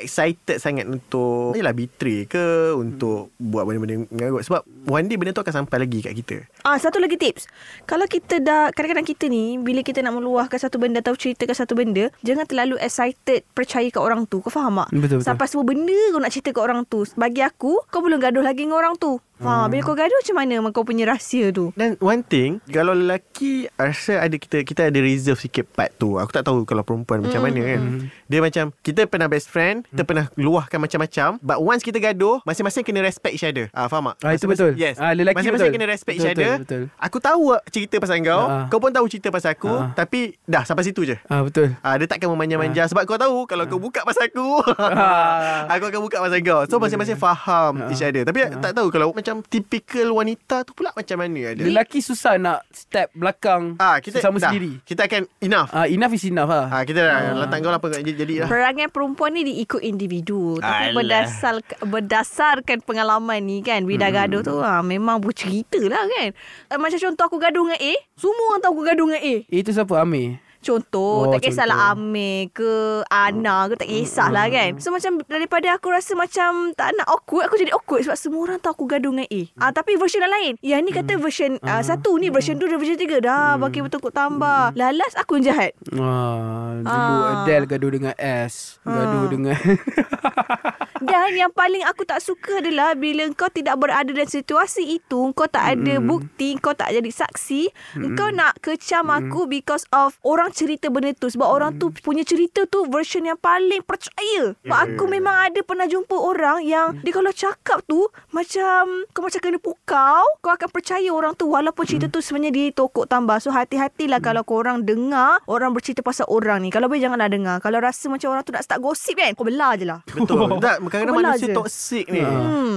Excited 0.00 0.58
sangat 0.58 0.84
untuk 0.84 1.54
Yelah 1.54 1.70
betray 1.70 2.26
ke 2.26 2.74
Untuk 2.74 3.30
buat 3.36 3.62
benda-benda 3.62 4.02
mengarut 4.08 4.42
Sebab 4.42 4.66
one 4.88 5.06
day 5.06 5.14
benda 5.14 5.30
tu 5.30 5.40
akan 5.40 5.62
sampai 5.62 5.78
lagi 5.78 6.02
kat 6.02 6.14
kita. 6.16 6.36
Ah 6.66 6.74
Satu 6.74 6.98
lagi 6.98 7.14
tips 7.14 7.51
Kalau 7.84 8.06
kita 8.06 8.38
dah 8.38 8.70
Kadang-kadang 8.70 9.06
kita 9.06 9.26
ni 9.26 9.58
Bila 9.58 9.82
kita 9.82 10.00
nak 10.00 10.18
meluahkan 10.18 10.58
satu 10.58 10.78
benda 10.78 11.02
Atau 11.02 11.18
ceritakan 11.18 11.56
satu 11.56 11.74
benda 11.74 12.08
Jangan 12.22 12.46
terlalu 12.46 12.76
excited 12.78 13.46
Percaya 13.52 13.86
kat 13.90 14.02
orang 14.02 14.26
tu 14.26 14.42
Kau 14.42 14.52
faham 14.52 14.82
tak? 14.84 14.88
Betul, 14.94 15.18
betul. 15.20 15.26
Sampai 15.26 15.46
semua 15.50 15.64
benda 15.66 16.00
Kau 16.12 16.20
nak 16.22 16.32
cerita 16.32 16.50
kat 16.54 16.62
orang 16.62 16.80
tu 16.86 17.02
Bagi 17.18 17.42
aku 17.42 17.82
Kau 17.90 18.00
belum 18.00 18.18
gaduh 18.22 18.44
lagi 18.44 18.64
dengan 18.64 18.78
orang 18.78 18.94
tu 18.98 19.18
Ha, 19.42 19.66
bila 19.66 19.82
kau 19.82 19.92
gaduh 19.92 20.14
macam 20.14 20.36
mana 20.36 20.54
kau 20.70 20.82
punya 20.82 21.04
rahsia 21.04 21.50
tu? 21.50 21.74
Dan 21.74 21.98
one 21.98 22.22
thing 22.22 22.62
Kalau 22.64 22.92
lelaki 22.92 23.66
Rasa 23.74 24.20
ada 24.20 24.32
kita 24.32 24.62
Kita 24.62 24.86
ada 24.86 24.98
reserve 24.98 25.34
sikit 25.36 25.66
part 25.66 25.90
tu 25.92 26.14
Aku 26.14 26.30
tak 26.30 26.42
tahu 26.42 26.62
Kalau 26.62 26.80
perempuan 26.80 27.18
macam 27.20 27.42
mana 27.42 27.58
kan 27.58 27.80
Dia 28.24 28.38
macam 28.38 28.70
Kita 28.78 29.02
pernah 29.04 29.26
best 29.26 29.46
friend 29.46 29.82
Kita 29.84 30.02
pernah 30.02 30.30
luahkan 30.36 30.78
macam-macam 30.78 31.36
But 31.38 31.58
once 31.58 31.82
kita 31.82 31.98
gaduh 31.98 32.38
Masing-masing 32.42 32.82
kena 32.82 33.02
respect 33.02 33.34
each 33.34 33.42
other 33.42 33.66
ah, 33.72 33.86
Faham 33.86 34.14
tak? 34.14 34.22
Ah, 34.22 34.32
itu 34.32 34.46
betul. 34.46 34.72
Yes 34.74 34.94
Ah, 34.96 35.10
lelaki 35.10 35.34
Masing-masing 35.36 35.68
betul. 35.68 35.76
kena 35.76 35.86
respect 35.90 36.14
Betul, 36.14 36.22
each 36.22 36.32
other 36.32 36.52
betul, 36.54 36.62
betul. 36.62 36.82
Aku 37.00 37.18
tahu 37.18 37.42
cerita 37.68 37.94
pasal 37.98 38.16
kau 38.22 38.42
Ah. 38.42 38.64
Kau 38.66 38.78
pun 38.78 38.90
tahu 38.90 39.06
cerita 39.06 39.28
pasal 39.28 39.50
aku 39.52 39.72
Ah. 39.72 39.90
Tapi 39.92 40.38
Dah 40.44 40.62
sampai 40.62 40.86
situ 40.86 41.02
je 41.04 41.18
Ah 41.26 41.42
betul. 41.42 41.74
Ah, 41.80 41.98
dia 41.98 42.06
takkan 42.06 42.30
memanja-manja 42.30 42.86
Sebab 42.86 43.02
kau 43.04 43.18
tahu 43.18 43.44
Kalau 43.44 43.66
kau 43.66 43.82
buka 43.82 44.06
pasal 44.06 44.30
aku 44.30 44.62
Ah. 44.78 45.66
Aku 45.74 45.84
akan 45.84 46.00
buka 46.00 46.20
pasal 46.20 46.38
kau 46.40 46.62
So 46.64 46.78
masing-masing 46.78 47.18
faham 47.18 47.90
each 47.90 48.00
other 48.00 48.22
Tapi 48.22 48.38
tak 48.60 48.72
tahu 48.72 48.86
Kalau 48.86 49.10
macam 49.10 49.31
Typical 49.40 50.12
wanita 50.12 50.60
tu 50.62 50.72
pula 50.72 50.92
Macam 50.92 51.16
mana 51.16 51.40
ada 51.48 51.62
Lelaki 51.62 51.98
susah 51.98 52.36
nak 52.36 52.68
step 52.68 53.08
belakang 53.12 53.78
Ah, 53.78 53.96
kita 53.96 54.18
sama 54.18 54.36
dah, 54.36 54.50
sendiri. 54.50 54.82
Kita 54.82 55.06
akan 55.06 55.24
enough. 55.40 55.70
Ah 55.70 55.86
enough 55.86 56.12
is 56.12 56.24
enough 56.24 56.46
lah. 56.46 56.68
Ah, 56.68 56.82
kita 56.82 57.00
dah 57.00 57.16
letak 57.38 57.58
kau 57.58 57.70
lah 57.70 57.78
apa 57.78 57.88
jadi, 57.94 58.12
jadi 58.14 58.34
lah. 58.42 58.48
Perangai 58.48 58.86
perempuan 58.86 59.30
ni 59.30 59.42
diikut 59.44 59.80
individu 59.80 60.58
Tapi 60.58 60.84
Alah. 60.84 60.94
berdasar, 60.94 61.54
berdasarkan 61.82 62.78
pengalaman 62.80 63.40
ni 63.40 63.60
kan 63.60 63.82
Bila 63.82 64.02
dah 64.02 64.10
gaduh 64.20 64.42
tu 64.42 64.58
ha, 64.58 64.82
Memang 64.82 65.16
bercerita 65.16 65.78
lah 65.80 66.02
kan 66.02 66.28
Eh, 66.66 66.76
Macam 66.76 66.98
contoh 67.00 67.24
aku 67.24 67.38
gaduh 67.38 67.62
dengan 67.64 67.80
A 67.80 67.92
Semua 68.12 68.44
orang 68.50 68.60
tahu 68.60 68.72
aku 68.72 68.82
gaduh 68.84 69.06
dengan 69.06 69.22
A 69.22 69.34
Eh, 69.44 69.58
Itu 69.58 69.70
siapa 69.70 69.94
Amir? 69.96 70.42
Contoh 70.62 71.26
Oh, 71.26 71.28
Tak 71.28 71.42
kisahlah 71.42 71.92
contoh. 71.92 71.98
Amir 72.00 72.48
ke 72.48 72.72
Ana 73.06 73.66
ke 73.66 73.74
Tak 73.76 73.88
kisahlah 73.88 74.46
kan. 74.46 74.78
So 74.78 74.88
macam 74.88 75.20
Daripada 75.22 75.74
aku 75.74 75.90
rasa 75.90 76.14
macam 76.14 76.70
Tak 76.72 76.94
nak 76.94 77.06
awkward 77.06 77.46
Aku 77.46 77.56
jadi 77.56 77.70
awkward 77.70 78.02
Sebab 78.02 78.16
semua 78.16 78.40
orang 78.44 78.58
tahu 78.58 78.72
aku 78.72 78.84
gaduh 78.88 79.10
dengan 79.10 79.26
A. 79.26 79.40
Ah, 79.58 79.70
Tapi 79.70 79.94
version 79.94 80.20
yang 80.20 80.30
lain. 80.30 80.52
Yang 80.60 80.80
ni 80.80 80.90
kata 80.92 81.12
version 81.16 81.50
ah, 81.60 81.82
Satu 81.82 82.14
ni 82.16 82.28
version 82.28 82.54
tu 82.54 82.64
Dan 82.64 82.78
version 82.78 82.96
tiga. 82.96 83.18
Dah 83.18 83.54
bagi 83.56 83.82
betul 83.82 83.98
kut 83.98 84.12
tambah. 84.12 84.72
Lalas 84.72 85.12
aku 85.14 85.36
yang 85.36 85.50
jahat. 85.50 85.72
Ah, 85.92 86.78
dulu 86.78 86.88
Ah. 86.88 87.42
Adele 87.42 87.66
gaduh 87.66 87.90
dengan 87.90 88.14
S. 88.16 88.78
Gaduh 88.82 89.26
dengan 89.28 89.58
Dan 91.02 91.34
yang 91.34 91.52
paling 91.52 91.82
aku 91.84 92.06
tak 92.06 92.22
suka 92.22 92.62
adalah 92.62 92.94
bila 92.94 93.26
kau 93.34 93.50
tidak 93.50 93.78
berada 93.78 94.08
dalam 94.10 94.28
situasi 94.28 95.02
itu, 95.02 95.34
kau 95.34 95.50
tak 95.50 95.78
ada 95.78 95.98
mm. 95.98 96.06
bukti, 96.06 96.56
kau 96.62 96.72
tak 96.72 96.94
jadi 96.94 97.10
saksi, 97.10 97.68
mm. 97.98 98.14
kau 98.14 98.30
nak 98.30 98.58
kecam 98.62 99.10
aku 99.10 99.50
because 99.50 99.84
of 99.90 100.16
orang 100.22 100.54
cerita 100.54 100.88
benda 100.88 101.10
tu 101.16 101.28
sebab 101.28 101.48
orang 101.48 101.76
tu 101.76 101.90
punya 102.02 102.22
cerita 102.22 102.64
tu 102.70 102.86
version 102.86 103.26
yang 103.26 103.38
paling 103.38 103.82
percaya. 103.82 104.54
Sebab 104.62 104.78
aku 104.78 105.04
memang 105.10 105.50
ada 105.50 105.60
pernah 105.66 105.86
jumpa 105.90 106.14
orang 106.14 106.62
yang 106.62 106.96
dia 107.02 107.12
kalau 107.12 107.32
cakap 107.34 107.82
tu 107.84 108.06
macam 108.30 109.06
kau 109.10 109.26
macam 109.26 109.40
kena 109.42 109.58
pukau, 109.58 110.22
kau 110.38 110.52
akan 110.52 110.68
percaya 110.70 111.08
orang 111.10 111.34
tu 111.34 111.50
walaupun 111.50 111.84
cerita 111.84 112.06
tu 112.06 112.22
sebenarnya 112.22 112.52
dia 112.54 112.66
tokok 112.72 113.10
tambah. 113.10 113.42
So 113.42 113.50
hati-hatilah 113.50 114.22
kalau 114.22 114.46
kau 114.46 114.62
orang 114.62 114.86
dengar 114.86 115.42
orang 115.50 115.74
bercerita 115.74 116.00
pasal 116.04 116.30
orang 116.30 116.62
ni. 116.62 116.70
Kalau 116.70 116.86
boleh 116.86 117.02
janganlah 117.02 117.28
dengar. 117.28 117.56
Kalau 117.58 117.78
rasa 117.82 118.06
macam 118.08 118.32
orang 118.32 118.44
tu 118.46 118.52
nak 118.54 118.64
start 118.64 118.80
gosip 118.80 119.18
kan, 119.18 119.34
kau 119.34 119.44
belah 119.44 119.74
je 119.74 119.86
lah. 119.88 120.00
Betul. 120.06 120.40
Tak, 120.62 120.78
kadang-kadang 120.92 121.32
manusia 121.32 121.48
je. 121.48 121.56
toksik 121.56 122.06
ni. 122.12 122.20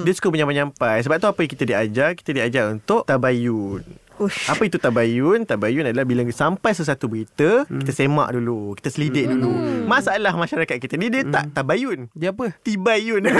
Dia 0.08 0.14
suka 0.16 0.32
menyampai-nyampai. 0.32 1.04
Sebab 1.04 1.20
tu 1.20 1.28
apa 1.28 1.40
yang 1.44 1.52
kita 1.52 1.64
diajar? 1.68 2.10
Kita 2.16 2.32
diajar 2.32 2.64
untuk 2.72 3.04
tabayun. 3.04 3.84
Ush. 4.18 4.48
Apa 4.48 4.64
itu 4.64 4.78
tabayun? 4.78 5.44
Tabayun 5.44 5.86
adalah 5.86 6.04
bila 6.04 6.24
sampai 6.30 6.72
sesuatu 6.72 7.06
berita, 7.06 7.64
kita 7.66 7.92
semak 7.92 8.32
dulu, 8.32 8.72
kita 8.74 8.88
selidik 8.88 9.28
dulu. 9.28 9.52
Masalah 9.84 10.32
masyarakat 10.34 10.78
kita 10.78 10.96
ni 10.96 11.10
dia 11.10 11.24
tak 11.24 11.52
tabayun. 11.52 12.08
Dia 12.12 12.32
apa? 12.32 12.56
Tibayun. 12.60 13.22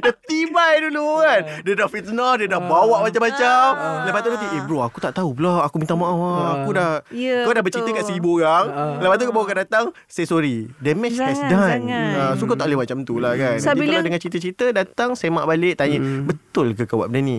Dia 0.00 0.14
tibai 0.22 0.80
dulu 0.80 1.18
kan. 1.18 1.40
Dia 1.60 1.74
dah 1.74 1.88
fitnah 1.88 2.38
Dia 2.38 2.46
dah 2.46 2.62
bawa 2.62 3.02
macam-macam. 3.02 3.66
Lepas 4.06 4.20
tu 4.22 4.30
nanti 4.30 4.46
Eh 4.48 4.62
bro 4.62 4.80
aku 4.80 4.98
tak 4.98 5.12
tahu 5.12 5.34
pula. 5.34 5.66
Aku 5.66 5.76
minta 5.76 5.92
maaf 5.92 6.14
lah. 6.14 6.50
Aku 6.56 6.70
dah 6.70 6.90
Ya, 7.10 7.42
Kau 7.42 7.50
dah 7.50 7.58
betul. 7.58 7.82
bercerita 7.82 7.98
kat 7.98 8.04
seribu 8.06 8.38
orang. 8.38 8.70
Lepas 8.96 9.18
tu 9.18 9.24
kau 9.26 9.34
baru 9.34 9.44
akan 9.44 9.58
datang 9.58 9.84
Say 10.06 10.24
sorry. 10.24 10.70
Damage 10.78 11.18
has 11.18 11.36
Jangan, 11.36 11.50
done. 11.50 11.82
jangan. 11.84 12.22
Ah, 12.22 12.32
So 12.34 12.46
kau 12.46 12.54
tak 12.54 12.70
boleh 12.70 12.78
macam 12.78 12.98
tu 13.02 13.18
lah 13.18 13.34
kan. 13.34 13.58
So, 13.58 13.66
Nanti 13.66 13.78
bila- 13.80 13.90
kalau 13.92 14.06
dengan 14.06 14.20
cerita-cerita 14.20 14.64
Datang 14.70 15.10
semak 15.12 15.44
balik 15.44 15.74
Tanya 15.74 15.98
Betul 16.22 16.72
ke 16.72 16.86
kau 16.86 17.02
buat 17.02 17.10
benda 17.10 17.20
ni? 17.20 17.38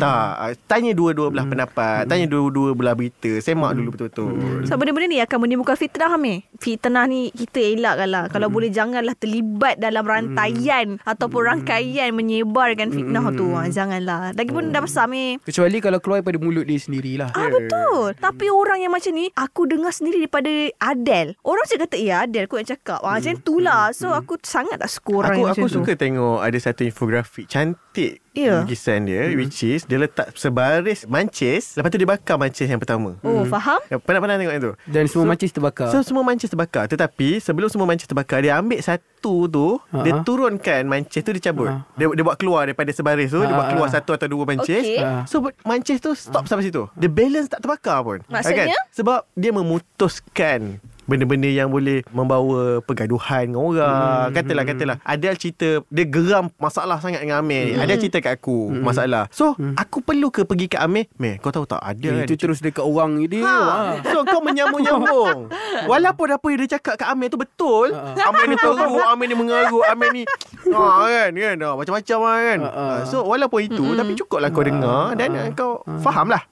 Tak. 0.00 0.30
Ah, 0.34 0.52
Tanya 0.66 0.92
dua-dua 0.92 1.28
belah 1.28 1.44
pendapat 1.44 1.69
Tanya 1.72 2.26
dua-dua 2.26 2.72
belah 2.72 2.92
berita 2.92 3.30
Semak 3.38 3.72
dulu 3.72 3.92
betul-betul 3.92 4.32
So 4.62 4.74
benda-benda 4.74 5.06
ni 5.06 5.18
akan 5.18 5.38
menimbulkan 5.40 5.74
fitnah 5.74 6.10
Hamil. 6.10 6.42
Fitnah 6.56 7.04
ni 7.04 7.30
kita 7.30 7.58
elakkan 7.58 8.08
lah. 8.08 8.24
Kalau 8.26 8.46
Hmm. 8.46 8.54
boleh 8.54 8.70
janganlah 8.70 9.14
terlibat 9.14 9.76
dalam 9.76 10.02
rantaian 10.02 10.98
ataupun 11.00 11.40
rangkaian 11.40 12.10
menyebarkan 12.10 12.88
fitnah 12.88 13.22
Hmm. 13.22 13.36
tu. 13.36 13.46
Ha, 13.50 13.66
janganlah. 13.66 14.32
Lagipun 14.32 14.70
dah 14.70 14.80
besar 14.80 15.06
Hamil. 15.06 15.38
Kecuali 15.40 15.78
kalau 15.78 15.98
keluar 15.98 16.20
daripada 16.20 16.38
mulut 16.38 16.64
dia 16.64 16.76
sendirilah. 16.76 17.30
Ah 17.32 17.48
betul. 17.48 18.12
Tapi 18.14 18.46
orang 18.48 18.80
yang 18.80 18.90
macam 18.90 19.10
ni 19.10 19.30
aku 19.30 19.64
dengar 19.64 19.90
sendiri 19.90 20.20
daripada 20.20 20.50
Adele. 20.78 21.34
Orang 21.40 21.64
cakap 21.64 21.88
kata 21.88 21.96
ya 21.98 22.16
Adele 22.22 22.44
aku 22.44 22.56
yang 22.56 22.68
cakap. 22.68 23.00
Ah, 23.00 23.16
macam 23.16 23.32
itulah. 23.32 23.90
So 23.90 24.10
aku 24.10 24.36
sangat 24.40 24.76
tak 24.76 24.90
suka 24.90 25.12
orang 25.16 25.30
Aku 25.30 25.40
yang 25.40 25.48
aku 25.48 25.58
macam 25.58 25.68
tu. 25.68 25.76
suka 25.80 25.92
tengok 25.94 26.38
ada 26.40 26.58
satu 26.58 26.82
infografik 26.82 27.46
cantik 27.46 28.20
Ya. 28.30 28.62
lukisan 28.62 29.04
dia 29.04 29.26
which 29.32 29.58
is 29.60 29.82
dia 29.82 29.98
letak 29.98 30.30
sebaris 30.32 31.02
mancis 31.04 31.74
lepas 31.74 31.88
tu 31.88 31.98
dia 31.98 32.06
bakar 32.06 32.36
mancis 32.36 32.64
yang 32.64 32.78
pertama. 32.78 33.18
Oh, 33.20 33.42
faham? 33.44 33.82
Ya, 33.84 33.98
Pernah-pernah 33.98 34.36
tengok 34.36 34.54
itu? 34.54 34.70
Dan 34.86 35.04
semua 35.04 35.24
So- 35.24 35.30
mancis 35.30 35.50
terbakar. 35.50 35.88
So 35.88 35.98
semua 36.00 36.22
mancis 36.22 36.46
terbakar 36.46 36.86
Tetapi 36.86 37.38
sebelum 37.38 37.66
semua 37.66 37.84
mancis 37.84 38.06
terbakar 38.06 38.38
Dia 38.38 38.54
ambil 38.56 38.78
satu 38.78 39.08
tu 39.44 39.82
Ha. 39.90 40.00
Dia 40.00 40.22
turunkan 40.22 40.82
mancis 40.84 41.20
tu 41.20 41.30
dia 41.30 41.42
cabut 41.44 41.66
Ha. 41.66 41.82
dia, 41.92 42.06
dia 42.06 42.22
buat 42.22 42.36
keluar 42.36 42.64
daripada 42.64 42.88
sebaris 42.88 43.28
tu 43.28 43.38
Dia 43.38 43.48
Ha, 43.48 43.56
buat 43.56 43.68
keluar 43.68 43.88
ha. 43.88 43.94
satu 43.94 44.10
atau 44.12 44.26
dua 44.26 44.44
mancis 44.44 44.78
Okey. 44.80 44.98
Ha. 44.98 45.26
So 45.26 45.36
mancis 45.62 45.98
tu 45.98 46.14
stop 46.14 46.46
sampai 46.46 46.64
situ 46.64 46.86
The 46.94 47.06
balance 47.06 47.48
tak 47.48 47.60
terbakar 47.60 47.98
pun 48.00 48.18
Maksudnya? 48.24 48.70
Kan? 48.70 48.78
Sebab 48.92 49.26
dia 49.34 49.50
memutuskan 49.50 50.78
benda-benda 51.10 51.50
yang 51.50 51.74
boleh 51.74 52.06
membawa 52.14 52.78
pergaduhan 52.86 53.50
dengan 53.50 53.62
orang. 53.66 54.30
Hmm. 54.30 54.34
Katalah 54.38 54.64
katalah 54.64 54.96
Adele 55.02 55.34
cerita 55.34 55.82
dia 55.90 56.06
geram 56.06 56.46
masalah 56.62 57.02
sangat 57.02 57.26
dengan 57.26 57.42
Amir. 57.42 57.74
Hmm. 57.74 57.82
Adele 57.82 57.98
cerita 57.98 58.22
kat 58.22 58.38
aku 58.38 58.70
hmm. 58.70 58.86
masalah. 58.86 59.26
So 59.34 59.58
hmm. 59.58 59.74
aku 59.74 60.06
perlu 60.06 60.30
ke 60.30 60.46
pergi 60.46 60.70
kat 60.70 60.86
Amir? 60.86 61.10
Meh, 61.18 61.42
kau 61.42 61.50
tahu 61.50 61.66
tak 61.66 61.82
Adele 61.82 62.22
Eh, 62.22 62.26
itu 62.30 62.36
terus 62.38 62.62
dekat 62.62 62.86
orang 62.86 63.18
dia. 63.26 63.42
Ha. 63.42 63.58
Ha. 63.58 63.78
So 64.06 64.22
kau 64.22 64.38
menyambung-nyambung 64.44 65.50
Walaupun 65.90 66.26
apa 66.30 66.46
yang 66.52 66.58
dia 66.62 66.78
cakap 66.78 66.94
kat 67.00 67.08
Amir 67.10 67.32
tu 67.32 67.40
betul 67.40 67.90
Ha. 67.90 68.30
Amir 68.30 68.44
ni 68.52 68.56
teruk 68.60 69.02
Amir 69.08 69.26
ni 69.26 69.34
mengarut 69.34 69.82
Amir 69.88 70.10
ni 70.12 70.22
ha, 70.74 71.08
kan 71.08 71.30
kan 71.32 71.56
ha, 71.56 71.68
macam-macam 71.74 72.18
lah 72.20 72.38
kan 72.38 72.58
Ha, 72.60 72.70
ha. 72.70 72.84
ha, 73.00 73.02
so 73.08 73.24
walaupun 73.24 73.60
itu 73.64 73.82
Mm-mm. 73.82 73.98
tapi 73.98 74.12
cukup 74.18 74.38
lah 74.44 74.50
kau 74.52 74.62
dengar 74.62 75.16
dan 75.16 75.30
uh, 75.32 75.48
kau 75.56 75.82
faham 76.04 76.28
lah 76.28 76.42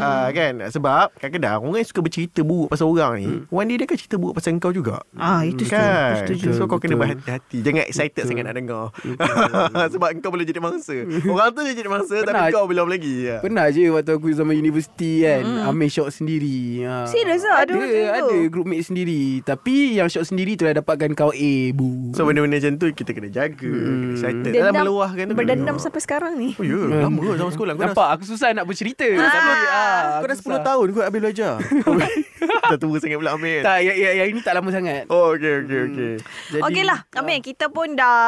ha, 0.00 0.30
kan 0.30 0.62
sebab 0.70 1.12
kadang-kadang 1.18 1.58
orang 1.66 1.82
yang 1.82 1.88
suka 1.88 2.00
bercerita 2.00 2.40
buruk 2.46 2.70
pasal 2.72 2.86
orang 2.88 3.12
ni 3.18 3.26
one 3.50 3.66
day 3.66 3.76
dia 3.82 3.86
akan 3.88 3.98
cerita 4.06 4.16
buruk 4.16 4.34
pasal 4.34 4.54
kau 4.56 4.70
juga 4.70 5.02
Ah, 5.12 5.42
itu 5.42 5.60
setuju. 5.60 5.74
kan 5.74 6.14
Itu 6.22 6.32
setuju. 6.32 6.48
so 6.54 6.64
kau 6.64 6.78
kena 6.78 6.94
Betul. 6.94 7.02
berhati-hati 7.18 7.58
jangan 7.60 7.82
excited 7.84 8.22
sangat 8.22 8.44
nak 8.44 8.54
dengar 8.54 8.84
sebab 9.92 10.08
kau 10.18 10.30
boleh 10.30 10.44
jadi 10.44 10.58
mangsa 10.58 10.94
orang 11.32 11.50
tu 11.50 11.60
dia 11.60 11.74
jadi 11.74 11.88
mangsa 11.88 12.14
Pernah. 12.16 12.46
tapi 12.46 12.54
kau 12.54 12.64
belum 12.64 12.86
lagi 12.86 13.14
ya. 13.24 13.36
Pernah 13.38 13.66
je 13.68 13.82
waktu 13.88 14.12
aku 14.12 14.30
zaman 14.30 14.54
universiti 14.54 15.20
kan 15.20 15.42
mm. 15.42 15.66
Ambil 15.66 15.88
shot 15.88 16.08
sendiri 16.12 16.58
ha. 16.82 17.04
Serius 17.04 17.42
lah? 17.42 17.62
Ada 17.62 17.72
Ada 18.16 18.36
group 18.46 18.64
mate 18.64 18.84
sendiri 18.84 19.42
Tapi 19.42 19.96
yang 19.96 20.06
shot 20.06 20.22
sendiri 20.24 20.54
tu 20.54 20.62
dah 20.62 20.76
dapatkan 20.76 21.10
kau 21.12 21.30
A 21.30 21.52
bu 21.72 22.12
So 22.12 22.22
benda-benda 22.22 22.56
macam 22.56 22.72
tu 22.76 22.86
kita 22.92 23.10
kena 23.10 23.28
jaga 23.28 23.66
Hmm. 23.66 24.12
Excited 24.12 24.46
Dalam 24.46 24.70
Dendam- 24.70 24.84
meluahkan 24.84 25.24
tu 25.24 25.34
Berdendam 25.34 25.76
sampai 25.76 25.98
sekarang 25.98 26.32
ni. 26.36 26.54
Oh 26.54 26.62
ya 26.62 26.76
yeah. 26.76 27.02
Lama 27.02 27.18
zaman 27.34 27.50
sekolah 27.50 27.72
Kau 27.72 27.80
dah 27.80 27.88
Nampak 27.90 28.08
aku 28.12 28.24
susah 28.24 28.48
nak 28.52 28.64
bercerita 28.64 29.06
Ah. 29.08 29.26
Tapi 29.26 29.50
ah, 29.66 30.02
Kau 30.16 30.26
dah 30.26 30.34
aku 30.34 30.44
susah. 30.44 30.60
10 30.60 30.68
tahun 30.68 30.86
kau 30.88 31.02
habis 31.02 31.20
belajar 31.20 31.52
Dah 32.66 32.76
tua 32.76 32.96
sangat 32.96 33.16
pula 33.16 33.32
Amir 33.32 33.60
Tak 33.60 33.78
yang, 33.80 33.95
yang, 33.96 34.14
yang 34.14 34.28
ini 34.28 34.40
tak 34.40 34.52
lama 34.52 34.68
sangat. 34.68 35.08
Oh 35.08 35.32
okay 35.32 35.60
okay 35.60 35.80
okay 35.86 36.12
Jadi, 36.48 36.62
Okey 36.62 36.82
lah 36.82 37.02
Amin 37.12 37.40
kita 37.40 37.66
pun 37.66 37.92
dah 37.92 38.18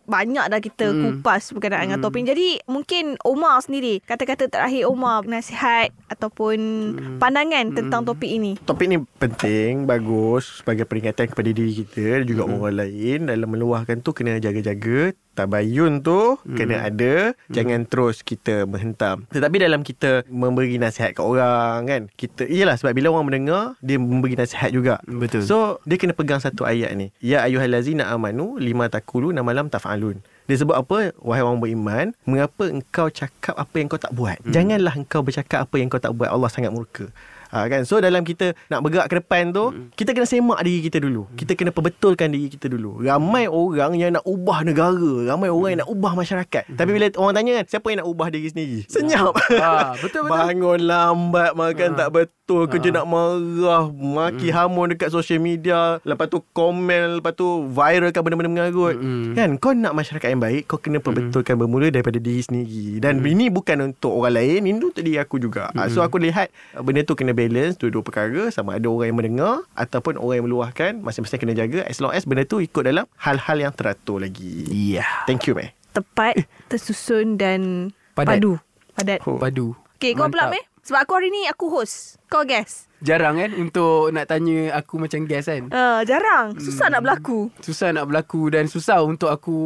Banyak 0.00 0.46
dah 0.46 0.58
kita 0.58 0.84
Hmm. 0.84 1.18
kupas 1.18 1.50
Berkenaan 1.50 1.84
dengan 1.84 2.00
topik 2.00 2.22
Jadi 2.24 2.62
mungkin 2.64 3.18
Omar 3.20 3.60
sendiri 3.60 3.98
Kata-kata 4.00 4.46
terakhir 4.46 4.86
Omar 4.86 5.24
Nasihat 5.28 5.90
Ataupun 6.06 6.58
Hmm. 6.92 7.16
Pandangan 7.16 7.72
tentang 7.72 8.02
topik 8.02 8.28
ini? 8.28 8.54
Topik 8.60 8.86
ni 8.86 8.98
penting 9.16 9.84
Bagus 9.84 10.60
Sebagai 10.60 10.84
peringatan 10.84 11.26
kepada 11.26 11.48
diri 11.48 11.72
kita 11.74 12.20
Dan 12.20 12.26
juga 12.26 12.42
Hmm. 12.44 12.58
orang 12.58 12.76
lain 12.78 13.18
Dalam 13.26 13.48
meluahkan 13.48 13.98
tu 13.98 14.12
Kena 14.12 14.36
jaga-jaga 14.36 15.10
Tabayun 15.32 16.04
tu 16.04 16.36
Hmm. 16.42 16.56
Kena 16.58 16.88
ada 16.88 17.32
Jangan 17.48 17.88
terus 17.88 18.20
kita 18.20 18.68
menghentam. 18.68 19.24
Tetapi 19.32 19.56
dalam 19.62 19.80
kita 19.80 20.26
Memberi 20.28 20.76
nasihat 20.76 21.16
kat 21.16 21.24
orang 21.24 21.88
kan 21.88 22.02
Kita 22.14 22.44
Iyalah 22.44 22.76
sebab 22.76 22.92
bila 22.92 23.12
orang 23.12 23.32
mendengar 23.32 23.74
Dia 23.80 23.96
memberi 23.96 24.36
nasihat 24.36 24.68
juga. 24.72 25.00
Betul. 25.08 25.44
So 25.44 25.80
dia 25.88 25.96
kena 25.96 26.12
pegang 26.12 26.40
satu 26.42 26.68
ayat 26.68 26.92
ni. 26.96 27.10
Ya 27.22 27.44
ayuhallazina 27.44 28.08
amanu 28.12 28.60
Lima 28.60 28.88
takulu 28.92 29.32
namalam 29.32 29.72
taf'alun. 29.72 30.20
Dia 30.50 30.56
sebut 30.58 30.74
apa? 30.74 31.14
Wahai 31.22 31.40
orang 31.40 31.62
beriman 31.62 32.06
Mengapa 32.26 32.66
engkau 32.68 33.06
cakap 33.08 33.54
Apa 33.54 33.74
yang 33.78 33.86
kau 33.88 34.00
tak 34.00 34.12
buat? 34.12 34.36
Hmm. 34.42 34.52
Janganlah 34.52 34.94
engkau 34.98 35.22
bercakap 35.22 35.64
Apa 35.64 35.74
yang 35.78 35.88
kau 35.88 36.02
tak 36.02 36.12
buat. 36.12 36.28
Allah 36.28 36.50
sangat 36.50 36.74
murka 36.74 37.08
Ha, 37.52 37.68
kan? 37.68 37.84
So 37.84 38.00
dalam 38.00 38.24
kita 38.24 38.56
Nak 38.66 38.80
bergerak 38.80 39.06
ke 39.06 39.14
depan 39.18 39.52
tu 39.52 39.68
hmm. 39.68 39.92
Kita 39.92 40.10
kena 40.10 40.24
semak 40.24 40.58
diri 40.60 40.80
kita 40.82 40.98
dulu. 40.98 41.28
Kita 41.32 41.52
kena 41.52 41.68
perbetulkan 41.68 42.28
diri 42.28 42.48
kita 42.48 42.66
dulu. 42.66 42.98
Ramai 42.98 43.44
orang 43.44 43.92
yang 43.94 44.10
nak 44.12 44.24
ubah 44.24 44.64
negara. 44.64 45.28
Ramai 45.28 45.46
orang 45.46 45.70
yang 45.70 45.80
nak 45.82 45.90
ubah 45.90 46.12
masyarakat. 46.14 46.64
Tapi 46.66 46.90
bila 46.90 47.12
orang 47.14 47.34
tanya 47.34 47.52
kan 47.54 47.66
Siapa 47.68 47.86
yang 47.86 48.00
nak 48.00 48.08
ubah 48.08 48.28
diri 48.28 48.48
sendiri? 48.48 48.80
Senyap. 48.86 49.36
Ah, 49.54 49.92
betul, 49.94 50.24
betul. 50.24 50.32
Bangun 50.32 50.80
lambat 50.82 51.52
Makan 51.52 51.88
Ah. 51.92 51.96
tak 51.98 52.08
betul 52.10 52.62
Kerja 52.66 52.88
nak 52.90 53.06
marah 53.06 53.84
Maki 53.86 54.48
Hmm. 54.48 54.56
hamun 54.58 54.86
dekat 54.90 55.08
social 55.08 55.36
media 55.38 56.00
Lepas 56.02 56.26
tu 56.26 56.40
komen 56.48 57.18
Lepas 57.18 57.32
tu 57.32 57.44
viralkan 57.66 58.20
benda-benda 58.20 58.48
mengarut 58.50 58.96
Mm-mm. 58.96 59.32
Kan? 59.32 59.56
Kau 59.56 59.72
nak 59.72 59.92
masyarakat 59.92 60.24
yang 60.26 60.40
baik 60.40 60.64
Kau 60.66 60.76
kena 60.76 60.98
perbetulkan 60.98 61.54
bermula 61.54 61.88
Daripada 61.88 62.16
diri 62.16 62.40
sendiri. 62.40 62.96
Dan 62.98 63.20
ini 63.20 63.48
bukan 63.48 63.84
untuk 63.86 64.12
orang 64.14 64.36
lain 64.36 64.64
Ini 64.64 64.80
untuk 64.80 64.98
diri 64.98 65.16
aku 65.16 65.36
juga. 65.36 65.68
Ah, 65.72 65.86
So 65.86 66.00
aku 66.00 66.16
lihat 66.16 66.48
ah, 66.72 66.80
Benda 66.80 67.02
tu 67.02 67.12
kena 67.12 67.36
balance 67.42 67.74
Dua-dua 67.82 68.06
perkara 68.06 68.54
Sama 68.54 68.78
ada 68.78 68.86
orang 68.86 69.10
yang 69.10 69.18
mendengar 69.18 69.54
Ataupun 69.74 70.14
orang 70.14 70.38
yang 70.38 70.46
meluahkan 70.46 70.92
Masing-masing 71.02 71.42
kena 71.42 71.58
jaga 71.58 71.82
As 71.90 71.98
long 71.98 72.14
as 72.14 72.22
benda 72.22 72.46
tu 72.46 72.62
ikut 72.62 72.86
dalam 72.86 73.10
Hal-hal 73.18 73.58
yang 73.58 73.74
teratur 73.74 74.22
lagi. 74.22 74.70
Ya 74.70 75.06
Thank 75.26 75.50
you 75.50 75.58
meh. 75.58 75.74
Tepat 75.90 76.46
Tersusun 76.70 77.34
dan 77.34 77.90
Padat. 78.14 78.38
Padu. 78.38 78.52
Padat. 78.94 79.18
Oh. 79.26 79.42
Padu. 79.42 79.74
Okay 79.98 80.14
kau 80.14 80.30
pula. 80.30 80.46
Meh. 80.54 80.62
Sebab 80.86 81.02
aku 81.02 81.12
hari 81.18 81.34
ni 81.34 81.50
Aku 81.50 81.66
host 81.74 82.21
Kau 82.32 82.42
guest 82.42 82.88
Jarang 82.98 83.34
kan 83.34 83.50
Untuk 83.52 84.08
nak 84.08 84.24
tanya 84.24 84.72
aku 84.72 84.94
macam 84.96 85.26
guest 85.26 85.50
kan? 85.50 85.66
Uh, 85.68 86.00
Jarang. 86.02 86.54
Susah 86.56 86.86
Hmm. 86.86 86.94
nak 86.94 87.02
berlaku. 87.02 87.50
Susah 87.58 87.90
nak 87.90 88.06
berlaku 88.06 88.46
Dan 88.46 88.64
susah 88.64 89.02
untuk 89.02 89.26
aku 89.26 89.58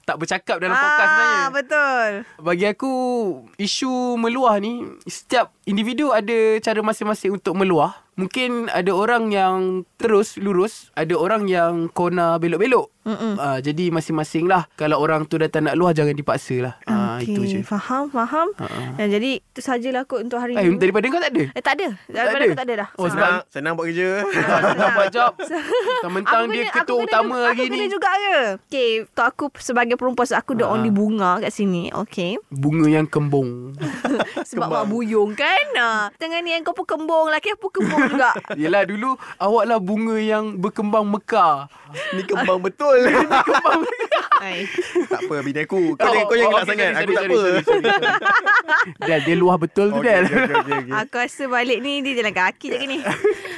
Tak 0.00 0.16
bercakap 0.16 0.56
dalam 0.56 0.72
podcast 0.72 1.10
sebenarnya. 1.10 1.36
Ah, 1.36 1.48
Betul. 1.50 2.08
Bagi 2.40 2.66
aku 2.66 2.92
Isu 3.56 3.90
meluah 4.14 4.56
ni 4.56 4.86
Setiap 5.04 5.52
individu 5.64 6.08
ada 6.08 6.32
Cara 6.58 6.80
masing-masing 6.80 7.34
untuk 7.34 7.52
meluah. 7.52 7.98
Mungkin 8.14 8.70
ada 8.70 8.94
orang 8.94 9.26
yang 9.28 9.58
Terus 9.96 10.38
lurus 10.38 10.94
Ada 10.94 11.12
orang 11.12 11.44
yang 11.44 11.90
Kona 11.90 12.38
belok-belok. 12.38 12.94
Mm-mm. 13.04 13.34
uh, 13.36 13.58
Jadi 13.58 13.90
masing-masing 13.90 14.46
lah. 14.46 14.70
Kalau 14.72 14.96
orang 14.96 15.26
tu 15.26 15.34
datang 15.34 15.66
nak 15.66 15.74
luah 15.74 15.90
Jangan 15.90 16.14
dipaksa 16.14 16.62
lah. 16.62 16.74
Uh, 16.86 17.18
Okey, 17.18 17.26
Itu 17.26 17.40
je. 17.44 17.58
Faham 17.60 18.06
Faham. 18.08 18.54
Dan 18.94 19.10
jadi 19.10 19.42
Itu 19.42 19.58
sajalah 19.58 20.06
kot 20.06 20.22
Untuk 20.22 20.38
hari 20.38 20.54
Eh 20.54 20.62
ni. 20.64 20.78
daripada 20.78 21.04
kau 21.08 21.18
tak 21.18 21.34
ada? 21.34 21.44
Eh 21.50 21.58
tak 21.60 21.74
ada 21.74 21.88
Daripada 22.16 22.36
ada? 22.36 22.44
aku 22.44 22.54
tak 22.54 22.64
ada 22.64 22.74
dah. 22.76 22.88
Oh, 22.94 23.04
sebab- 23.04 23.12
Senang 23.12 23.36
Senang 23.50 23.72
buat 23.74 23.86
kerja. 23.86 24.08
Senang 24.24 24.90
buat 24.96 25.08
job. 25.10 25.32
Mentang-mentang 25.36 26.40
Aku 26.40 26.48
dia 26.48 26.62
kena- 26.62 26.72
ketua 26.72 26.80
aku 26.84 26.94
kena 26.96 27.04
utama 27.08 27.34
juga, 27.34 27.44
hari 27.44 27.52
aku 27.52 27.62
ni. 27.62 27.72
kena 27.74 27.86
juga 27.88 28.08
ke 28.14 28.36
Okay 28.64 28.90
Untuk 29.02 29.24
aku 29.24 29.44
sebagai 29.56 29.94
perempuan 29.94 30.24
so 30.24 30.34
Aku 30.34 30.52
the 30.52 30.62
Ha. 30.62 30.70
only 30.70 30.90
bunga 30.90 31.30
kat 31.38 31.50
sini 31.50 31.82
Okay? 31.96 32.38
Bunga 32.48 32.86
yang 32.86 33.04
kembung. 33.04 33.74
Sebab 34.48 34.66
mak 34.66 34.84
buyung 34.86 35.32
kan? 35.32 35.64
Ha. 35.74 36.14
Tengah 36.14 36.38
ni 36.38 36.50
yang 36.50 36.62
kau 36.62 36.72
pun 36.72 36.86
kembung 36.86 37.28
Laki 37.28 37.50
aku 37.50 37.68
pun 37.68 37.80
kembung 37.80 38.06
juga. 38.08 38.30
Yelah 38.60 38.84
dulu 38.84 39.12
Awak 39.36 39.64
lah 39.66 39.78
bunga 39.78 40.16
yang 40.16 40.56
Berkembang 40.56 41.04
mekar 41.04 41.66
Ni 42.10 42.22
kembang 42.22 42.58
betul. 42.60 43.06
Hai. 44.36 44.66
Tak 45.06 45.20
apa 45.22 45.34
bini 45.40 45.62
aku. 45.62 45.94
Kau 45.94 46.04
jangan, 46.04 46.22
kau 46.22 46.34
jangan 46.34 46.50
gelak 46.50 46.60
okay, 46.60 46.68
sangat. 46.68 46.84
sorry, 46.84 46.94
Aku 46.94 47.08
tak 47.08 47.14
sorry, 47.16 47.24
apa. 47.24 47.38
sorry, 47.38 47.62
sorry, 47.62 47.82
sorry. 47.84 48.04
Dal 49.00 49.20
dia 49.22 49.36
luah 49.36 49.56
betul 49.56 49.86
tu 49.88 49.98
Okay, 49.98 50.10
Dal 50.10 50.20
okay, 50.20 50.34
okay, 50.34 50.54
okay, 50.54 50.74
okay. 50.76 50.92
Aku 51.00 51.14
rasa 51.16 51.42
balik 51.46 51.78
ni 51.80 51.92
Dia 52.04 52.20
jalan 52.20 52.34
kaki 52.36 52.66
je 52.68 52.78
ni 52.84 53.00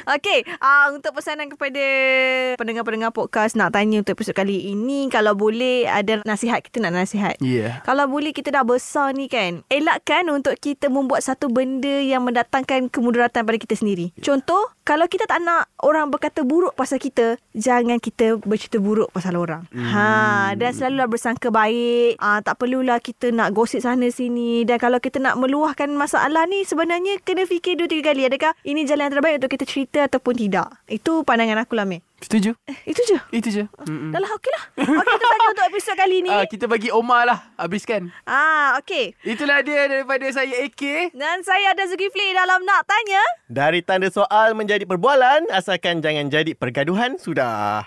Okay 0.07 0.47
uh, 0.63 0.95
Untuk 0.95 1.19
pesanan 1.19 1.51
kepada 1.51 1.83
Pendengar-pendengar 2.55 3.11
podcast 3.11 3.59
Nak 3.59 3.75
tanya 3.75 4.07
untuk 4.07 4.15
episod 4.15 4.39
kali 4.39 4.71
ini 4.71 5.11
Kalau 5.11 5.35
boleh 5.35 5.91
Ada 5.91 6.23
nasihat 6.23 6.63
Kita 6.63 6.79
nak 6.79 6.95
nasihat. 6.95 7.35
Yeah. 7.43 7.83
Kalau 7.83 8.07
boleh 8.07 8.31
kita 8.31 8.55
dah 8.55 8.63
besar 8.63 9.11
ni 9.19 9.27
kan? 9.27 9.67
Elakkan 9.67 10.31
untuk 10.31 10.55
kita 10.63 10.87
membuat 10.87 11.27
satu 11.27 11.51
benda 11.51 11.99
Yang 11.99 12.23
mendatangkan 12.31 12.87
kemudaratan 12.87 13.43
pada 13.43 13.59
kita 13.59 13.75
sendiri. 13.75 14.15
Contoh 14.23 14.76
Kalau 14.87 15.11
kita 15.11 15.27
tak 15.27 15.43
nak 15.43 15.67
orang 15.83 16.15
berkata 16.15 16.47
buruk 16.47 16.79
pasal 16.79 17.03
kita 17.03 17.43
Jangan 17.59 17.99
kita 17.99 18.39
bercerita 18.39 18.79
buruk 18.79 19.11
pasal 19.11 19.35
orang. 19.35 19.67
Hmm. 19.75 19.83
ha, 19.83 20.07
Dan 20.55 20.71
selalulah 20.71 21.11
bersangka 21.11 21.51
baik. 21.51 22.23
Ha, 22.23 22.39
Tak 22.47 22.55
perlulah 22.55 23.03
kita 23.03 23.35
nak 23.35 23.51
gosip 23.51 23.83
sana 23.83 24.07
sini. 24.15 24.63
Dan 24.63 24.79
kalau 24.79 25.03
kita 25.03 25.19
nak 25.19 25.43
meluahkan 25.43 25.91
masalah 25.91 26.47
ni 26.47 26.63
Sebenarnya 26.63 27.19
kena 27.27 27.51
fikir 27.51 27.75
dua 27.75 27.91
tiga 27.91 28.15
kali. 28.15 28.31
Adakah 28.31 28.55
ini 28.63 28.87
jalan 28.87 29.11
yang 29.11 29.15
terbaik 29.19 29.43
untuk 29.43 29.51
kita 29.59 29.67
cerita 29.67 29.99
ataupun 30.07 30.39
tidak? 30.39 30.71
Itu 30.87 31.27
pandangan 31.27 31.67
aku 31.67 31.75
lah 31.75 31.83
Meh 31.83 32.06
Setuju? 32.17 32.57
Eh, 32.65 32.79
Itu 32.87 33.01
je. 33.05 33.19
Itu 33.31 33.49
je. 33.51 33.65
Mm-mm. 33.83 34.09
Dah 34.09 34.19
lah 34.19 34.31
okey 34.33 34.51
lah. 34.51 34.63
Okey 34.79 35.13
itu 35.13 35.27
saja 35.27 35.47
untuk 35.47 35.65
episod 35.71 35.95
kali 35.95 36.17
ni. 36.25 36.31
Ah, 36.31 36.45
Kita 36.45 36.65
bagi 36.65 36.89
Omar 36.89 37.23
lah. 37.25 37.39
Habiskan. 37.55 38.09
Ah, 38.25 38.81
okey. 38.81 39.13
Itulah 39.23 39.61
dia 39.61 39.85
daripada 39.85 40.25
saya 40.29 40.65
AK 40.65 41.13
Dan 41.13 41.43
saya 41.43 41.73
ada 41.73 41.85
Zulkifli 41.85 42.33
dalam 42.33 42.63
Nak 42.63 42.83
Tanya. 42.85 43.23
Dari 43.47 43.81
tanda 43.81 44.09
soal 44.09 44.53
menjadi 44.53 44.83
perbualan 44.83 45.47
Asalkan 45.51 46.01
jangan 46.01 46.27
jadi 46.27 46.53
pergaduhan 46.53 47.15
Sudah 47.17 47.85